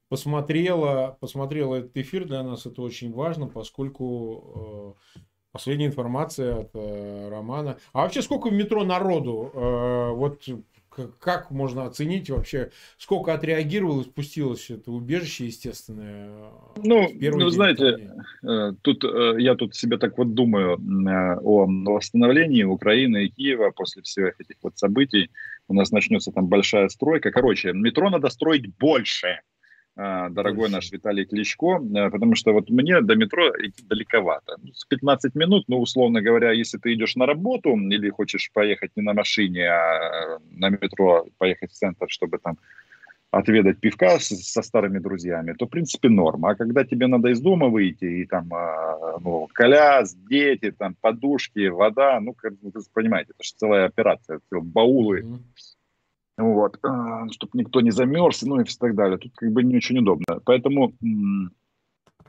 посмотрела, 0.08 1.18
посмотрела 1.18 1.74
этот 1.74 1.96
эфир. 1.96 2.24
Для 2.24 2.44
нас 2.44 2.66
это 2.66 2.82
очень 2.82 3.12
важно, 3.12 3.48
поскольку 3.48 4.94
э, 5.16 5.20
последняя 5.50 5.88
информация 5.88 6.56
от 6.56 6.70
э, 6.74 7.28
Романа. 7.30 7.78
А 7.92 8.02
вообще 8.02 8.22
сколько 8.22 8.48
в 8.48 8.52
метро 8.52 8.84
народу? 8.84 9.50
Вот 9.54 10.44
как 10.90 11.50
можно 11.50 11.86
оценить 11.86 12.30
вообще, 12.30 12.70
сколько 12.98 13.32
отреагировало 13.32 14.02
и 14.02 14.04
спустилось 14.04 14.70
это 14.70 14.90
убежище 14.90 15.46
естественное? 15.46 16.50
Ну, 16.76 17.08
ну 17.20 17.48
знаете, 17.50 18.12
э, 18.42 18.72
тут 18.82 19.04
э, 19.04 19.36
я 19.38 19.54
тут 19.54 19.74
себе 19.74 19.98
так 19.98 20.18
вот 20.18 20.34
думаю 20.34 20.76
э, 20.76 21.38
о 21.42 21.66
восстановлении 21.66 22.64
Украины 22.64 23.24
и 23.24 23.28
Киева 23.30 23.70
после 23.70 24.02
всех 24.02 24.40
этих 24.40 24.56
вот 24.62 24.78
событий. 24.78 25.30
У 25.68 25.74
нас 25.74 25.90
начнется 25.92 26.32
там 26.32 26.48
большая 26.48 26.88
стройка. 26.88 27.30
Короче, 27.30 27.72
метро 27.72 28.10
надо 28.10 28.28
строить 28.28 28.76
больше. 28.76 29.40
Дорогой 30.30 30.70
наш 30.70 30.90
Виталий 30.92 31.24
Кличко, 31.24 31.78
потому 32.10 32.34
что 32.34 32.52
вот 32.52 32.70
мне 32.70 33.00
до 33.00 33.16
метро 33.16 33.50
идти 33.58 33.82
далековато. 33.88 34.56
15 34.88 35.34
ну, 35.34 35.40
минут, 35.40 35.64
ну, 35.68 35.80
условно 35.80 36.22
говоря, 36.22 36.52
если 36.52 36.78
ты 36.78 36.94
идешь 36.94 37.16
на 37.16 37.26
работу 37.26 37.76
или 37.76 38.10
хочешь 38.10 38.50
поехать 38.52 38.90
не 38.96 39.02
на 39.02 39.12
машине, 39.12 39.68
а 39.68 40.38
на 40.50 40.70
метро, 40.70 41.26
поехать 41.38 41.70
в 41.72 41.74
центр, 41.74 42.06
чтобы 42.08 42.38
там 42.38 42.56
отведать 43.30 43.78
пивка 43.78 44.18
со 44.18 44.62
старыми 44.62 44.98
друзьями, 44.98 45.52
то, 45.52 45.66
в 45.66 45.70
принципе, 45.70 46.08
норма. 46.08 46.50
А 46.50 46.54
когда 46.54 46.84
тебе 46.84 47.06
надо 47.06 47.28
из 47.28 47.40
дома 47.40 47.68
выйти, 47.68 48.04
и 48.04 48.26
там, 48.26 48.52
а, 48.52 49.18
ну, 49.20 49.48
коляс, 49.52 50.14
дети, 50.14 50.72
там, 50.72 50.96
подушки, 51.00 51.68
вода, 51.68 52.18
ну, 52.20 52.34
как, 52.34 52.54
вы 52.62 52.72
понимаете, 52.92 53.32
это 53.34 53.44
же 53.44 53.52
целая 53.56 53.86
операция, 53.86 54.40
баулы, 54.50 55.20
mm-hmm. 55.20 55.38
Вот, 56.40 56.78
а, 56.82 57.28
чтобы 57.30 57.50
никто 57.54 57.80
не 57.80 57.90
замерз, 57.90 58.42
ну, 58.42 58.60
и 58.60 58.64
так 58.64 58.94
далее. 58.94 59.18
Тут 59.18 59.32
как 59.34 59.52
бы 59.52 59.62
не 59.62 59.76
очень 59.76 59.98
удобно. 59.98 60.40
Поэтому 60.44 60.92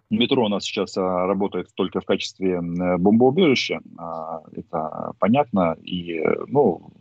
метро 0.09 0.45
у 0.45 0.49
нас 0.49 0.63
сейчас 0.63 0.97
а, 0.97 1.27
работает 1.27 1.69
только 1.75 2.01
в 2.01 2.05
качестве 2.05 2.59
бомбоубежища, 2.61 3.79
а, 3.97 4.41
это 4.53 5.13
понятно, 5.19 5.77
и, 5.81 6.21
ну, 6.47 6.91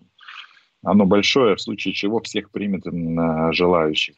оно 0.82 1.04
большое, 1.04 1.56
в 1.56 1.60
случае 1.60 1.92
чего 1.92 2.20
всех 2.20 2.50
примет 2.50 2.84
желающих. 3.54 4.16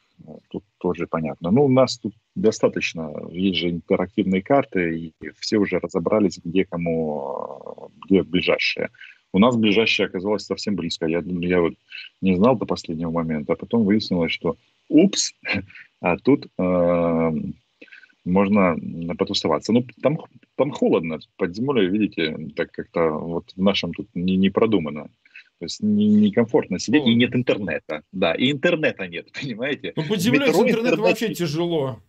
Тут 0.48 0.62
тоже 0.78 1.08
понятно. 1.08 1.50
Ну, 1.50 1.64
у 1.64 1.68
нас 1.68 1.98
тут 1.98 2.14
достаточно, 2.36 3.10
есть 3.30 3.58
же 3.58 3.70
интерактивные 3.70 4.42
карты, 4.42 4.96
и 4.96 5.14
все 5.40 5.56
уже 5.58 5.80
разобрались, 5.80 6.38
где 6.44 6.64
кому, 6.64 7.90
где 8.04 8.22
ближайшее. 8.22 8.90
У 9.32 9.38
нас 9.38 9.56
ближайшее 9.56 10.06
оказалось 10.06 10.44
совсем 10.44 10.76
близко. 10.76 11.06
Я, 11.06 11.22
я 11.24 11.60
вот 11.60 11.74
не 12.20 12.36
знал 12.36 12.56
до 12.56 12.66
последнего 12.66 13.10
момента, 13.10 13.54
а 13.54 13.56
потом 13.56 13.84
выяснилось, 13.84 14.32
что 14.32 14.56
упс, 14.88 15.32
а 16.00 16.18
тут 16.18 16.46
э, 16.58 17.30
можно 18.24 18.76
потусоваться. 19.16 19.72
Ну, 19.72 19.86
там, 20.02 20.18
там 20.56 20.70
холодно, 20.70 21.18
под 21.36 21.54
землей, 21.54 21.88
видите, 21.88 22.36
так 22.56 22.70
как-то 22.72 23.10
вот 23.10 23.52
в 23.56 23.62
нашем 23.62 23.92
тут 23.92 24.08
не, 24.14 24.36
не 24.36 24.50
продумано. 24.50 25.08
То 25.58 25.66
есть 25.66 25.80
некомфортно 25.80 26.78
сидеть, 26.78 27.04
ну, 27.04 27.10
и 27.10 27.14
нет 27.14 27.34
интернета. 27.36 28.02
Да, 28.10 28.34
и 28.34 28.50
интернета 28.50 29.06
нет, 29.06 29.28
понимаете? 29.40 29.92
Ну, 29.96 30.02
под 30.04 30.20
землей 30.20 30.48
метро, 30.48 30.62
интернет, 30.62 30.78
интернет 30.78 30.98
вообще 30.98 31.34
тяжело. 31.34 32.00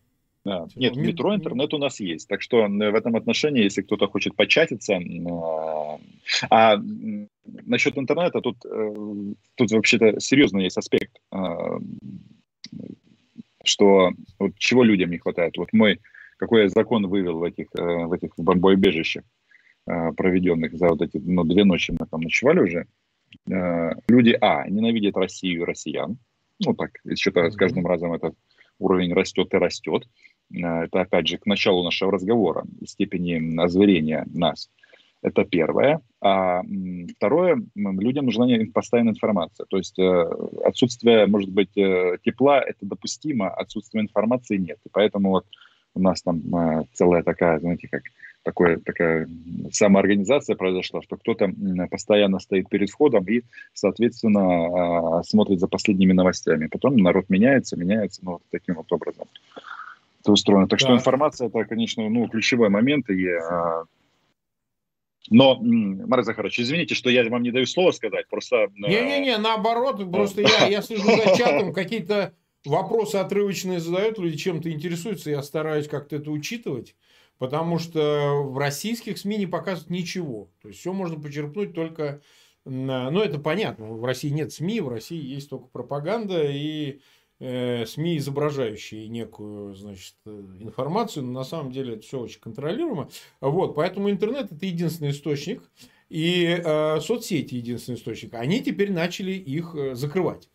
Да. 0.45 0.67
Нет, 0.75 0.95
в 0.95 0.99
метро 0.99 1.33
интернет 1.35 1.73
у 1.73 1.77
нас 1.77 1.99
есть. 1.99 2.27
Так 2.27 2.41
что 2.41 2.67
в 2.67 2.95
этом 2.95 3.15
отношении, 3.15 3.63
если 3.63 3.81
кто-то 3.81 4.07
хочет 4.07 4.35
початиться... 4.35 4.99
А, 6.49 6.73
а 6.73 6.81
насчет 7.43 7.97
интернета, 7.97 8.41
тут, 8.41 8.57
э, 8.65 8.93
тут 9.55 9.71
вообще-то 9.71 10.19
серьезно 10.19 10.59
есть 10.59 10.77
аспект, 10.77 11.17
а, 11.31 11.77
что 13.63 14.11
вот 14.39 14.51
чего 14.57 14.83
людям 14.83 15.11
не 15.11 15.17
хватает. 15.17 15.57
Вот 15.57 15.73
мой, 15.73 15.99
какой 16.37 16.63
я 16.63 16.69
закон 16.69 17.07
вывел 17.07 17.39
в 17.39 17.43
этих, 17.43 17.67
э, 17.77 18.05
в 18.05 18.11
этих 18.13 18.31
бомбоубежищах 18.37 19.23
э, 19.87 20.11
проведенных 20.13 20.73
за 20.77 20.89
вот 20.89 21.01
эти 21.01 21.17
ну, 21.17 21.43
две 21.43 21.63
ночи 21.63 21.91
мы 21.97 22.05
там 22.07 22.21
ночевали 22.21 22.59
уже, 22.59 22.87
Э, 23.49 23.91
люди, 24.07 24.37
а, 24.39 24.67
ненавидят 24.67 25.17
Россию 25.17 25.61
и 25.61 25.65
россиян. 25.65 26.17
Ну, 26.59 26.73
так, 26.73 26.91
что-то 27.15 27.49
с 27.49 27.55
каждым 27.55 27.85
разом 27.85 28.13
этот 28.13 28.35
уровень 28.79 29.13
растет 29.13 29.53
и 29.53 29.57
растет. 29.57 30.07
Это, 30.53 31.01
опять 31.01 31.27
же, 31.27 31.37
к 31.37 31.45
началу 31.45 31.83
нашего 31.83 32.11
разговора, 32.11 32.65
степени 32.85 33.59
озверения 33.59 34.25
нас. 34.31 34.69
Это 35.23 35.45
первое. 35.45 36.01
А 36.21 36.61
второе, 37.17 37.61
людям 37.75 38.25
нужна 38.25 38.47
постоянная 38.73 39.13
информация. 39.13 39.65
То 39.69 39.77
есть 39.77 39.97
э, 39.97 40.25
отсутствие, 40.65 41.25
может 41.27 41.49
быть, 41.49 41.73
тепла– 41.73 42.61
это 42.61 42.85
допустимо, 42.85 43.49
отсутствие 43.49 44.03
информации 44.03 44.57
нет. 44.57 44.77
И 44.85 44.89
поэтому 44.91 45.29
вот 45.29 45.45
у 45.95 46.01
нас 46.01 46.21
там 46.21 46.41
целая 46.93 47.23
такая, 47.23 47.59
знаете, 47.59 47.87
как 47.89 48.03
такое, 48.43 48.77
такая 48.77 49.27
самоорганизация 49.71 50.55
произошла, 50.55 51.01
что 51.01 51.17
кто-то 51.17 51.51
постоянно 51.89 52.39
стоит 52.39 52.69
перед 52.69 52.89
входом 52.89 53.25
и, 53.25 53.41
соответственно, 53.73 55.19
а, 55.19 55.23
смотрит 55.23 55.59
за 55.59 55.67
последними 55.67 56.13
новостями. 56.13 56.67
Потом 56.67 56.97
народ 56.97 57.29
меняется, 57.29 57.77
меняется, 57.77 58.21
ну, 58.23 58.33
вот 58.33 58.41
таким 58.51 58.75
вот 58.75 58.91
образом 58.91 59.27
это 60.23 60.31
устроено. 60.31 60.67
Так 60.67 60.79
да. 60.79 60.85
что 60.85 60.95
информация 60.95 61.47
это, 61.47 61.65
конечно, 61.65 62.07
ну, 62.09 62.27
ключевой 62.27 62.69
момент. 62.69 63.09
И, 63.09 63.27
а, 63.27 63.83
но, 65.29 65.57
Марк 65.61 66.25
Захарович, 66.25 66.59
извините, 66.59 66.95
что 66.95 67.09
я 67.09 67.27
вам 67.29 67.43
не 67.43 67.51
даю 67.51 67.65
слова 67.65 67.91
сказать, 67.91 68.27
просто... 68.29 68.63
А, 68.63 68.67
Не-не-не, 68.75 69.37
наоборот, 69.37 70.01
просто 70.11 70.41
я, 70.41 70.67
я 70.67 70.81
слежу 70.81 71.09
за 71.09 71.37
чатом, 71.37 71.73
какие-то 71.73 72.33
вопросы 72.65 73.15
отрывочные 73.15 73.79
задают, 73.79 74.19
люди 74.19 74.37
чем-то 74.37 74.71
интересуются, 74.71 75.29
я 75.29 75.41
стараюсь 75.41 75.87
как-то 75.87 76.17
это 76.17 76.31
учитывать. 76.31 76.95
Потому 77.39 77.79
что 77.79 78.43
в 78.43 78.57
российских 78.57 79.17
СМИ 79.17 79.37
не 79.37 79.47
показывают 79.47 79.89
ничего. 79.89 80.51
То 80.61 80.67
есть 80.69 80.79
все 80.79 80.93
можно 80.93 81.19
почерпнуть 81.19 81.73
только. 81.73 82.21
Ну, 82.63 83.19
это 83.19 83.39
понятно. 83.39 83.87
В 83.87 84.05
России 84.05 84.29
нет 84.29 84.53
СМИ, 84.53 84.79
в 84.81 84.87
России 84.87 85.21
есть 85.21 85.49
только 85.49 85.65
пропаганда 85.67 86.43
и 86.49 86.91
э, 86.91 86.99
СМИ, 87.43 88.17
изображающие 88.17 89.07
некую 89.09 89.75
значит, 89.75 90.15
информацию, 90.25 91.25
но 91.25 91.31
на 91.31 91.43
самом 91.43 91.71
деле 91.71 91.95
это 91.95 92.03
все 92.03 92.19
очень 92.19 92.39
контролируемо. 92.39 93.09
Вот, 93.41 93.75
поэтому 93.75 94.09
интернет 94.09 94.51
это 94.51 94.65
единственный 94.65 95.11
источник, 95.11 95.61
и 96.13 96.61
э, 96.63 96.99
соцсети 97.01 97.55
единственный 97.55 97.95
источник. 97.95 98.35
Они 98.35 98.61
теперь 98.61 98.91
начали 98.91 99.31
их 99.31 99.73
э, 99.73 99.95
закрывать. 99.95 100.47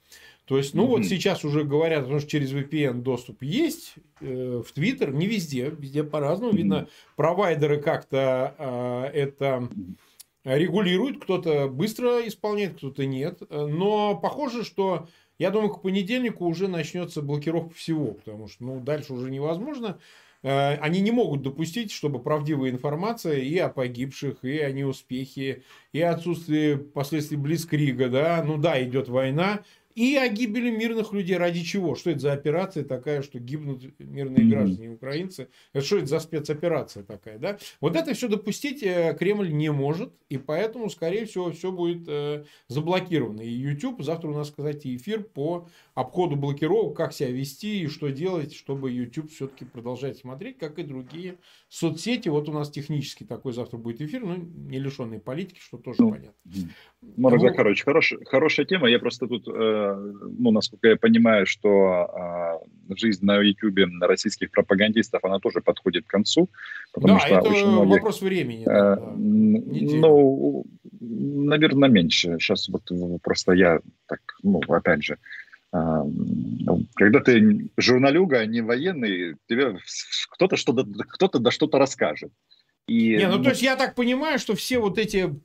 То 0.44 0.56
есть, 0.56 0.72
ну 0.72 0.84
mm-hmm. 0.84 0.86
вот 0.86 1.04
сейчас 1.04 1.44
уже 1.44 1.64
говорят, 1.64 2.06
что 2.06 2.20
через 2.20 2.52
VPN 2.52 3.02
доступ 3.02 3.42
есть 3.42 3.94
э, 4.20 4.62
в 4.64 4.72
Twitter, 4.72 5.12
не 5.12 5.26
везде, 5.26 5.74
везде 5.76 6.04
по-разному. 6.04 6.52
Mm-hmm. 6.52 6.56
Видно, 6.56 6.88
провайдеры 7.16 7.82
как-то 7.82 8.54
э, 8.56 9.18
это 9.18 9.68
регулируют, 10.44 11.24
кто-то 11.24 11.66
быстро 11.66 12.26
исполняет, 12.26 12.76
кто-то 12.76 13.04
нет. 13.04 13.42
Но 13.50 14.16
похоже, 14.16 14.62
что 14.62 15.08
я 15.38 15.50
думаю, 15.50 15.70
к 15.70 15.82
понедельнику 15.82 16.46
уже 16.46 16.68
начнется 16.68 17.22
блокировка 17.22 17.74
всего, 17.74 18.12
потому 18.12 18.48
что 18.48 18.64
ну, 18.64 18.80
дальше 18.80 19.12
уже 19.12 19.30
невозможно. 19.30 19.98
Э, 20.42 20.74
они 20.76 21.00
не 21.00 21.10
могут 21.10 21.42
допустить, 21.42 21.92
чтобы 21.92 22.20
правдивая 22.20 22.70
информация 22.70 23.38
и 23.38 23.56
о 23.58 23.68
погибших, 23.68 24.44
и 24.44 24.58
о 24.58 24.72
неуспехе, 24.72 25.62
и 25.92 26.00
отсутствии 26.00 26.74
последствий 26.74 27.36
Блицкрига, 27.36 28.08
да, 28.08 28.42
ну 28.44 28.56
да, 28.56 28.82
идет 28.82 29.08
война, 29.08 29.60
и 29.98 30.14
о 30.14 30.28
гибели 30.28 30.70
мирных 30.70 31.12
людей. 31.12 31.36
Ради 31.36 31.64
чего? 31.64 31.96
Что 31.96 32.10
это 32.10 32.20
за 32.20 32.32
операция 32.32 32.84
такая, 32.84 33.20
что 33.20 33.40
гибнут 33.40 33.82
мирные 33.98 34.46
граждане 34.46 34.90
украинцы? 34.90 35.48
Это 35.72 35.84
что 35.84 35.96
это 35.98 36.06
за 36.06 36.20
спецоперация 36.20 37.02
такая, 37.02 37.38
да? 37.38 37.58
Вот 37.80 37.96
это 37.96 38.14
все 38.14 38.28
допустить 38.28 38.84
э, 38.84 39.16
Кремль 39.18 39.52
не 39.52 39.72
может, 39.72 40.12
и 40.28 40.38
поэтому, 40.38 40.88
скорее 40.88 41.26
всего, 41.26 41.50
все 41.50 41.72
будет 41.72 42.04
э, 42.06 42.44
заблокировано. 42.68 43.40
И 43.40 43.50
YouTube, 43.50 44.04
завтра 44.04 44.28
у 44.28 44.34
нас, 44.34 44.50
сказать, 44.50 44.86
эфир 44.86 45.24
по 45.24 45.66
обходу 45.94 46.36
блокировок, 46.36 46.96
как 46.96 47.12
себя 47.12 47.32
вести 47.32 47.80
и 47.82 47.88
что 47.88 48.10
делать, 48.10 48.54
чтобы 48.54 48.92
YouTube 48.92 49.32
все-таки 49.32 49.64
продолжать 49.64 50.16
смотреть, 50.16 50.58
как 50.58 50.78
и 50.78 50.84
другие 50.84 51.38
соцсети. 51.68 52.28
Вот 52.28 52.48
у 52.48 52.52
нас 52.52 52.70
технически 52.70 53.24
такой 53.24 53.52
завтра 53.52 53.78
будет 53.78 54.00
эфир, 54.00 54.24
ну, 54.24 54.36
не 54.36 54.78
лишенный 54.78 55.18
политики, 55.18 55.58
что 55.58 55.76
тоже 55.76 56.02
ну, 56.02 56.10
понятно. 56.12 56.34
Марк 57.16 57.36
ну, 57.36 57.48
Захарович, 57.48 57.84
хорош, 57.84 58.12
хорошая 58.26 58.66
тема. 58.66 58.88
Я 58.88 58.98
просто 58.98 59.28
тут, 59.28 59.46
э, 59.46 60.12
ну, 60.38 60.50
насколько 60.50 60.88
я 60.88 60.96
понимаю, 60.96 61.46
что 61.46 62.60
э, 62.88 62.94
жизнь 62.96 63.24
на 63.24 63.40
YouTube 63.40 63.78
российских 64.00 64.50
пропагандистов, 64.50 65.24
она 65.24 65.38
тоже 65.38 65.60
подходит 65.60 66.06
к 66.06 66.10
концу. 66.10 66.50
Потому 66.92 67.14
да, 67.14 67.20
что 67.20 67.34
это 67.36 67.48
очень 67.48 67.66
многих, 67.68 67.94
вопрос 67.94 68.20
времени. 68.20 68.62
Э, 68.62 68.96
да, 68.96 68.96
да. 68.96 69.12
Ну, 69.16 70.64
наверное, 71.00 71.88
меньше. 71.88 72.36
Сейчас 72.40 72.68
вот 72.68 72.82
просто 73.22 73.52
я 73.52 73.78
так, 74.06 74.20
ну, 74.42 74.60
опять 74.68 75.04
же, 75.04 75.18
э, 75.72 75.78
когда 76.96 77.20
ты 77.20 77.70
журналюга, 77.76 78.40
а 78.40 78.46
не 78.46 78.60
военный, 78.60 79.36
тебе 79.46 79.76
кто-то 80.30 80.56
что-то, 80.56 80.84
кто-то 80.84 81.38
да 81.38 81.52
что-то 81.52 81.78
расскажет. 81.78 82.32
И, 82.88 83.16
не, 83.16 83.28
ну, 83.28 83.36
ну 83.36 83.44
то 83.44 83.50
есть 83.50 83.62
я 83.62 83.76
так 83.76 83.94
понимаю, 83.94 84.38
что 84.38 84.56
все 84.56 84.78
вот 84.78 84.98
эти 84.98 85.38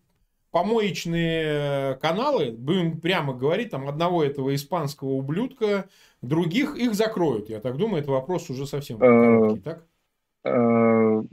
помоечные 0.54 1.44
э, 1.46 1.96
каналы, 1.96 2.52
будем 2.52 3.02
прямо 3.02 3.34
говорить, 3.34 3.72
там 3.72 3.90
одного 3.90 4.24
этого 4.24 4.54
испанского 4.54 5.10
ублюдка, 5.10 5.90
других 6.22 6.78
их 6.78 6.94
закроют. 6.94 7.50
Я 7.50 7.60
так 7.60 7.76
думаю, 7.76 8.04
это 8.04 8.12
вопрос 8.12 8.52
уже 8.52 8.68
совсем 8.68 8.98
э, 8.98 9.00
короткий, 9.00 9.62
так? 9.62 9.84
Э, 10.44 11.24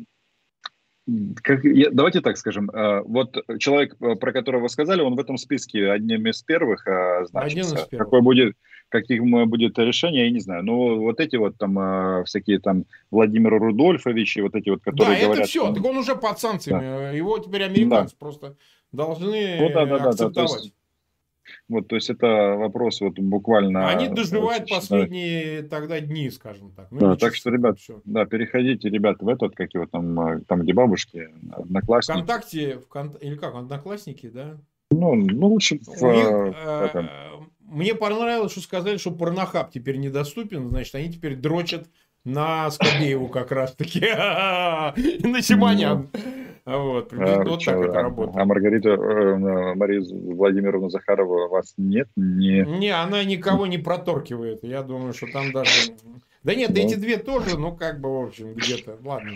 как, 1.42 1.64
я, 1.64 1.90
давайте 1.90 2.22
так 2.22 2.38
скажем. 2.38 2.70
Вот 2.72 3.36
человек, 3.58 3.98
про 3.98 4.32
которого 4.32 4.62
вы 4.62 4.68
сказали, 4.68 5.02
он 5.02 5.16
в 5.16 5.18
этом 5.18 5.36
списке 5.36 5.90
одним 5.90 6.26
из 6.26 6.42
первых 6.42 6.84
значится. 6.84 7.40
Один 7.40 7.64
из 7.64 7.88
первых. 7.88 8.06
Какой 8.06 8.22
будет, 8.22 8.56
каких 8.88 9.22
будет 9.22 9.76
решение, 9.78 10.26
я 10.26 10.30
не 10.30 10.38
знаю. 10.38 10.62
Но 10.62 10.96
вот 10.98 11.18
эти 11.18 11.34
вот 11.34 11.58
там 11.58 12.24
всякие 12.26 12.60
там 12.60 12.84
Владимир 13.10 13.58
Рудольфович 13.58 14.36
и 14.36 14.42
вот 14.42 14.54
эти 14.54 14.70
вот, 14.70 14.82
которые 14.84 15.16
да, 15.16 15.24
говорят... 15.24 15.40
это 15.40 15.48
все. 15.48 15.74
Так 15.74 15.84
он 15.84 15.96
уже 15.96 16.14
под 16.14 16.38
санкциями. 16.38 16.80
Да. 16.80 17.10
Его 17.10 17.38
теперь 17.40 17.64
американцы 17.64 18.14
да. 18.14 18.18
просто 18.18 18.56
должны 18.92 19.58
ну, 19.60 19.68
да, 19.72 19.86
да, 19.86 19.96
акцептовать. 19.96 20.34
Да, 20.34 20.68
да. 20.68 20.74
Вот, 21.68 21.88
то 21.88 21.96
есть 21.96 22.10
это 22.10 22.56
вопрос 22.56 23.00
вот 23.00 23.18
буквально... 23.18 23.88
Они 23.88 24.08
доживают 24.08 24.70
вот, 24.70 24.80
последние 24.80 25.62
да. 25.62 25.68
тогда 25.68 26.00
дни, 26.00 26.30
скажем 26.30 26.72
так. 26.72 26.88
Ну, 26.90 27.00
да, 27.00 27.16
так 27.16 27.34
что, 27.34 27.50
ребят, 27.50 27.78
все. 27.78 28.00
да, 28.04 28.24
переходите, 28.24 28.88
ребят, 28.88 29.20
в 29.20 29.28
этот, 29.28 29.54
как 29.54 29.72
его 29.74 29.86
там, 29.86 30.18
а, 30.20 30.40
там 30.46 30.62
где 30.62 30.72
бабушки, 30.72 31.28
одноклассники. 31.52 32.16
Вконтакте, 32.16 32.78
вкон... 32.78 33.10
или 33.20 33.36
как, 33.36 33.54
одноклассники, 33.54 34.28
да? 34.28 34.58
Ну, 34.90 35.14
ну 35.14 35.48
лучше... 35.48 35.78
В, 35.78 36.02
них, 36.02 36.54
э, 36.94 37.04
мне 37.60 37.94
понравилось, 37.94 38.52
что 38.52 38.60
сказали, 38.60 38.96
что 38.96 39.12
порнохаб 39.12 39.70
теперь 39.70 39.96
недоступен, 39.96 40.68
значит, 40.68 40.94
они 40.94 41.12
теперь 41.12 41.36
дрочат 41.36 41.88
на 42.24 42.70
Скобееву 42.70 43.28
как 43.28 43.52
раз-таки. 43.52 44.00
На 45.26 45.42
Симонян. 45.42 46.08
Вот, 46.64 47.12
а, 47.12 47.42
вот 47.44 47.64
так 47.64 47.78
это 47.78 48.02
работает. 48.02 48.36
А 48.36 48.44
Маргарита, 48.44 48.90
э, 48.90 49.74
Мария 49.74 50.02
Владимировна 50.02 50.90
Захарова 50.90 51.48
вас 51.48 51.74
нет? 51.76 52.08
Не... 52.16 52.64
не, 52.78 52.90
она 52.90 53.24
никого 53.24 53.66
не 53.66 53.78
проторкивает. 53.78 54.62
Я 54.62 54.82
думаю, 54.82 55.12
что 55.12 55.26
там 55.32 55.52
даже... 55.52 55.92
Да 56.42 56.54
нет, 56.54 56.70
эти 56.76 56.94
две 56.94 57.18
тоже, 57.18 57.58
ну 57.58 57.76
как 57.76 58.00
бы, 58.00 58.20
в 58.20 58.26
общем, 58.26 58.54
где-то. 58.54 58.98
Ладно. 59.04 59.32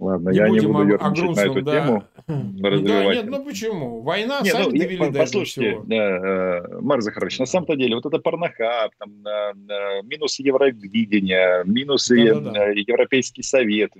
Ладно, 0.00 0.30
не 0.30 0.36
я 0.36 0.48
не 0.48 0.60
буду 0.60 0.88
ерничать 0.88 1.36
на 1.36 1.40
эту 1.40 1.62
да. 1.62 1.72
тему. 1.72 2.04
Да, 2.26 3.14
нет, 3.14 3.26
ну 3.26 3.44
почему? 3.44 4.00
Война 4.00 4.40
не, 4.40 4.50
сами 4.50 4.64
ну, 4.64 4.70
довели 4.70 4.96
по, 4.96 5.10
до 5.10 5.18
Послушайте, 5.20 5.80
да, 5.84 5.96
э, 5.96 6.80
Марк 6.80 7.02
Захарович, 7.02 7.38
на 7.38 7.44
самом-то 7.44 7.76
деле, 7.76 7.94
вот 7.94 8.06
это 8.06 8.18
порнохаб, 8.18 8.92
там, 8.98 9.26
э, 9.26 9.52
э, 9.68 10.02
минус 10.04 10.38
Евровидения, 10.38 11.62
минусы 11.64 12.34
да, 12.34 12.40
да, 12.40 12.50
да. 12.50 12.66
Европейский 12.70 13.42
совет, 13.42 13.92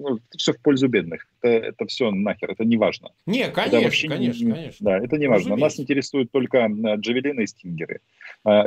ну, 0.00 0.18
все 0.36 0.52
в 0.52 0.60
пользу 0.60 0.88
бедных. 0.88 1.26
Это, 1.42 1.66
это 1.66 1.86
все 1.86 2.10
нахер, 2.10 2.50
это 2.50 2.64
не 2.64 2.76
важно. 2.76 3.10
Не, 3.26 3.50
конечно, 3.50 3.76
это 3.76 3.84
вообще 3.84 4.08
конечно, 4.08 4.44
не, 4.44 4.52
конечно. 4.52 4.84
Да, 4.84 4.98
это 4.98 5.18
не 5.18 5.28
важно. 5.28 5.56
Нас 5.56 5.78
интересуют 5.78 6.30
только 6.30 6.66
джавелины 6.68 7.42
и 7.42 7.46
стингеры 7.46 8.00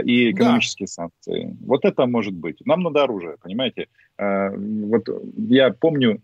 и 0.03 0.31
экономические 0.31 0.87
да. 0.87 0.91
санкции. 0.91 1.57
Вот 1.61 1.85
это 1.85 2.05
может 2.05 2.33
быть. 2.33 2.65
Нам 2.65 2.83
надо 2.83 3.03
оружие, 3.03 3.37
понимаете? 3.41 3.87
Вот 4.17 5.07
я 5.37 5.71
помню, 5.71 6.21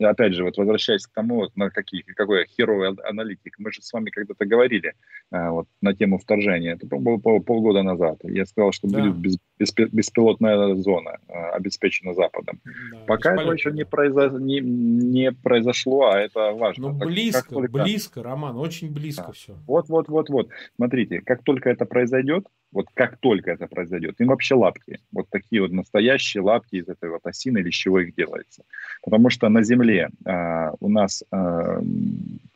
опять 0.00 0.34
же, 0.34 0.44
вот 0.44 0.56
возвращаясь 0.56 1.06
к 1.06 1.12
тому, 1.12 1.36
вот, 1.36 1.56
на 1.56 1.70
какие, 1.70 2.02
какой 2.02 2.46
херовый 2.46 2.88
аналитик, 3.04 3.54
мы 3.58 3.72
же 3.72 3.82
с 3.82 3.92
вами 3.92 4.10
когда-то 4.10 4.44
говорили 4.46 4.94
а, 5.30 5.50
вот, 5.50 5.68
на 5.80 5.94
тему 5.94 6.18
вторжения, 6.18 6.74
это 6.74 6.86
было 6.86 7.18
пол, 7.18 7.40
полгода 7.40 7.82
назад. 7.82 8.18
Я 8.24 8.46
сказал, 8.46 8.72
что 8.72 8.88
да. 8.88 8.98
будет 8.98 9.16
без, 9.16 9.36
беспилотная 9.60 10.74
зона 10.76 11.18
а, 11.28 11.50
обеспечена 11.50 12.14
Западом. 12.14 12.60
Да, 12.64 12.98
Пока 13.06 13.34
этого 13.34 13.52
еще 13.52 13.70
не, 13.72 13.84
произо, 13.84 14.28
не, 14.28 14.60
не 14.60 15.32
произошло, 15.32 16.10
а 16.10 16.18
это 16.18 16.52
важно. 16.52 16.88
Ну, 16.90 16.98
близко, 16.98 17.42
как 17.42 17.50
только... 17.50 17.82
близко, 17.82 18.22
Роман, 18.22 18.56
очень 18.56 18.92
близко 18.92 19.26
да. 19.26 19.32
все. 19.32 19.56
Вот, 19.66 19.88
вот, 19.88 20.08
вот, 20.08 20.28
вот. 20.30 20.48
Смотрите, 20.76 21.20
как 21.20 21.42
только 21.42 21.70
это 21.70 21.84
произойдет, 21.84 22.46
вот 22.72 22.86
как 22.94 23.18
только 23.18 23.50
это 23.50 23.66
произойдет, 23.66 24.20
им 24.20 24.28
вообще 24.28 24.54
лапки, 24.54 25.00
вот 25.12 25.28
такие 25.28 25.62
вот 25.62 25.72
настоящие 25.72 26.42
лапки 26.42 26.76
из 26.76 26.88
этой 26.88 27.10
вот 27.10 27.20
осины 27.24 27.58
или 27.58 27.68
из 27.68 27.74
чего 27.74 28.00
их 28.00 28.14
делается. 28.14 28.64
Потому 29.02 29.30
что 29.30 29.48
на 29.48 29.62
Земле 29.62 30.08
э, 30.24 30.70
у 30.80 30.88
нас 30.88 31.22
э, 31.30 31.82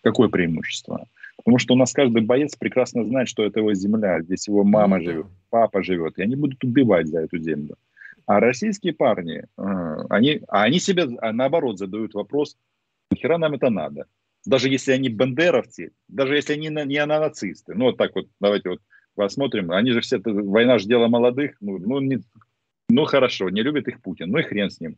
какое 0.03 0.29
преимущество? 0.29 1.07
Потому 1.45 1.59
что 1.59 1.75
у 1.75 1.77
нас 1.77 1.93
каждый 1.93 2.23
боец 2.23 2.57
прекрасно 2.57 3.05
знает, 3.05 3.29
что 3.29 3.45
это 3.45 3.61
его 3.61 3.75
земля, 3.75 4.23
здесь 4.23 4.49
его 4.49 4.65
мама 4.65 4.97
ну 4.97 5.05
живет, 5.05 5.27
папа 5.51 5.83
живет, 5.83 6.19
и 6.19 6.23
они 6.23 6.37
будут 6.37 6.65
убивать 6.65 7.09
за 7.09 7.21
эту 7.21 7.39
землю. 7.39 7.77
А 8.27 8.41
российские 8.41 8.95
парни, 8.95 9.45
э, 9.59 9.97
они, 10.09 10.41
а 10.49 10.63
они 10.63 10.79
себе 10.79 11.07
а 11.21 11.33
наоборот 11.33 11.79
задают 11.79 12.15
вопрос, 12.15 12.57
нахера 13.11 13.37
нам 13.37 13.53
это 13.53 13.69
надо? 13.69 14.07
Даже 14.47 14.71
если 14.71 14.93
они 14.93 15.11
бандеровцы, 15.11 15.93
даже 16.09 16.35
если 16.35 16.55
они 16.55 16.69
не 16.69 17.05
нацисты. 17.07 17.75
Ну, 17.75 17.87
вот 17.87 17.99
так 17.99 18.15
вот, 18.15 18.27
давайте 18.41 18.71
вот 18.71 18.81
посмотрим. 19.15 19.71
Они 19.71 19.93
же 19.93 20.01
все, 20.01 20.21
война 20.25 20.79
же 20.79 20.87
дело 20.87 21.09
молодых. 21.09 21.57
Ну, 21.61 21.79
ну, 21.79 22.01
не, 22.01 22.21
ну 22.89 23.05
хорошо, 23.05 23.51
не 23.51 23.63
любит 23.63 23.89
их 23.89 24.01
Путин, 24.01 24.31
ну 24.31 24.39
и 24.39 24.43
хрен 24.43 24.71
с 24.71 24.81
ним 24.81 24.97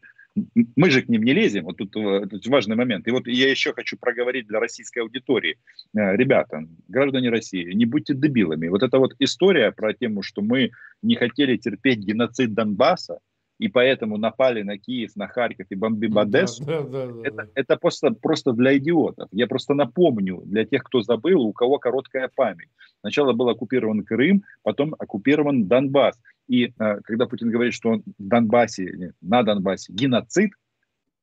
мы 0.76 0.90
же 0.90 1.02
к 1.02 1.08
ним 1.08 1.22
не 1.22 1.32
лезем, 1.32 1.64
вот 1.64 1.76
тут, 1.76 1.96
э, 1.96 2.26
тут 2.30 2.46
важный 2.46 2.76
момент. 2.76 3.08
И 3.08 3.10
вот 3.10 3.26
я 3.26 3.50
еще 3.50 3.72
хочу 3.72 3.96
проговорить 3.96 4.46
для 4.46 4.60
российской 4.60 5.00
аудитории. 5.00 5.58
Э, 5.96 6.16
ребята, 6.16 6.66
граждане 6.88 7.30
России, 7.30 7.72
не 7.72 7.86
будьте 7.86 8.14
дебилами. 8.14 8.68
Вот 8.68 8.82
эта 8.82 8.98
вот 8.98 9.14
история 9.18 9.72
про 9.72 9.94
тему, 9.94 10.22
что 10.22 10.42
мы 10.42 10.72
не 11.02 11.16
хотели 11.16 11.56
терпеть 11.56 12.00
геноцид 12.00 12.54
Донбасса, 12.54 13.18
и 13.58 13.68
поэтому 13.68 14.18
напали 14.18 14.62
на 14.62 14.78
Киев, 14.78 15.16
на 15.16 15.28
Харьков 15.28 15.66
и 15.70 15.74
бомбим 15.74 16.18
Одессу, 16.18 16.64
да, 16.64 16.82
да, 16.82 17.06
да, 17.06 17.22
это, 17.24 17.50
это 17.54 17.76
просто, 17.76 18.10
просто 18.10 18.52
для 18.52 18.76
идиотов. 18.76 19.28
Я 19.32 19.46
просто 19.46 19.74
напомню 19.74 20.42
для 20.44 20.64
тех, 20.64 20.82
кто 20.84 21.02
забыл, 21.02 21.42
у 21.42 21.52
кого 21.52 21.78
короткая 21.78 22.30
память. 22.34 22.68
Сначала 23.00 23.32
был 23.32 23.48
оккупирован 23.48 24.04
Крым, 24.04 24.44
потом 24.62 24.94
оккупирован 24.98 25.66
Донбасс. 25.66 26.20
И 26.48 26.66
э, 26.66 27.00
когда 27.04 27.26
Путин 27.26 27.50
говорит, 27.50 27.74
что 27.74 27.90
он 27.90 28.02
в 28.18 28.28
Донбассе, 28.28 29.14
на 29.20 29.42
Донбассе 29.42 29.92
геноцид, 29.92 30.52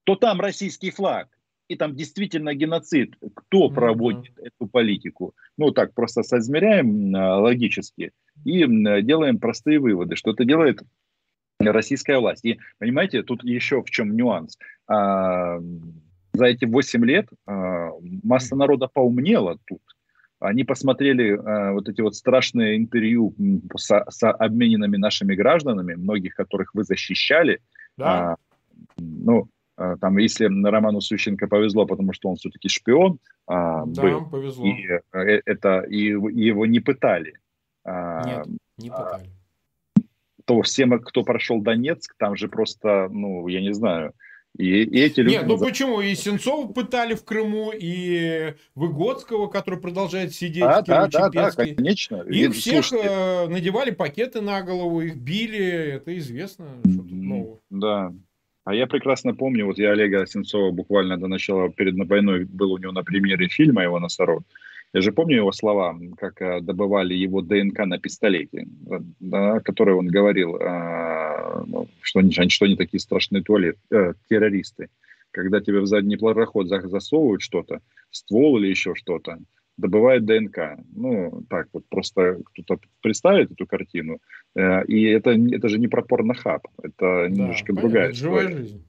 то 0.03 0.15
там 0.15 0.41
российский 0.41 0.91
флаг. 0.91 1.27
И 1.69 1.75
там 1.75 1.95
действительно 1.95 2.53
геноцид. 2.53 3.15
Кто 3.33 3.67
mm-hmm. 3.67 3.73
проводит 3.73 4.37
эту 4.37 4.67
политику? 4.67 5.33
Ну, 5.57 5.71
так, 5.71 5.93
просто 5.93 6.23
соизмеряем 6.23 7.15
э, 7.15 7.35
логически 7.35 8.11
и 8.43 8.63
э, 8.63 9.01
делаем 9.01 9.39
простые 9.39 9.79
выводы, 9.79 10.15
что 10.15 10.31
это 10.31 10.45
делает 10.45 10.81
российская 11.71 12.17
власть. 12.17 12.45
И, 12.45 12.59
понимаете, 12.79 13.23
тут 13.23 13.43
еще 13.43 13.81
в 13.81 13.89
чем 13.89 14.15
нюанс. 14.15 14.57
А, 14.87 15.59
за 16.33 16.45
эти 16.45 16.65
8 16.65 17.05
лет 17.05 17.27
а, 17.45 17.91
масса 18.23 18.55
народа 18.55 18.87
поумнела 18.87 19.57
тут 19.65 19.81
они 20.43 20.65
посмотрели 20.65 21.33
э, 21.33 21.71
вот 21.71 21.87
эти 21.87 22.01
вот 22.01 22.15
страшные 22.15 22.77
интервью 22.77 23.33
с, 23.77 24.05
с 24.09 24.29
обмененными 24.29 24.97
нашими 24.97 25.35
гражданами, 25.35 25.95
многих 25.95 26.35
которых 26.35 26.75
вы 26.75 26.83
защищали. 26.83 27.61
Да. 27.97 28.33
А, 28.33 28.35
ну, 28.97 29.47
а, 29.77 29.95
там, 29.97 30.17
если 30.17 30.45
Роману 30.45 31.01
Сущенко 31.01 31.47
повезло, 31.47 31.85
потому 31.85 32.13
что 32.13 32.29
он 32.29 32.35
все-таки 32.35 32.67
шпион 32.67 33.19
а, 33.47 33.85
да, 33.85 34.01
был, 34.01 34.25
повезло. 34.29 34.65
И, 34.65 34.87
э, 35.13 35.41
это, 35.45 35.79
и, 35.81 36.07
и 36.07 36.45
его 36.45 36.65
не 36.65 36.81
пытали. 36.81 37.33
А, 37.85 38.23
Нет, 38.25 38.47
не 38.77 38.89
пытали. 38.89 39.29
То 40.45 40.61
всем, 40.61 40.99
кто 40.99 41.23
прошел 41.23 41.61
Донецк, 41.61 42.15
там 42.17 42.35
же 42.35 42.47
просто, 42.47 43.07
ну, 43.11 43.47
я 43.47 43.61
не 43.61 43.73
знаю, 43.73 44.13
и, 44.57 44.83
и 44.83 44.99
эти 44.99 45.21
люди... 45.21 45.33
Нет, 45.33 45.47
ну 45.47 45.57
почему? 45.57 45.99
И 45.99 46.13
Сенцова 46.13 46.71
пытали 46.71 47.15
в 47.15 47.25
Крыму, 47.25 47.71
и 47.73 48.53
Выгодского, 48.75 49.47
который 49.47 49.79
продолжает 49.79 50.33
сидеть 50.33 50.63
а, 50.63 50.81
в 50.81 50.85
да, 50.85 51.07
да, 51.07 51.29
да, 51.29 51.51
конечно. 51.51 52.21
Их 52.21 52.49
и, 52.49 52.51
всех 52.51 52.85
слушайте... 52.85 53.09
Э, 53.09 53.47
надевали 53.47 53.89
пакеты 53.89 54.41
на 54.41 54.61
голову, 54.61 55.01
их 55.01 55.15
били, 55.15 55.95
это 55.95 56.15
известно. 56.19 56.67
Mm-hmm. 56.83 57.57
Да. 57.71 58.13
А 58.63 58.75
я 58.75 58.85
прекрасно 58.85 59.33
помню, 59.33 59.65
вот 59.65 59.79
я 59.79 59.91
Олега 59.91 60.25
Сенцова 60.27 60.69
буквально 60.71 61.17
до 61.17 61.27
начала, 61.27 61.69
перед 61.69 61.95
войной 62.07 62.45
был 62.45 62.73
у 62.73 62.77
него 62.77 62.91
на 62.91 63.03
премьере 63.03 63.47
фильма 63.47 63.81
его 63.83 63.99
«Носорог». 63.99 64.43
Я 64.93 65.01
же 65.01 65.11
помню 65.11 65.37
его 65.37 65.51
слова, 65.51 65.97
как 66.17 66.39
э, 66.41 66.61
добывали 66.61 67.15
его 67.15 67.41
ДНК 67.41 67.79
на 67.85 67.97
пистолете, 67.97 68.67
да, 69.19 69.59
который 69.59 69.95
он 69.95 70.07
говорил, 70.07 70.55
э, 70.55 71.63
ну, 71.65 71.87
что, 72.01 72.19
они, 72.19 72.31
что 72.31 72.65
они 72.65 72.75
такие 72.75 72.99
страшные 72.99 73.41
туалет, 73.41 73.77
э, 73.91 74.13
террористы. 74.29 74.89
Когда 75.31 75.61
тебе 75.61 75.79
в 75.79 75.87
задний 75.87 76.15
проход 76.15 76.67
засовывают 76.67 77.41
что-то, 77.41 77.81
ствол 78.11 78.59
или 78.59 78.67
еще 78.67 78.93
что-то, 78.93 79.39
добывает 79.77 80.25
ДНК. 80.25 80.77
Ну, 80.95 81.43
так 81.49 81.67
вот, 81.73 81.85
просто 81.89 82.39
кто-то 82.45 82.79
представит 83.01 83.51
эту 83.51 83.65
картину. 83.65 84.19
Э, 84.55 84.85
и 84.85 85.05
это, 85.05 85.31
это 85.31 85.69
же 85.69 85.79
не 85.79 85.87
про 85.87 86.03
порнохаб, 86.03 86.67
это 86.83 87.27
немножко 87.29 87.73
да, 87.73 87.81
другая 87.81 88.11
понятно, 88.11 88.15
история. 88.15 88.41
Живая 88.41 88.57
жизнь. 88.57 88.85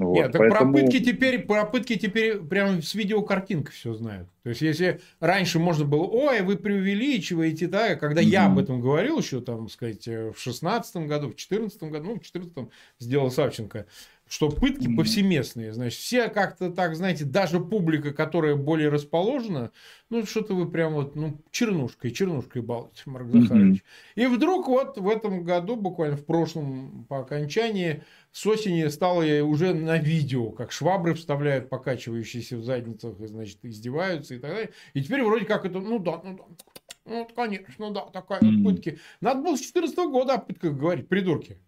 Вот, 0.00 0.14
Нет, 0.14 0.32
так 0.32 0.38
поэтому... 0.38 0.72
про 0.72 0.80
пытки 0.82 0.98
теперь, 1.00 1.40
про 1.40 1.66
пытки 1.66 1.96
теперь 1.96 2.38
прям 2.38 2.82
с 2.82 2.94
видеокартинкой 2.94 3.74
все 3.74 3.92
знают. 3.92 4.28
То 4.42 4.48
есть, 4.48 4.62
если 4.62 5.00
раньше 5.20 5.58
можно 5.58 5.84
было, 5.84 6.04
ой, 6.04 6.40
вы 6.40 6.56
преувеличиваете, 6.56 7.66
да, 7.66 7.96
когда 7.96 8.22
mm-hmm. 8.22 8.26
я 8.26 8.46
об 8.46 8.58
этом 8.58 8.80
говорил 8.80 9.18
еще, 9.18 9.42
там, 9.42 9.68
сказать, 9.68 10.06
в 10.06 10.34
шестнадцатом 10.38 11.06
году, 11.06 11.28
в 11.28 11.36
четырнадцатом 11.36 11.90
году, 11.90 12.12
ну, 12.12 12.18
в 12.18 12.22
четырнадцатом 12.22 12.70
сделал 12.98 13.30
Савченко, 13.30 13.84
что 14.30 14.48
пытки 14.48 14.94
повсеместные. 14.94 15.72
Значит, 15.72 15.98
все 15.98 16.28
как-то 16.28 16.70
так, 16.70 16.94
знаете, 16.94 17.24
даже 17.24 17.58
публика, 17.58 18.12
которая 18.12 18.54
более 18.54 18.88
расположена, 18.88 19.72
ну, 20.08 20.24
что-то 20.24 20.54
вы 20.54 20.70
прям 20.70 20.94
вот, 20.94 21.16
ну, 21.16 21.40
чернушкой, 21.50 22.12
чернушкой 22.12 22.62
балуете, 22.62 23.02
Марк 23.06 23.26
Захарович. 23.26 23.80
Mm-hmm. 23.80 24.22
И 24.22 24.26
вдруг 24.26 24.68
вот 24.68 24.96
в 24.98 25.08
этом 25.08 25.42
году, 25.42 25.74
буквально 25.74 26.16
в 26.16 26.24
прошлом, 26.24 27.06
по 27.08 27.18
окончании, 27.18 28.04
с 28.30 28.46
осени 28.46 28.86
стало 28.86 29.24
уже 29.42 29.74
на 29.74 29.98
видео, 29.98 30.52
как 30.52 30.70
швабры 30.70 31.14
вставляют, 31.14 31.68
покачивающиеся 31.68 32.56
в 32.56 32.62
задницах, 32.62 33.18
и, 33.18 33.26
значит, 33.26 33.58
издеваются 33.64 34.36
и 34.36 34.38
так 34.38 34.52
далее. 34.52 34.70
И 34.94 35.02
теперь 35.02 35.24
вроде 35.24 35.44
как 35.44 35.64
это, 35.64 35.80
ну 35.80 35.98
да, 35.98 36.20
ну 36.22 36.36
да, 36.36 36.44
ну, 37.04 37.28
конечно, 37.34 37.90
да, 37.90 38.02
такая 38.02 38.38
mm-hmm. 38.38 38.62
вот 38.62 38.74
пытки. 38.76 39.00
Надо 39.20 39.42
было 39.42 39.56
с 39.56 39.60
14 39.60 39.96
года 40.08 40.34
о 40.34 40.38
пытках 40.38 40.76
говорить, 40.76 41.08
придурки. 41.08 41.58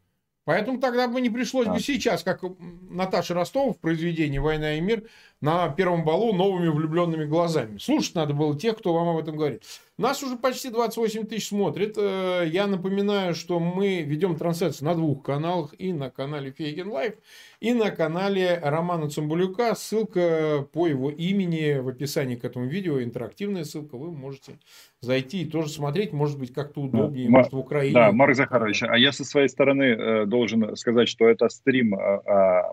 Поэтому 0.44 0.80
тогда 0.80 1.06
бы 1.06 1.20
не 1.20 1.30
пришлось 1.30 1.68
бы 1.68 1.78
сейчас, 1.78 2.24
как 2.24 2.42
Наташа 2.90 3.34
Ростова 3.34 3.72
в 3.72 3.78
произведении 3.78 4.38
«Война 4.38 4.74
и 4.74 4.80
мир», 4.80 5.04
на 5.40 5.68
первом 5.68 6.04
балу 6.04 6.32
новыми 6.32 6.68
влюбленными 6.68 7.24
глазами. 7.24 7.78
Слушать 7.78 8.16
надо 8.16 8.34
было 8.34 8.58
тех, 8.58 8.78
кто 8.78 8.92
вам 8.92 9.08
об 9.08 9.18
этом 9.18 9.36
говорит. 9.36 9.62
Нас 10.02 10.20
уже 10.24 10.34
почти 10.34 10.68
28 10.68 11.26
тысяч 11.26 11.46
смотрит. 11.46 11.96
Э, 11.96 12.42
я 12.44 12.66
напоминаю, 12.66 13.34
что 13.34 13.60
мы 13.60 14.02
ведем 14.02 14.34
трансляцию 14.34 14.88
на 14.88 14.96
двух 14.96 15.22
каналах. 15.22 15.76
И 15.78 15.92
на 15.92 16.10
канале 16.10 16.50
Фейгин 16.50 16.88
Live, 16.88 17.14
и 17.60 17.72
на 17.72 17.92
канале 17.92 18.58
Романа 18.60 19.08
Цымбалюка. 19.08 19.76
Ссылка 19.76 20.66
по 20.72 20.88
его 20.88 21.08
имени 21.08 21.78
в 21.78 21.86
описании 21.86 22.34
к 22.34 22.44
этому 22.44 22.66
видео. 22.66 23.00
Интерактивная 23.00 23.62
ссылка. 23.62 23.96
Вы 23.96 24.10
можете 24.10 24.58
зайти 25.00 25.42
и 25.42 25.48
тоже 25.48 25.68
смотреть. 25.68 26.12
Может 26.12 26.36
быть, 26.36 26.52
как-то 26.52 26.80
удобнее. 26.80 27.26
Да, 27.26 27.30
может, 27.30 27.52
в 27.52 27.58
Украине. 27.58 27.94
Да, 27.94 28.10
Марк 28.10 28.34
Захарович, 28.34 28.82
а 28.82 28.98
я 28.98 29.12
со 29.12 29.24
своей 29.24 29.48
стороны 29.48 29.84
э, 29.84 30.26
должен 30.26 30.74
сказать, 30.74 31.08
что 31.08 31.28
это 31.28 31.48
стрим 31.48 31.94
а, 31.94 32.22
а, 32.26 32.72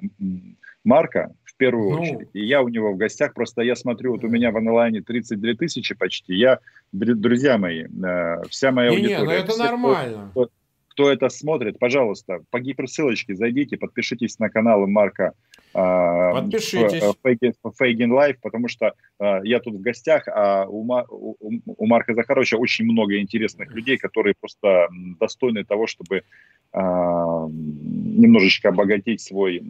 Марка, 0.83 1.35
первую 1.59 1.91
ну, 1.91 2.01
очередь. 2.01 2.29
И 2.33 2.43
я 2.43 2.63
у 2.63 2.69
него 2.69 2.93
в 2.93 2.97
гостях, 2.97 3.33
просто 3.33 3.61
я 3.61 3.75
смотрю, 3.75 4.13
вот 4.13 4.23
у 4.23 4.29
меня 4.29 4.51
в 4.51 4.57
онлайне 4.57 5.01
32 5.01 5.53
тысячи 5.53 5.93
почти. 5.93 6.33
Я, 6.33 6.59
друзья 6.91 7.57
мои, 7.57 7.83
э, 7.83 8.41
вся 8.49 8.71
моя 8.71 8.89
не, 8.89 8.95
аудитория. 8.95 9.19
Не, 9.19 9.25
ну 9.25 9.31
это 9.31 9.51
все, 9.51 9.63
нормально. 9.63 10.27
Кто, 10.31 10.49
кто 10.87 11.11
это 11.11 11.29
смотрит, 11.29 11.77
пожалуйста, 11.77 12.39
по 12.49 12.59
гиперссылочке 12.59 13.35
зайдите, 13.35 13.77
подпишитесь 13.77 14.39
на 14.39 14.49
канал 14.49 14.87
Марка 14.87 15.33
э, 15.73 16.33
Подпишитесь. 16.33 17.03
Фейгин 17.77 18.11
Live, 18.11 18.37
потому 18.41 18.69
что 18.69 18.93
э, 19.19 19.39
я 19.43 19.59
тут 19.59 19.75
в 19.75 19.81
гостях, 19.81 20.27
а 20.27 20.65
у, 20.65 20.85
у, 21.09 21.35
у 21.65 21.85
Марка 21.85 22.15
Захаровича 22.15 22.57
очень 22.57 22.85
много 22.85 23.19
интересных 23.19 23.73
людей, 23.75 23.97
которые 23.97 24.33
просто 24.39 24.87
достойны 25.19 25.65
того, 25.65 25.87
чтобы 25.87 26.17
э, 26.17 26.79
немножечко 26.79 28.69
обогатить 28.69 29.21
свой 29.21 29.61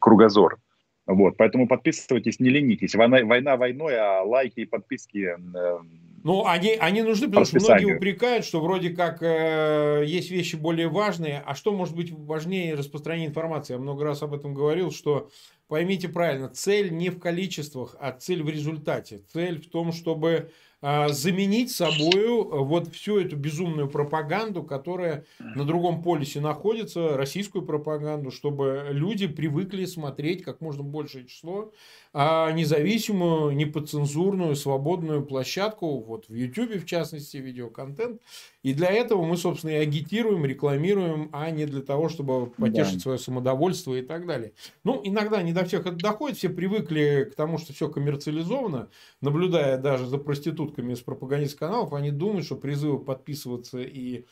кругозор. 0.00 0.58
Вот, 1.06 1.36
поэтому 1.36 1.66
подписывайтесь, 1.66 2.38
не 2.38 2.50
ленитесь. 2.50 2.94
Война, 2.94 3.24
война 3.24 3.56
войной, 3.56 3.98
а 3.98 4.22
лайки 4.22 4.60
и 4.60 4.64
подписки... 4.64 5.34
Э, 5.56 5.78
ну, 6.22 6.46
они, 6.46 6.76
они 6.78 7.02
нужны, 7.02 7.26
потому 7.28 7.46
что 7.46 7.58
многие 7.58 7.96
упрекают, 7.96 8.44
что 8.44 8.60
вроде 8.60 8.90
как 8.90 9.22
э, 9.22 10.04
есть 10.06 10.30
вещи 10.30 10.56
более 10.56 10.88
важные, 10.88 11.42
а 11.44 11.54
что 11.54 11.72
может 11.72 11.96
быть 11.96 12.12
важнее 12.12 12.74
распространения 12.74 13.28
информации? 13.28 13.72
Я 13.72 13.80
много 13.80 14.04
раз 14.04 14.22
об 14.22 14.34
этом 14.34 14.54
говорил, 14.54 14.92
что 14.92 15.30
поймите 15.66 16.08
правильно, 16.08 16.48
цель 16.48 16.92
не 16.92 17.08
в 17.08 17.18
количествах, 17.18 17.96
а 17.98 18.12
цель 18.12 18.42
в 18.42 18.48
результате. 18.50 19.22
Цель 19.32 19.60
в 19.60 19.70
том, 19.70 19.92
чтобы 19.92 20.50
заменить 20.82 21.70
собою 21.70 22.42
э, 22.42 22.58
вот 22.64 22.88
всю 22.94 23.18
эту 23.18 23.36
безумную 23.36 23.88
пропаганду, 23.88 24.62
которая 24.62 25.26
на 25.38 25.64
другом 25.64 26.02
полюсе 26.02 26.40
находится, 26.40 27.16
российскую 27.18 27.66
пропаганду, 27.66 28.30
чтобы 28.30 28.86
люди 28.90 29.26
привыкли 29.26 29.84
смотреть 29.84 30.42
как 30.42 30.60
можно 30.62 30.82
большее 30.82 31.26
число, 31.26 31.72
а 32.12 32.50
независимую, 32.50 33.52
неподцензурную, 33.52 34.56
свободную 34.56 35.24
площадку, 35.24 36.00
вот 36.00 36.28
в 36.28 36.34
YouTube 36.34 36.82
в 36.82 36.86
частности, 36.86 37.36
видеоконтент. 37.36 38.20
И 38.62 38.74
для 38.74 38.90
этого 38.90 39.24
мы, 39.24 39.36
собственно, 39.36 39.70
и 39.70 39.76
агитируем, 39.76 40.44
рекламируем, 40.44 41.30
а 41.32 41.50
не 41.50 41.66
для 41.66 41.82
того, 41.82 42.08
чтобы 42.08 42.50
потешить 42.50 42.94
да. 42.94 43.00
свое 43.00 43.18
самодовольство 43.18 43.94
и 43.94 44.02
так 44.02 44.26
далее. 44.26 44.52
Ну, 44.82 45.00
иногда 45.04 45.40
не 45.42 45.52
до 45.52 45.64
всех 45.64 45.86
это 45.86 45.96
доходит, 45.96 46.36
все 46.36 46.48
привыкли 46.48 47.28
к 47.30 47.34
тому, 47.36 47.58
что 47.58 47.72
все 47.72 47.88
коммерциализовано, 47.88 48.90
наблюдая 49.20 49.78
даже 49.78 50.06
за 50.06 50.18
проститутками 50.18 50.94
с 50.94 51.00
пропагандистских 51.00 51.60
каналов, 51.60 51.92
они 51.92 52.10
думают, 52.10 52.44
что 52.44 52.56
призывы 52.56 52.98
подписываться 52.98 53.78
и 53.80 54.24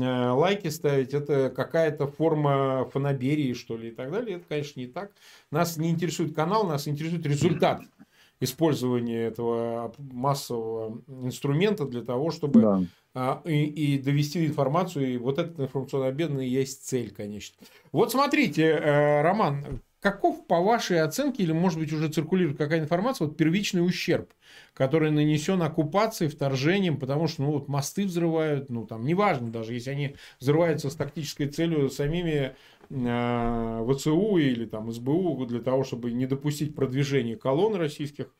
лайки 0.00 0.68
ставить, 0.68 1.14
это 1.14 1.50
какая-то 1.50 2.06
форма 2.06 2.88
фанаберии, 2.92 3.52
что 3.52 3.76
ли, 3.76 3.88
и 3.88 3.92
так 3.92 4.10
далее. 4.10 4.36
Это, 4.36 4.44
конечно, 4.48 4.80
не 4.80 4.86
так. 4.86 5.12
Нас 5.50 5.76
не 5.76 5.90
интересует 5.90 6.34
канал, 6.34 6.64
нас 6.64 6.88
интересует 6.88 7.26
результат 7.26 7.82
использования 8.42 9.26
этого 9.26 9.94
массового 9.98 11.00
инструмента 11.06 11.86
для 11.86 12.02
того, 12.02 12.30
чтобы 12.30 12.60
да. 12.60 12.82
а, 13.14 13.42
и, 13.44 13.64
и 13.64 13.98
довести 13.98 14.44
информацию. 14.44 15.14
И 15.14 15.16
вот 15.16 15.38
этот 15.38 15.60
информационный 15.60 16.08
обмен 16.08 16.40
и 16.40 16.46
есть 16.46 16.86
цель, 16.86 17.12
конечно. 17.12 17.56
Вот 17.92 18.10
смотрите, 18.10 18.64
э, 18.64 19.22
Роман, 19.22 19.80
Каков, 20.02 20.48
по 20.48 20.60
вашей 20.60 21.00
оценке, 21.00 21.44
или, 21.44 21.52
может 21.52 21.78
быть, 21.78 21.92
уже 21.92 22.08
циркулирует 22.08 22.58
какая 22.58 22.80
информация, 22.80 23.28
вот 23.28 23.36
первичный 23.36 23.86
ущерб, 23.86 24.32
который 24.74 25.12
нанесен 25.12 25.62
оккупацией, 25.62 26.28
вторжением, 26.28 26.98
потому 26.98 27.28
что, 27.28 27.42
ну, 27.42 27.52
вот 27.52 27.68
мосты 27.68 28.04
взрывают, 28.04 28.68
ну, 28.68 28.84
там, 28.84 29.06
неважно 29.06 29.52
даже, 29.52 29.74
если 29.74 29.90
они 29.90 30.16
взрываются 30.40 30.90
с 30.90 30.96
тактической 30.96 31.46
целью 31.46 31.88
самими 31.88 32.56
э, 32.90 33.86
ВЦУ 33.94 34.38
или 34.38 34.66
там 34.66 34.90
СБУ 34.90 35.46
для 35.46 35.60
того, 35.60 35.84
чтобы 35.84 36.10
не 36.10 36.26
допустить 36.26 36.74
продвижения 36.74 37.36
колонн 37.36 37.76
российских, 37.76 38.34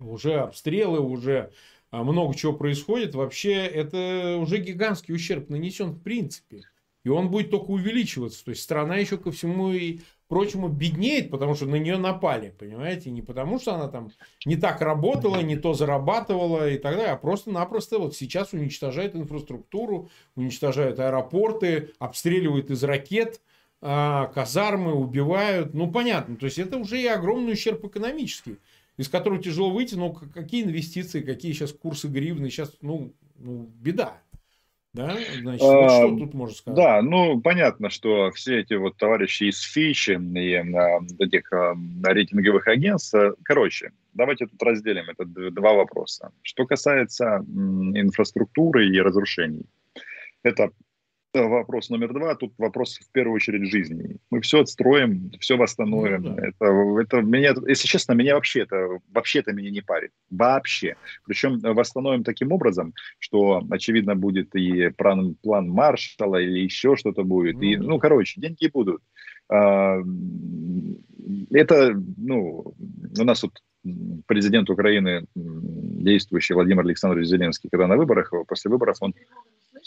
уже 0.00 0.36
обстрелы, 0.36 1.00
уже 1.00 1.52
а, 1.90 2.02
много 2.04 2.34
чего 2.34 2.54
происходит, 2.54 3.14
вообще 3.14 3.52
это 3.52 4.38
уже 4.40 4.58
гигантский 4.58 5.14
ущерб 5.14 5.50
нанесен 5.50 5.92
в 5.92 6.00
принципе. 6.02 6.62
И 7.04 7.10
он 7.10 7.30
будет 7.30 7.50
только 7.50 7.70
увеличиваться. 7.70 8.44
То 8.44 8.50
есть 8.50 8.62
страна 8.62 8.96
еще 8.96 9.18
ко 9.18 9.30
всему 9.30 9.72
и 9.72 10.00
прочему, 10.34 10.66
беднеет, 10.66 11.30
потому 11.30 11.54
что 11.54 11.66
на 11.66 11.76
нее 11.76 11.96
напали, 11.96 12.52
понимаете? 12.58 13.08
Не 13.12 13.22
потому, 13.22 13.60
что 13.60 13.76
она 13.76 13.86
там 13.86 14.10
не 14.44 14.56
так 14.56 14.80
работала, 14.80 15.40
не 15.40 15.54
то 15.54 15.74
зарабатывала 15.74 16.68
и 16.68 16.76
так 16.76 16.96
далее, 16.96 17.12
а 17.12 17.16
просто-напросто 17.16 18.00
вот 18.00 18.16
сейчас 18.16 18.52
уничтожает 18.52 19.14
инфраструктуру, 19.14 20.10
уничтожают 20.34 20.98
аэропорты, 20.98 21.92
обстреливают 22.00 22.68
из 22.68 22.82
ракет, 22.82 23.42
а, 23.80 24.26
казармы, 24.34 24.94
убивают. 24.94 25.72
Ну, 25.72 25.92
понятно, 25.92 26.34
то 26.34 26.46
есть 26.46 26.58
это 26.58 26.78
уже 26.78 27.00
и 27.00 27.06
огромный 27.06 27.52
ущерб 27.52 27.84
экономический, 27.84 28.56
из 28.96 29.08
которого 29.08 29.40
тяжело 29.40 29.70
выйти, 29.70 29.94
но 29.94 30.12
какие 30.12 30.64
инвестиции, 30.64 31.20
какие 31.20 31.52
сейчас 31.52 31.72
курсы 31.72 32.08
гривны, 32.08 32.50
сейчас, 32.50 32.72
ну, 32.80 33.12
ну 33.38 33.70
беда. 33.80 34.20
Да, 34.94 35.16
значит, 35.42 35.60
вот 35.60 35.90
что 35.90 36.06
а, 36.06 36.18
тут 36.18 36.34
можно 36.34 36.54
сказать? 36.54 36.76
Да, 36.76 37.02
ну 37.02 37.40
понятно, 37.40 37.90
что 37.90 38.30
все 38.30 38.60
эти 38.60 38.74
вот 38.74 38.96
товарищи 38.96 39.44
из 39.44 39.60
Фичи 39.60 40.12
и 40.12 40.54
а, 40.54 41.00
этих 41.18 41.52
а, 41.52 41.74
рейтинговых 42.04 42.68
агентств, 42.68 43.12
короче, 43.42 43.90
давайте 44.14 44.46
тут 44.46 44.62
разделим 44.62 45.06
это 45.10 45.24
два 45.24 45.72
вопроса. 45.72 46.30
Что 46.42 46.64
касается 46.64 47.44
инфраструктуры 47.44 48.86
и 48.86 49.00
разрушений, 49.00 49.66
это 50.44 50.70
вопрос 51.42 51.90
номер 51.90 52.12
два. 52.12 52.34
Тут 52.34 52.54
вопрос 52.58 52.98
в 52.98 53.10
первую 53.12 53.36
очередь 53.36 53.70
жизни. 53.70 54.16
Мы 54.30 54.40
все 54.40 54.60
отстроим, 54.60 55.30
все 55.40 55.56
восстановим. 55.56 56.22
Ну, 56.22 56.34
да. 56.34 56.48
это, 56.48 56.66
это 57.00 57.22
меня, 57.22 57.54
если 57.66 57.86
честно, 57.86 58.12
меня 58.12 58.34
вообще 58.34 58.60
это 58.60 59.00
вообще 59.12 59.40
это 59.40 59.52
меня 59.52 59.70
не 59.70 59.80
парит. 59.80 60.12
Вообще. 60.30 60.96
Причем 61.26 61.58
восстановим 61.60 62.24
таким 62.24 62.52
образом, 62.52 62.94
что 63.18 63.62
очевидно 63.70 64.14
будет 64.14 64.54
и 64.54 64.90
план, 64.90 65.36
план 65.42 65.68
Маршала 65.68 66.40
или 66.40 66.60
еще 66.60 66.96
что-то 66.96 67.24
будет. 67.24 67.56
Ну, 67.56 67.62
и, 67.62 67.76
ну, 67.76 67.98
короче, 67.98 68.40
деньги 68.40 68.70
будут. 68.72 69.02
А, 69.48 69.98
это, 71.50 71.94
ну, 72.16 72.74
у 73.18 73.24
нас 73.24 73.42
вот 73.42 73.52
президент 74.26 74.70
Украины, 74.70 75.26
действующий 75.34 76.54
Владимир 76.54 76.84
Александрович 76.84 77.28
Зеленский, 77.28 77.68
когда 77.70 77.86
на 77.86 77.96
выборах, 77.96 78.32
после 78.46 78.70
выборов 78.70 78.96
он 79.00 79.14
Э, 79.74 79.78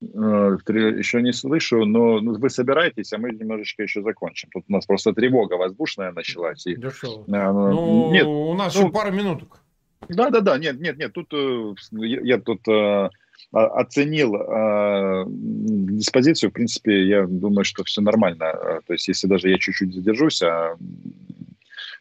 еще 0.00 1.22
не 1.22 1.32
слышу, 1.32 1.84
но 1.84 2.20
ну, 2.20 2.38
вы 2.38 2.50
собираетесь, 2.50 3.12
а 3.12 3.18
мы 3.18 3.32
немножечко 3.32 3.82
еще 3.82 4.02
закончим. 4.02 4.48
Тут 4.52 4.64
у 4.68 4.72
нас 4.72 4.86
просто 4.86 5.12
тревога 5.12 5.54
воздушная 5.54 6.12
началась. 6.12 6.66
И, 6.66 6.76
Дешево. 6.76 7.24
А, 7.32 7.52
ну, 7.52 8.12
нет, 8.12 8.26
у 8.26 8.54
нас 8.54 8.74
ну, 8.74 8.82
еще 8.82 8.92
пара 8.92 9.10
минуток. 9.10 9.60
Да, 10.08 10.30
да, 10.30 10.40
да, 10.40 10.58
нет, 10.58 10.80
нет, 10.80 10.96
нет, 10.96 11.12
тут 11.12 11.32
э, 11.32 11.74
я, 11.92 12.20
я 12.22 12.38
тут 12.38 12.66
э, 12.68 13.10
оценил 13.50 14.36
э, 14.36 15.24
диспозицию, 15.26 16.50
в 16.50 16.52
принципе, 16.52 17.04
я 17.04 17.26
думаю, 17.26 17.64
что 17.64 17.82
все 17.82 18.00
нормально. 18.00 18.80
То 18.86 18.92
есть, 18.92 19.08
если 19.08 19.26
даже 19.26 19.50
я 19.50 19.58
чуть-чуть 19.58 19.92
задержусь, 19.92 20.40
а 20.42 20.76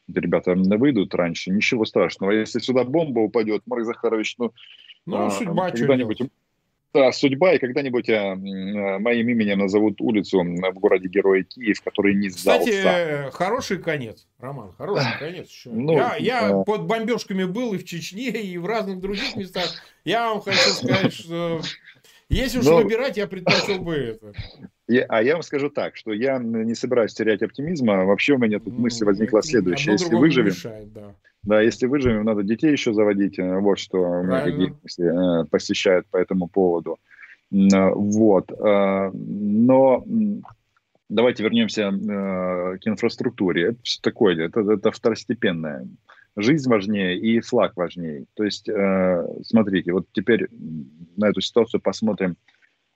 ребята 0.07 0.53
выйдут 0.53 1.15
раньше, 1.15 1.49
ничего 1.49 1.85
страшного. 1.85 2.31
Если 2.31 2.59
сюда 2.59 2.83
бомба 2.83 3.19
упадет, 3.19 3.63
Марк 3.65 3.85
Захарович, 3.85 4.35
ну, 4.37 4.53
ну 5.05 5.25
а, 5.25 5.29
судьба 5.31 5.71
когда-нибудь 5.71 6.19
да, 6.19 6.25
судьба, 7.11 7.53
и 7.53 7.59
когда-нибудь 7.59 8.09
а, 8.09 8.35
моим 8.35 9.29
именем 9.29 9.59
назовут 9.59 10.01
улицу 10.01 10.41
в 10.41 10.79
городе 10.79 11.07
Героя 11.07 11.43
Киев, 11.43 11.81
который 11.81 12.15
не 12.15 12.29
сдался. 12.29 12.69
Кстати, 12.69 13.31
хороший 13.31 13.77
конец, 13.77 14.27
Роман, 14.39 14.73
хороший 14.77 15.17
конец. 15.19 15.49
Ну, 15.65 15.93
я 15.93 16.15
я 16.17 16.49
а... 16.49 16.63
под 16.63 16.85
бомбежками 16.85 17.43
был 17.43 17.73
и 17.73 17.77
в 17.77 17.85
Чечне, 17.85 18.29
и 18.29 18.57
в 18.57 18.65
разных 18.65 18.99
других 18.99 19.35
местах. 19.35 19.69
Я 20.05 20.29
вам 20.29 20.41
хочу 20.41 20.69
сказать, 20.69 21.13
что 21.13 21.61
если 22.29 22.59
уж 22.59 22.65
Но... 22.65 22.77
выбирать, 22.77 23.17
я 23.17 23.27
предпочел 23.27 23.79
бы 23.79 23.95
это. 23.95 24.33
Я, 24.87 25.05
а 25.09 25.21
я 25.21 25.33
вам 25.33 25.43
скажу 25.43 25.69
так, 25.69 25.95
что 25.95 26.11
я 26.11 26.39
не 26.39 26.75
собираюсь 26.75 27.13
терять 27.13 27.41
оптимизма. 27.41 28.05
Вообще 28.05 28.33
у 28.33 28.37
меня 28.37 28.59
тут 28.59 28.73
ну, 28.73 28.81
мысль 28.81 29.05
возникла 29.05 29.41
следующая. 29.41 29.93
Если 29.93 30.13
выживем, 30.15 30.47
мешает, 30.47 30.91
да. 30.93 31.15
Да, 31.47 31.61
если 31.61 31.85
выживем, 31.85 32.25
надо 32.25 32.43
детей 32.43 32.73
еще 32.73 32.93
заводить. 32.93 33.39
Э, 33.39 33.59
вот 33.59 33.79
что 33.79 34.21
многие 34.21 34.73
э, 34.99 35.45
посещают 35.45 36.05
по 36.07 36.17
этому 36.17 36.49
поводу. 36.49 36.99
Э, 37.51 37.89
вот. 37.93 38.51
Но 38.59 40.03
давайте 41.07 41.43
вернемся 41.43 41.83
э, 41.83 42.77
к 42.79 42.85
инфраструктуре. 42.85 43.67
Это 43.69 43.79
все 43.83 44.01
такое, 44.01 44.37
это, 44.45 44.59
это 44.59 44.91
второстепенное. 44.91 45.87
Жизнь 46.35 46.69
важнее 46.69 47.17
и 47.17 47.39
флаг 47.39 47.77
важнее. 47.77 48.25
То 48.33 48.43
есть, 48.43 48.67
э, 48.67 49.25
смотрите, 49.43 49.93
вот 49.93 50.07
теперь 50.11 50.49
на 51.15 51.29
эту 51.29 51.39
ситуацию 51.39 51.79
посмотрим 51.79 52.35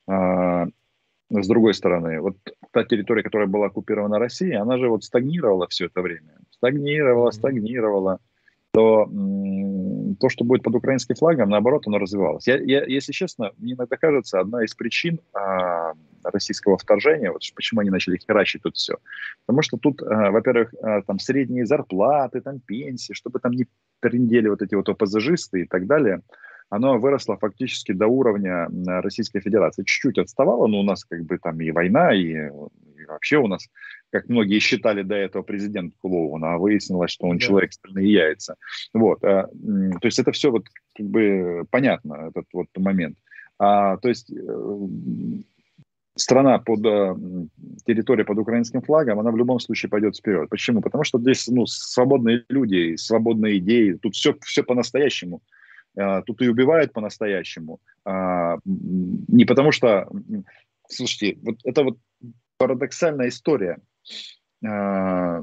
э, 0.10 0.66
с 1.30 1.48
другой 1.48 1.74
стороны. 1.74 2.20
Вот 2.20 2.36
та 2.72 2.84
территория, 2.84 3.24
которая 3.24 3.48
была 3.48 3.68
оккупирована 3.68 4.20
Россией, 4.20 4.56
она 4.56 4.78
же 4.78 4.90
вот 4.90 5.06
стагнировала 5.06 5.70
все 5.70 5.86
это 5.86 6.02
время. 6.02 6.34
Стагнировала, 6.50 7.32
стагнировала 7.32 8.20
то 8.72 9.10
то, 10.20 10.30
что 10.30 10.44
будет 10.44 10.64
под 10.64 10.76
украинским 10.76 11.16
флагом, 11.16 11.50
наоборот, 11.50 11.88
оно 11.88 11.98
развивалось. 11.98 12.48
Я, 12.48 12.58
я, 12.58 12.84
если 12.86 13.12
честно, 13.12 13.52
мне 13.58 13.74
иногда 13.74 13.98
кажется, 13.98 14.40
одна 14.40 14.64
из 14.64 14.76
причин 14.76 15.20
а, 15.34 15.94
российского 16.24 16.78
вторжения, 16.78 17.32
вот 17.32 17.42
почему 17.56 17.82
они 17.82 17.90
начали 17.90 18.18
херачить 18.18 18.62
тут 18.62 18.76
все, 18.76 18.96
потому 19.46 19.64
что 19.64 19.78
тут, 19.78 20.02
а, 20.04 20.32
во-первых, 20.32 20.74
а, 20.82 21.02
там 21.02 21.18
средние 21.18 21.66
зарплаты, 21.66 22.42
там 22.42 22.60
пенсии, 22.60 23.14
чтобы 23.14 23.40
там 23.40 23.54
не 23.54 23.66
перендели 24.00 24.48
вот 24.48 24.62
эти 24.62 24.76
вот 24.76 24.90
ОПЗЖисты 24.90 25.62
и 25.62 25.66
так 25.66 25.88
далее, 25.88 26.22
оно 26.70 27.00
выросло 27.00 27.38
фактически 27.38 27.92
до 27.92 28.08
уровня 28.08 28.70
Российской 28.86 29.42
Федерации. 29.42 29.84
Чуть-чуть 29.84 30.18
отставало, 30.18 30.68
но 30.68 30.80
у 30.80 30.84
нас 30.84 31.04
как 31.04 31.26
бы 31.26 31.38
там 31.38 31.60
и 31.60 31.72
война, 31.72 32.14
и 32.14 32.50
вообще 33.12 33.38
у 33.38 33.48
нас 33.48 33.68
как 34.12 34.28
многие 34.30 34.60
считали 34.60 35.04
до 35.04 35.16
этого 35.16 35.44
президент 35.44 35.94
клоуна, 36.02 36.56
а 36.56 36.58
выяснилось, 36.58 37.12
что 37.12 37.28
он 37.28 37.38
да. 37.38 37.46
человек 37.46 37.74
стальные 37.74 38.12
яйца. 38.12 38.56
Вот, 38.94 39.24
а, 39.24 39.48
то 39.48 40.06
есть 40.06 40.20
это 40.20 40.32
все 40.32 40.52
вот 40.52 40.66
как 40.96 41.06
бы 41.06 41.66
понятно, 41.70 42.30
этот 42.30 42.46
вот 42.54 42.68
момент. 42.78 43.18
А, 43.58 43.98
то 43.98 44.10
есть 44.10 44.32
э, 44.32 44.88
страна 46.16 46.60
под 46.60 46.86
э, 46.86 47.16
территория 47.86 48.26
под 48.26 48.38
украинским 48.40 48.82
флагом, 48.82 49.20
она 49.20 49.32
в 49.32 49.38
любом 49.38 49.60
случае 49.60 49.90
пойдет 49.90 50.18
вперед. 50.18 50.50
Почему? 50.50 50.82
Потому 50.82 51.04
что 51.04 51.20
здесь 51.20 51.48
ну, 51.48 51.66
свободные 51.66 52.44
люди, 52.50 52.96
свободные 52.96 53.60
идеи, 53.60 53.94
тут 53.94 54.16
все, 54.16 54.36
все 54.42 54.64
по-настоящему. 54.64 55.42
А, 55.98 56.22
тут 56.22 56.42
и 56.42 56.50
убивают 56.50 56.94
по-настоящему. 56.94 57.80
А, 58.06 58.58
не 58.66 59.46
потому 59.46 59.72
что, 59.72 60.08
слушайте, 60.88 61.38
вот 61.42 61.58
это 61.64 61.84
вот 61.84 61.98
парадоксальная 62.62 63.30
история. 63.30 63.80
А, 64.66 65.42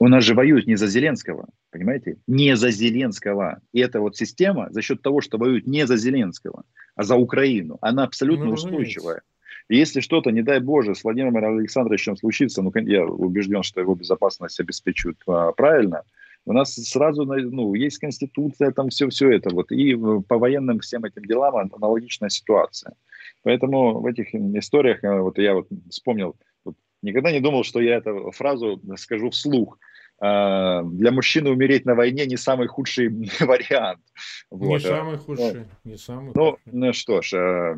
у 0.00 0.06
нас 0.08 0.24
же 0.24 0.34
воюют 0.34 0.66
не 0.66 0.76
за 0.76 0.86
Зеленского, 0.86 1.48
понимаете? 1.70 2.18
Не 2.26 2.56
за 2.56 2.70
Зеленского. 2.70 3.60
И 3.72 3.80
эта 3.80 4.00
вот 4.00 4.16
система 4.16 4.68
за 4.70 4.80
счет 4.82 5.02
того, 5.02 5.20
что 5.20 5.38
воюют 5.38 5.66
не 5.66 5.86
за 5.86 5.96
Зеленского, 5.96 6.64
а 6.94 7.02
за 7.02 7.16
Украину, 7.16 7.78
она 7.80 8.04
абсолютно 8.04 8.46
ну, 8.46 8.52
устойчивая. 8.52 9.22
И 9.68 9.76
если 9.76 10.00
что-то, 10.00 10.30
не 10.30 10.42
дай 10.42 10.60
Боже, 10.60 10.94
с 10.94 11.04
Владимиром 11.04 11.36
Александровичем 11.36 12.16
случится, 12.16 12.62
ну, 12.62 12.72
я 12.74 13.04
убежден, 13.04 13.62
что 13.62 13.80
его 13.80 13.94
безопасность 13.94 14.60
обеспечивают 14.60 15.18
а, 15.26 15.52
правильно, 15.52 16.04
у 16.46 16.52
нас 16.52 16.74
сразу 16.74 17.24
ну, 17.24 17.74
есть 17.74 17.98
конституция, 17.98 18.72
там 18.72 18.88
все-все 18.88 19.30
это. 19.30 19.50
Вот. 19.54 19.70
И 19.70 19.94
по 19.94 20.38
военным 20.38 20.80
всем 20.80 21.04
этим 21.04 21.24
делам 21.24 21.56
аналогичная 21.56 22.30
ситуация. 22.30 22.94
Поэтому 23.42 24.00
в 24.00 24.06
этих 24.06 24.34
историях, 24.34 25.04
э, 25.04 25.20
вот 25.20 25.38
я 25.38 25.54
вот 25.54 25.68
вспомнил, 25.90 26.36
вот, 26.64 26.74
никогда 27.02 27.32
не 27.32 27.40
думал, 27.40 27.64
что 27.64 27.80
я 27.80 27.96
эту 27.96 28.30
фразу 28.32 28.80
скажу 28.96 29.30
вслух. 29.30 29.78
А, 30.20 30.82
для 30.82 31.12
мужчины 31.12 31.50
умереть 31.50 31.84
на 31.84 31.94
войне 31.94 32.26
не 32.26 32.36
самый 32.36 32.66
худший 32.66 33.08
вариант. 33.40 34.00
Вот. 34.50 34.80
Не 34.80 34.80
самый 34.80 35.16
худший. 35.18 35.54
Ну, 35.54 35.90
не 35.90 35.96
самый 35.96 36.32
ну, 36.34 36.50
худший. 36.50 36.72
ну 36.72 36.92
что 36.92 37.22
ж, 37.22 37.34
э, 37.34 37.76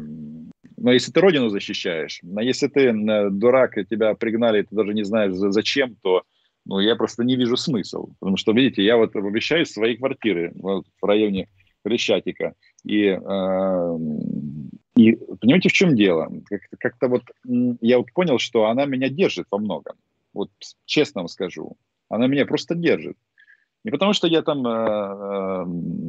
но 0.79 0.93
если 0.93 1.13
ты 1.13 1.21
родину 1.21 1.51
защищаешь, 1.51 2.21
но 2.23 2.41
если 2.41 2.69
ты 2.69 2.87
э, 2.87 3.31
дурак, 3.31 3.77
и 3.77 3.85
тебя 3.85 4.15
пригнали, 4.15 4.63
ты 4.63 4.75
даже 4.75 4.95
не 4.95 5.03
знаешь 5.03 5.33
зачем, 5.35 5.97
то 6.03 6.23
ну, 6.67 6.81
я 6.81 6.97
просто 6.97 7.25
не 7.25 7.37
вижу 7.37 7.57
смысл. 7.57 8.11
Потому 8.21 8.37
что, 8.37 8.53
видите, 8.53 8.85
я 8.85 8.97
вот 8.97 9.15
обещаю 9.17 9.67
свои 9.67 9.97
квартиры 9.97 10.53
вот, 10.55 10.87
в 11.01 11.05
районе 11.05 11.49
Крещатика. 11.83 12.55
И 12.85 13.07
э, 13.07 13.99
и 14.97 15.17
понимаете, 15.41 15.69
в 15.69 15.73
чем 15.73 15.97
дело? 15.97 16.31
Как-то 16.79 17.09
вот 17.09 17.23
я 17.81 17.99
вот 17.99 18.13
понял, 18.13 18.39
что 18.39 18.67
она 18.67 18.85
меня 18.85 19.09
держит 19.09 19.47
во 19.51 19.59
многом. 19.59 19.97
Вот 20.35 20.51
честно 20.85 21.23
вам 21.23 21.29
скажу. 21.29 21.77
Она 22.09 22.27
меня 22.27 22.45
просто 22.45 22.75
держит. 22.75 23.17
Не 23.85 23.91
потому, 23.91 24.13
что 24.13 24.27
я 24.27 24.43
там... 24.43 24.67
Э, 24.67 25.65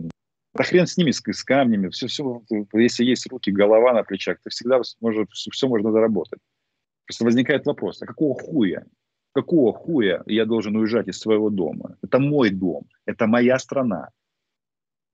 э, 0.06 0.10
да 0.54 0.64
хрен 0.64 0.88
с 0.88 0.98
ними, 0.98 1.12
с, 1.12 1.22
с 1.26 1.44
камнями. 1.44 1.88
Все, 1.90 2.08
все, 2.08 2.42
если 2.74 3.06
есть 3.06 3.28
руки, 3.32 3.52
голова 3.52 3.94
на 3.94 4.04
плечах, 4.04 4.40
то 4.44 4.50
всегда 4.50 4.82
может, 5.00 5.30
все 5.32 5.68
можно 5.68 5.92
заработать. 5.92 6.40
Просто 7.06 7.24
возникает 7.24 7.66
вопрос, 7.66 8.02
а 8.02 8.06
какого 8.06 8.36
хуя? 8.36 8.84
Какого 9.34 9.74
хуя 9.74 10.24
я 10.26 10.46
должен 10.46 10.76
уезжать 10.76 11.08
из 11.08 11.20
своего 11.20 11.50
дома? 11.50 11.98
Это 12.02 12.20
мой 12.20 12.50
дом, 12.50 12.84
это 13.06 13.28
моя 13.28 13.58
страна, 13.60 14.10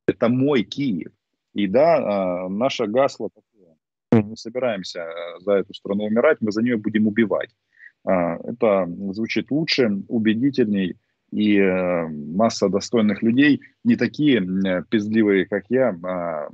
это 0.08 0.30
мой 0.30 0.64
Киев. 0.64 1.12
И 1.54 1.68
да, 1.68 2.46
а, 2.46 2.50
наше 2.50 2.88
гасло 2.88 3.30
мы 4.12 4.24
не 4.24 4.36
собираемся 4.36 5.02
э, 5.02 5.40
за 5.40 5.54
эту 5.54 5.74
страну 5.74 6.06
умирать, 6.06 6.38
мы 6.42 6.52
за 6.52 6.62
нее 6.62 6.78
будем 6.78 7.08
убивать. 7.08 7.50
А, 8.06 8.38
это 8.44 8.88
звучит 9.12 9.52
лучше, 9.52 10.04
убедительней, 10.08 10.98
и 11.32 11.58
э, 11.58 12.08
масса 12.08 12.70
достойных 12.70 13.22
людей, 13.22 13.62
не 13.84 13.96
такие 13.96 14.42
пиздливые, 14.90 15.46
как 15.46 15.66
я, 15.70 15.98
а, 16.04 16.50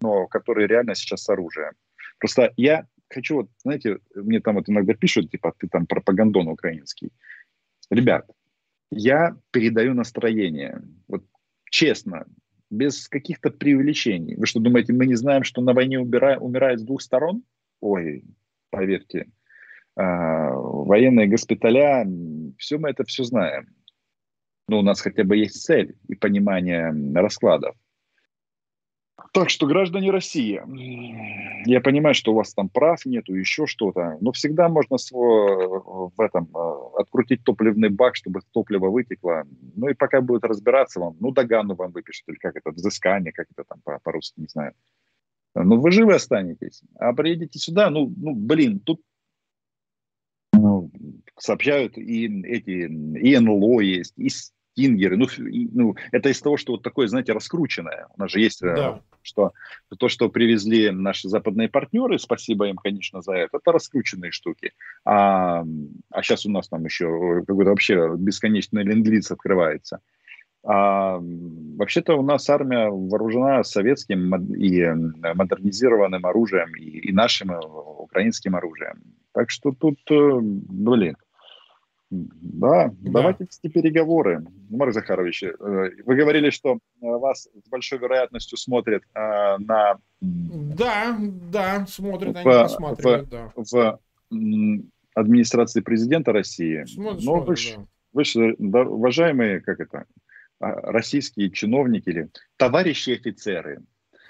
но 0.00 0.26
которые 0.26 0.66
реально 0.66 0.94
сейчас 0.94 1.22
с 1.22 1.28
оружием. 1.28 1.72
Просто 2.18 2.52
я 2.56 2.86
хочу, 3.10 3.36
вот, 3.36 3.50
знаете, 3.62 3.98
мне 4.14 4.40
там 4.40 4.54
вот 4.54 4.68
иногда 4.68 4.94
пишут, 4.94 5.30
типа, 5.30 5.52
ты 5.58 5.68
там 5.68 5.86
пропагандон 5.86 6.48
украинский. 6.48 7.12
Ребят, 7.90 8.30
я 8.90 9.36
передаю 9.50 9.94
настроение. 9.94 10.80
Вот 11.08 11.24
честно, 11.70 12.26
без 12.70 13.08
каких-то 13.08 13.50
преувеличений. 13.50 14.36
Вы 14.36 14.46
что, 14.46 14.60
думаете, 14.60 14.92
мы 14.92 15.06
не 15.06 15.16
знаем, 15.16 15.44
что 15.44 15.60
на 15.60 15.72
войне 15.72 15.98
умира, 15.98 16.38
умирает 16.38 16.80
с 16.80 16.84
двух 16.84 17.02
сторон? 17.02 17.42
Ой, 17.80 18.24
поверьте. 18.70 19.26
А, 19.96 20.50
военные 20.52 21.26
госпиталя, 21.26 22.06
все 22.58 22.78
мы 22.78 22.90
это 22.90 23.04
все 23.04 23.24
знаем. 23.24 23.68
Но 24.68 24.78
у 24.78 24.82
нас 24.82 25.00
хотя 25.00 25.24
бы 25.24 25.36
есть 25.36 25.62
цель 25.62 25.96
и 26.08 26.14
понимание 26.14 26.94
раскладов. 27.14 27.74
Так 29.32 29.50
что, 29.50 29.66
граждане 29.66 30.10
России, 30.10 30.62
я 31.66 31.80
понимаю, 31.80 32.14
что 32.14 32.32
у 32.32 32.34
вас 32.34 32.54
там 32.54 32.68
прав 32.68 33.04
нету, 33.06 33.34
еще 33.34 33.66
что-то, 33.66 34.18
но 34.20 34.32
всегда 34.32 34.68
можно 34.68 34.96
в 35.10 36.20
этом 36.20 36.48
э, 36.54 37.00
открутить 37.00 37.44
топливный 37.44 37.88
бак, 37.90 38.16
чтобы 38.16 38.40
топливо 38.52 38.88
вытекло. 38.88 39.44
Ну 39.76 39.88
и 39.88 39.94
пока 39.94 40.20
будет 40.20 40.44
разбираться 40.44 41.00
вам, 41.00 41.16
ну 41.20 41.30
догану 41.30 41.74
вам 41.74 41.92
выпишут, 41.92 42.28
или 42.28 42.36
как 42.36 42.56
это, 42.56 42.70
взыскание, 42.70 43.32
как 43.32 43.46
это 43.50 43.64
там 43.64 44.00
по-русски, 44.02 44.40
не 44.40 44.46
знаю. 44.46 44.72
Ну 45.54 45.80
вы 45.80 45.90
живы 45.90 46.14
останетесь. 46.14 46.82
А 46.98 47.12
приедете 47.12 47.58
сюда, 47.58 47.90
ну, 47.90 48.12
ну 48.16 48.34
блин, 48.34 48.80
тут 48.80 49.00
ну, 50.52 50.90
сообщают 51.38 51.96
и 51.96 52.26
эти, 52.44 52.86
и 52.86 53.38
НЛО 53.38 53.80
есть, 53.80 54.14
и 54.16 54.28
Стингеры. 54.72 55.16
Ну, 55.16 55.26
ну, 55.38 55.96
это 56.12 56.28
из 56.28 56.40
того, 56.40 56.56
что 56.56 56.72
вот 56.72 56.82
такое, 56.82 57.06
знаете, 57.08 57.32
раскрученное. 57.32 58.06
У 58.16 58.20
нас 58.20 58.30
же 58.30 58.40
есть 58.40 58.62
э, 58.62 58.74
да. 58.74 59.00
что 59.22 59.52
то, 59.98 60.08
что 60.08 60.28
привезли 60.28 60.90
наши 60.90 61.28
западные 61.28 61.68
партнеры, 61.68 62.18
спасибо 62.18 62.68
им, 62.68 62.76
конечно, 62.76 63.20
за 63.20 63.32
это, 63.32 63.58
это 63.58 63.72
раскрученные 63.72 64.30
штуки. 64.30 64.72
А, 65.04 65.64
а 66.10 66.22
сейчас 66.22 66.46
у 66.46 66.50
нас 66.50 66.68
там 66.68 66.84
еще 66.84 67.42
какой-то 67.46 67.70
вообще 67.70 68.14
бесконечный 68.16 68.84
ленд 68.84 69.06
открывается. 69.30 70.00
А, 70.62 71.18
вообще-то 71.20 72.16
у 72.16 72.22
нас 72.22 72.48
армия 72.50 72.90
вооружена 72.90 73.64
советским 73.64 74.34
и 74.54 74.84
модернизированным 75.34 76.26
оружием, 76.26 76.74
и, 76.76 77.08
и 77.08 77.12
нашим 77.12 77.52
э, 77.52 77.58
украинским 77.58 78.54
оружием. 78.54 79.02
Так 79.32 79.50
что 79.50 79.72
тут, 79.72 79.98
э, 80.10 80.38
блин, 80.40 81.16
да, 82.10 82.88
да, 82.88 83.10
давайте 83.10 83.44
вести 83.44 83.68
переговоры. 83.68 84.44
Марк 84.68 84.92
Захарович, 84.92 85.44
э, 85.44 85.52
вы 85.58 86.16
говорили, 86.16 86.50
что 86.50 86.74
э, 86.74 86.78
вас 87.00 87.42
с 87.42 87.68
большой 87.68 87.98
вероятностью 87.98 88.58
смотрят 88.58 89.04
э, 89.14 89.56
на... 89.58 89.96
Да, 90.20 91.16
да, 91.20 91.86
смотрят, 91.86 92.34
в, 92.34 92.48
они 92.48 92.94
в, 92.96 93.30
да. 93.30 93.52
В 93.54 94.00
администрации 95.14 95.80
президента 95.80 96.32
России. 96.32 96.84
Смотрят, 96.84 97.24
Но 97.24 97.40
вы, 97.40 97.54
да. 97.54 97.86
вы 98.12 98.24
же, 98.24 98.56
да, 98.58 98.82
уважаемые, 98.82 99.60
как 99.60 99.80
это, 99.80 100.04
а, 100.58 100.72
российские 100.92 101.50
чиновники 101.50 102.08
или 102.08 102.30
товарищи 102.56 103.10
офицеры. 103.10 103.82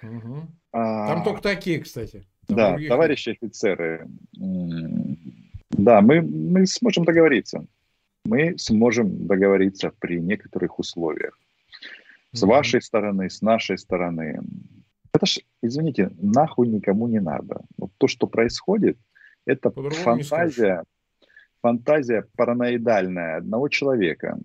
Угу. 0.03 0.49
А, 0.73 1.09
Там 1.09 1.25
только 1.25 1.43
такие, 1.43 1.81
кстати. 1.81 2.27
Там 2.47 2.57
да, 2.57 2.71
других... 2.71 2.89
товарищи 2.89 3.31
офицеры. 3.31 4.09
Да, 5.85 6.01
мы, 6.01 6.21
мы 6.23 6.67
сможем 6.67 7.05
договориться. 7.05 7.65
Мы 8.25 8.59
сможем 8.59 9.27
договориться 9.27 9.93
при 9.99 10.21
некоторых 10.21 10.79
условиях. 10.79 11.39
С 12.33 12.43
mm-hmm. 12.43 12.47
вашей 12.47 12.83
стороны, 12.83 13.31
с 13.31 13.43
нашей 13.43 13.79
стороны. 13.79 14.41
Это 15.13 15.27
ж, 15.27 15.39
извините, 15.63 16.11
нахуй 16.21 16.69
никому 16.69 17.09
не 17.09 17.21
надо. 17.21 17.63
Вот 17.79 17.91
то, 17.99 18.09
что 18.09 18.27
происходит, 18.27 18.99
Это 19.47 19.71
фантазия, 19.71 20.85
фантазия 21.63 22.27
параноидальная 22.37 23.39
одного 23.39 23.69
человека. 23.69 24.39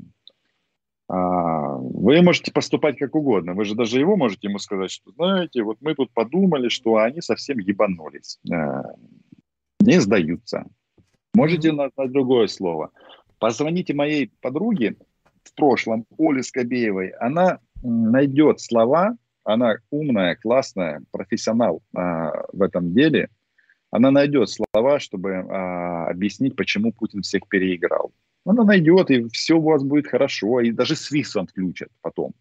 А, 1.07 1.77
вы 1.77 2.21
можете 2.21 2.51
поступать 2.51 2.97
как 2.97 3.13
угодно. 3.13 3.53
Вы 3.53 3.65
же 3.65 3.75
даже 3.75 3.99
его 3.99 4.15
можете 4.15 4.47
ему 4.47 4.57
сказать, 4.59 4.89
что, 4.89 5.11
знаете, 5.11 5.61
вот 5.61 5.77
мы 5.81 5.93
тут 5.95 6.11
подумали, 6.13 6.69
что 6.69 6.95
они 6.95 7.21
совсем 7.21 7.59
ебанулись. 7.59 8.39
Э, 8.51 8.83
не 9.81 9.99
сдаются. 9.99 10.65
Можете 11.35 11.71
на, 11.71 11.89
другое 12.07 12.47
слово. 12.47 12.91
Позвоните 13.39 13.93
моей 13.93 14.31
подруге 14.41 14.95
в 15.43 15.53
прошлом, 15.55 16.05
Оле 16.17 16.43
Скобеевой. 16.43 17.09
Она 17.19 17.59
найдет 17.83 18.61
слова, 18.61 19.17
она 19.43 19.75
умная, 19.91 20.35
классная, 20.35 21.03
профессионал 21.11 21.81
а, 21.95 22.31
в 22.51 22.61
этом 22.61 22.93
деле. 22.93 23.29
Она 23.91 24.11
найдет 24.11 24.49
слова, 24.49 24.99
чтобы 24.99 25.35
а, 25.35 26.07
объяснить, 26.07 26.55
почему 26.55 26.91
Путин 26.91 27.21
всех 27.21 27.47
переиграл. 27.47 28.11
Она 28.45 28.63
найдет, 28.63 29.11
и 29.11 29.27
все 29.29 29.55
у 29.55 29.61
вас 29.61 29.83
будет 29.83 30.07
хорошо, 30.07 30.61
и 30.61 30.71
даже 30.71 30.95
свист 30.95 31.35
он 31.35 31.47
включит 31.47 31.89
потом. 32.01 32.33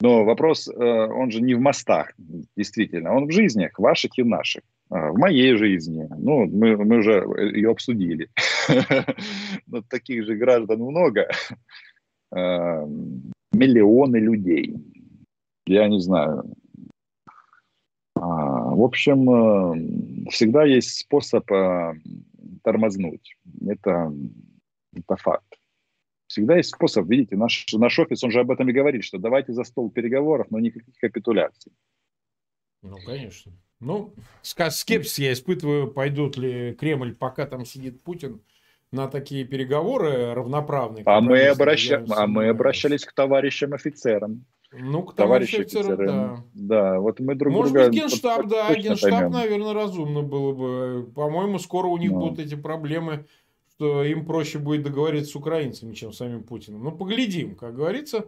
Но 0.00 0.24
вопрос, 0.24 0.68
э, 0.68 0.72
он 0.72 1.30
же 1.30 1.40
не 1.40 1.54
в 1.54 1.60
мостах, 1.60 2.12
действительно, 2.56 3.14
он 3.14 3.26
в 3.26 3.32
жизнях, 3.32 3.78
ваших 3.78 4.16
и 4.18 4.22
наших. 4.22 4.62
А, 4.90 5.10
в 5.10 5.18
моей 5.18 5.56
жизни, 5.56 6.08
ну, 6.16 6.46
мы, 6.46 6.76
мы 6.76 6.98
уже 6.98 7.24
ее 7.54 7.70
обсудили. 7.70 8.30
Но 9.66 9.82
таких 9.82 10.24
же 10.24 10.36
граждан 10.36 10.80
много. 10.80 11.28
А, 12.30 12.84
миллионы 13.52 14.16
людей. 14.16 14.76
Я 15.66 15.88
не 15.88 16.00
знаю. 16.00 16.44
А, 18.14 18.74
в 18.74 18.82
общем, 18.82 19.30
э, 19.30 20.30
всегда 20.30 20.64
есть 20.64 20.98
способ 21.00 21.50
э, 21.52 21.94
тормознуть. 22.64 23.36
Это, 23.66 24.12
это 24.94 25.16
факт. 25.16 25.58
Всегда 26.26 26.56
есть 26.56 26.70
способ, 26.70 27.08
видите, 27.08 27.36
наш, 27.36 27.66
наш 27.72 27.98
офис, 27.98 28.22
он 28.22 28.30
же 28.30 28.40
об 28.40 28.50
этом 28.50 28.68
и 28.68 28.72
говорит, 28.72 29.04
что 29.04 29.18
давайте 29.18 29.52
за 29.52 29.64
стол 29.64 29.90
переговоров, 29.90 30.48
но 30.50 30.58
никаких 30.58 30.94
капитуляций. 30.96 31.72
Ну, 32.82 32.96
конечно. 33.06 33.52
Ну, 33.80 34.12
скепсис 34.42 35.18
я 35.18 35.32
испытываю, 35.32 35.88
пойдут 35.90 36.36
ли 36.36 36.74
Кремль, 36.74 37.14
пока 37.14 37.46
там 37.46 37.64
сидит 37.64 38.02
Путин, 38.02 38.40
на 38.90 39.06
такие 39.06 39.44
переговоры 39.44 40.34
равноправные. 40.34 41.02
А 41.06 41.20
мы, 41.20 41.46
обраща... 41.46 42.04
а 42.10 42.26
мы 42.26 42.48
обращались 42.48 43.04
к 43.04 43.12
товарищам 43.12 43.74
офицерам. 43.74 44.46
Ну, 44.72 45.02
к 45.02 45.14
товарищам 45.14 45.62
офицерам, 45.62 45.96
да. 45.96 46.44
Да, 46.54 47.00
вот 47.00 47.20
мы 47.20 47.34
друг 47.34 47.54
Может 47.54 47.72
друга... 47.72 47.88
быть, 47.88 47.98
генштаб, 47.98 48.48
да, 48.48 48.74
генштаб, 48.74 49.10
поймем. 49.10 49.30
наверное, 49.30 49.72
разумно 49.72 50.22
было 50.22 50.52
бы. 50.52 51.10
По-моему, 51.14 51.58
скоро 51.58 51.86
у 51.86 51.96
них 51.96 52.10
Но. 52.10 52.20
будут 52.20 52.38
эти 52.38 52.54
проблемы, 52.54 53.26
что 53.74 54.04
им 54.04 54.26
проще 54.26 54.58
будет 54.58 54.82
договориться 54.82 55.32
с 55.32 55.36
украинцами, 55.36 55.94
чем 55.94 56.12
с 56.12 56.18
самим 56.18 56.42
Путиным. 56.42 56.82
Ну, 56.82 56.92
поглядим, 56.92 57.56
как 57.56 57.76
говорится. 57.76 58.26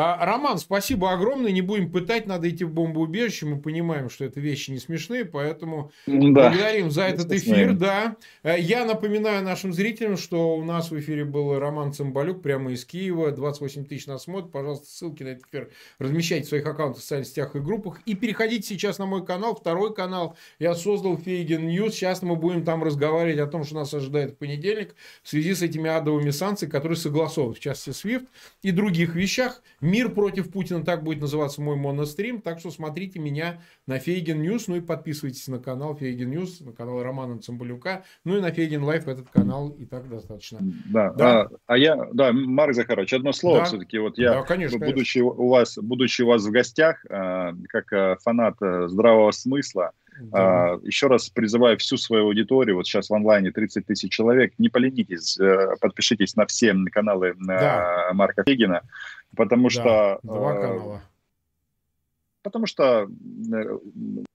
А, 0.00 0.24
Роман, 0.24 0.58
спасибо 0.58 1.10
огромное. 1.10 1.50
Не 1.50 1.60
будем 1.60 1.90
пытать, 1.90 2.24
надо 2.26 2.48
идти 2.48 2.62
в 2.62 2.70
бомбоубежище. 2.72 3.46
Мы 3.46 3.60
понимаем, 3.60 4.10
что 4.10 4.24
это 4.24 4.38
вещи 4.38 4.70
не 4.70 4.78
смешные, 4.78 5.24
поэтому 5.24 5.90
да. 6.06 6.12
благодарим 6.12 6.92
за 6.92 7.02
этот 7.02 7.32
эфир. 7.32 7.72
Да. 7.72 8.14
Э, 8.44 8.54
я 8.60 8.84
напоминаю 8.84 9.42
нашим 9.42 9.72
зрителям, 9.72 10.16
что 10.16 10.54
у 10.54 10.62
нас 10.62 10.92
в 10.92 11.00
эфире 11.00 11.24
был 11.24 11.58
Роман 11.58 11.92
Цымбалюк 11.92 12.42
прямо 12.42 12.70
из 12.70 12.84
Киева. 12.84 13.32
28 13.32 13.86
тысяч 13.86 14.06
нас 14.06 14.22
смотрят. 14.22 14.52
Пожалуйста, 14.52 14.86
ссылки 14.86 15.24
на 15.24 15.28
этот 15.30 15.46
эфир 15.48 15.70
размещайте 15.98 16.46
в 16.46 16.48
своих 16.50 16.66
аккаунтах 16.66 17.00
в 17.00 17.02
социальных 17.02 17.26
сетях 17.26 17.56
и 17.56 17.58
группах. 17.58 18.00
И 18.06 18.14
переходите 18.14 18.68
сейчас 18.68 18.98
на 18.98 19.06
мой 19.06 19.26
канал, 19.26 19.56
второй 19.56 19.92
канал. 19.92 20.36
Я 20.60 20.76
создал 20.76 21.18
Фейгин 21.18 21.66
News. 21.66 21.94
Сейчас 21.94 22.22
мы 22.22 22.36
будем 22.36 22.64
там 22.64 22.84
разговаривать 22.84 23.40
о 23.40 23.48
том, 23.48 23.64
что 23.64 23.74
нас 23.74 23.92
ожидает 23.92 24.34
в 24.34 24.36
понедельник 24.36 24.94
в 25.24 25.28
связи 25.28 25.54
с 25.54 25.62
этими 25.62 25.90
адовыми 25.90 26.30
санкциями, 26.30 26.70
которые 26.70 26.96
согласованы, 26.96 27.54
в 27.54 27.58
частности, 27.58 28.06
SWIFT 28.06 28.28
и 28.62 28.70
других 28.70 29.16
вещах. 29.16 29.60
Мир 29.88 30.10
против 30.10 30.50
Путина, 30.50 30.84
так 30.84 31.02
будет 31.02 31.20
называться 31.20 31.62
мой 31.62 31.76
монострим. 31.76 32.40
Так 32.40 32.58
что 32.60 32.70
смотрите 32.70 33.18
меня 33.18 33.60
на 33.86 33.98
Фейгин 33.98 34.42
News, 34.42 34.68
ну 34.68 34.76
и 34.76 34.80
подписывайтесь 34.80 35.48
на 35.48 35.58
канал 35.58 35.96
Фейгин 35.96 36.30
News, 36.30 36.60
на 36.60 36.72
канал 36.72 37.02
Романа 37.02 37.38
Цымбалюка, 37.38 38.04
ну 38.24 38.36
и 38.36 38.40
на 38.40 38.50
Фейгин 38.50 38.84
Live 38.84 39.08
этот 39.08 39.30
канал 39.30 39.70
и 39.70 39.86
так 39.86 40.08
достаточно. 40.08 40.58
Да, 40.86 41.12
да. 41.14 41.40
А, 41.40 41.48
а 41.66 41.78
я, 41.78 41.96
да, 42.12 42.32
Марк 42.32 42.74
Захарович, 42.74 43.14
одно 43.14 43.32
слово 43.32 43.60
да. 43.60 43.64
все-таки. 43.64 43.98
Вот 43.98 44.18
я, 44.18 44.34
да, 44.34 44.42
конечно, 44.42 44.78
будучи, 44.78 45.20
конечно. 45.20 45.42
У 45.42 45.48
вас, 45.48 45.78
будучи 45.78 46.22
у 46.22 46.26
вас 46.26 46.44
в 46.44 46.50
гостях, 46.50 47.04
а, 47.08 47.54
как 47.68 47.92
а, 47.92 48.16
фанат 48.22 48.56
здравого 48.60 49.30
смысла, 49.30 49.92
да. 50.20 50.72
А, 50.72 50.80
еще 50.82 51.06
раз 51.06 51.28
призываю 51.28 51.78
всю 51.78 51.96
свою 51.96 52.26
аудиторию, 52.26 52.76
вот 52.76 52.86
сейчас 52.86 53.10
в 53.10 53.14
онлайне 53.14 53.50
30 53.50 53.86
тысяч 53.86 54.12
человек, 54.12 54.52
не 54.58 54.68
поленитесь, 54.68 55.38
э, 55.38 55.76
подпишитесь 55.80 56.36
на 56.36 56.46
все 56.46 56.74
каналы 56.90 57.34
да. 57.38 58.10
Марка 58.12 58.44
Фейгина, 58.44 58.82
потому 59.36 59.64
да, 59.64 59.70
что... 59.70 60.18
Два 60.22 60.54
э, 60.54 60.60
канала. 60.60 61.02
Потому 62.42 62.66
что, 62.66 63.08
э, 63.52 63.78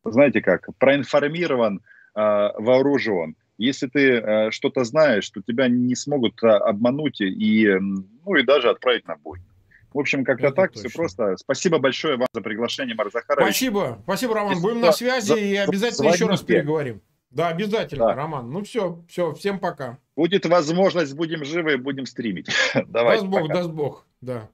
знаете 0.06 0.42
как, 0.42 0.70
проинформирован, 0.78 1.82
вооружен. 2.16 3.36
Если 3.58 3.88
ты 3.88 4.52
что-то 4.52 4.84
знаешь, 4.84 5.28
то 5.32 5.42
тебя 5.42 5.68
не 5.68 5.96
смогут 5.96 6.44
обмануть 6.44 7.22
и, 7.22 7.68
ну, 7.80 8.36
и 8.36 8.44
даже 8.44 8.70
отправить 8.70 9.08
на 9.08 9.16
бой. 9.16 9.40
В 9.94 10.00
общем, 10.00 10.24
как-то 10.24 10.52
так, 10.52 10.72
точно. 10.72 10.89
все 10.89 10.98
просто. 10.98 11.38
Спасибо 11.38 11.80
большое 11.80 12.18
вам 12.18 12.28
за 12.34 12.41
приглашение, 12.41 12.96
Марк 12.96 13.12
Захарович. 13.12 13.48
Спасибо, 13.48 14.00
спасибо, 14.04 14.36
Роман. 14.36 14.62
Будем 14.62 14.82
на 14.82 14.91
связи 14.91 15.28
за, 15.28 15.36
и 15.36 15.56
обязательно 15.56 16.10
еще 16.10 16.28
раз 16.28 16.41
переговорим. 16.41 17.02
Да, 17.30 17.50
обязательно, 17.50 18.08
да. 18.08 18.16
Роман. 18.16 18.52
Ну 18.52 18.64
все, 18.64 19.04
все, 19.08 19.34
всем 19.34 19.60
пока. 19.60 19.98
Будет 20.16 20.46
возможность, 20.46 21.16
будем 21.16 21.44
живы, 21.44 21.78
будем 21.78 22.06
стримить. 22.06 22.48
Давай. 22.88 23.18
Даст 23.18 23.28
Бог, 23.28 23.48
даст 23.50 23.70
Бог, 23.72 24.06
да. 24.22 24.50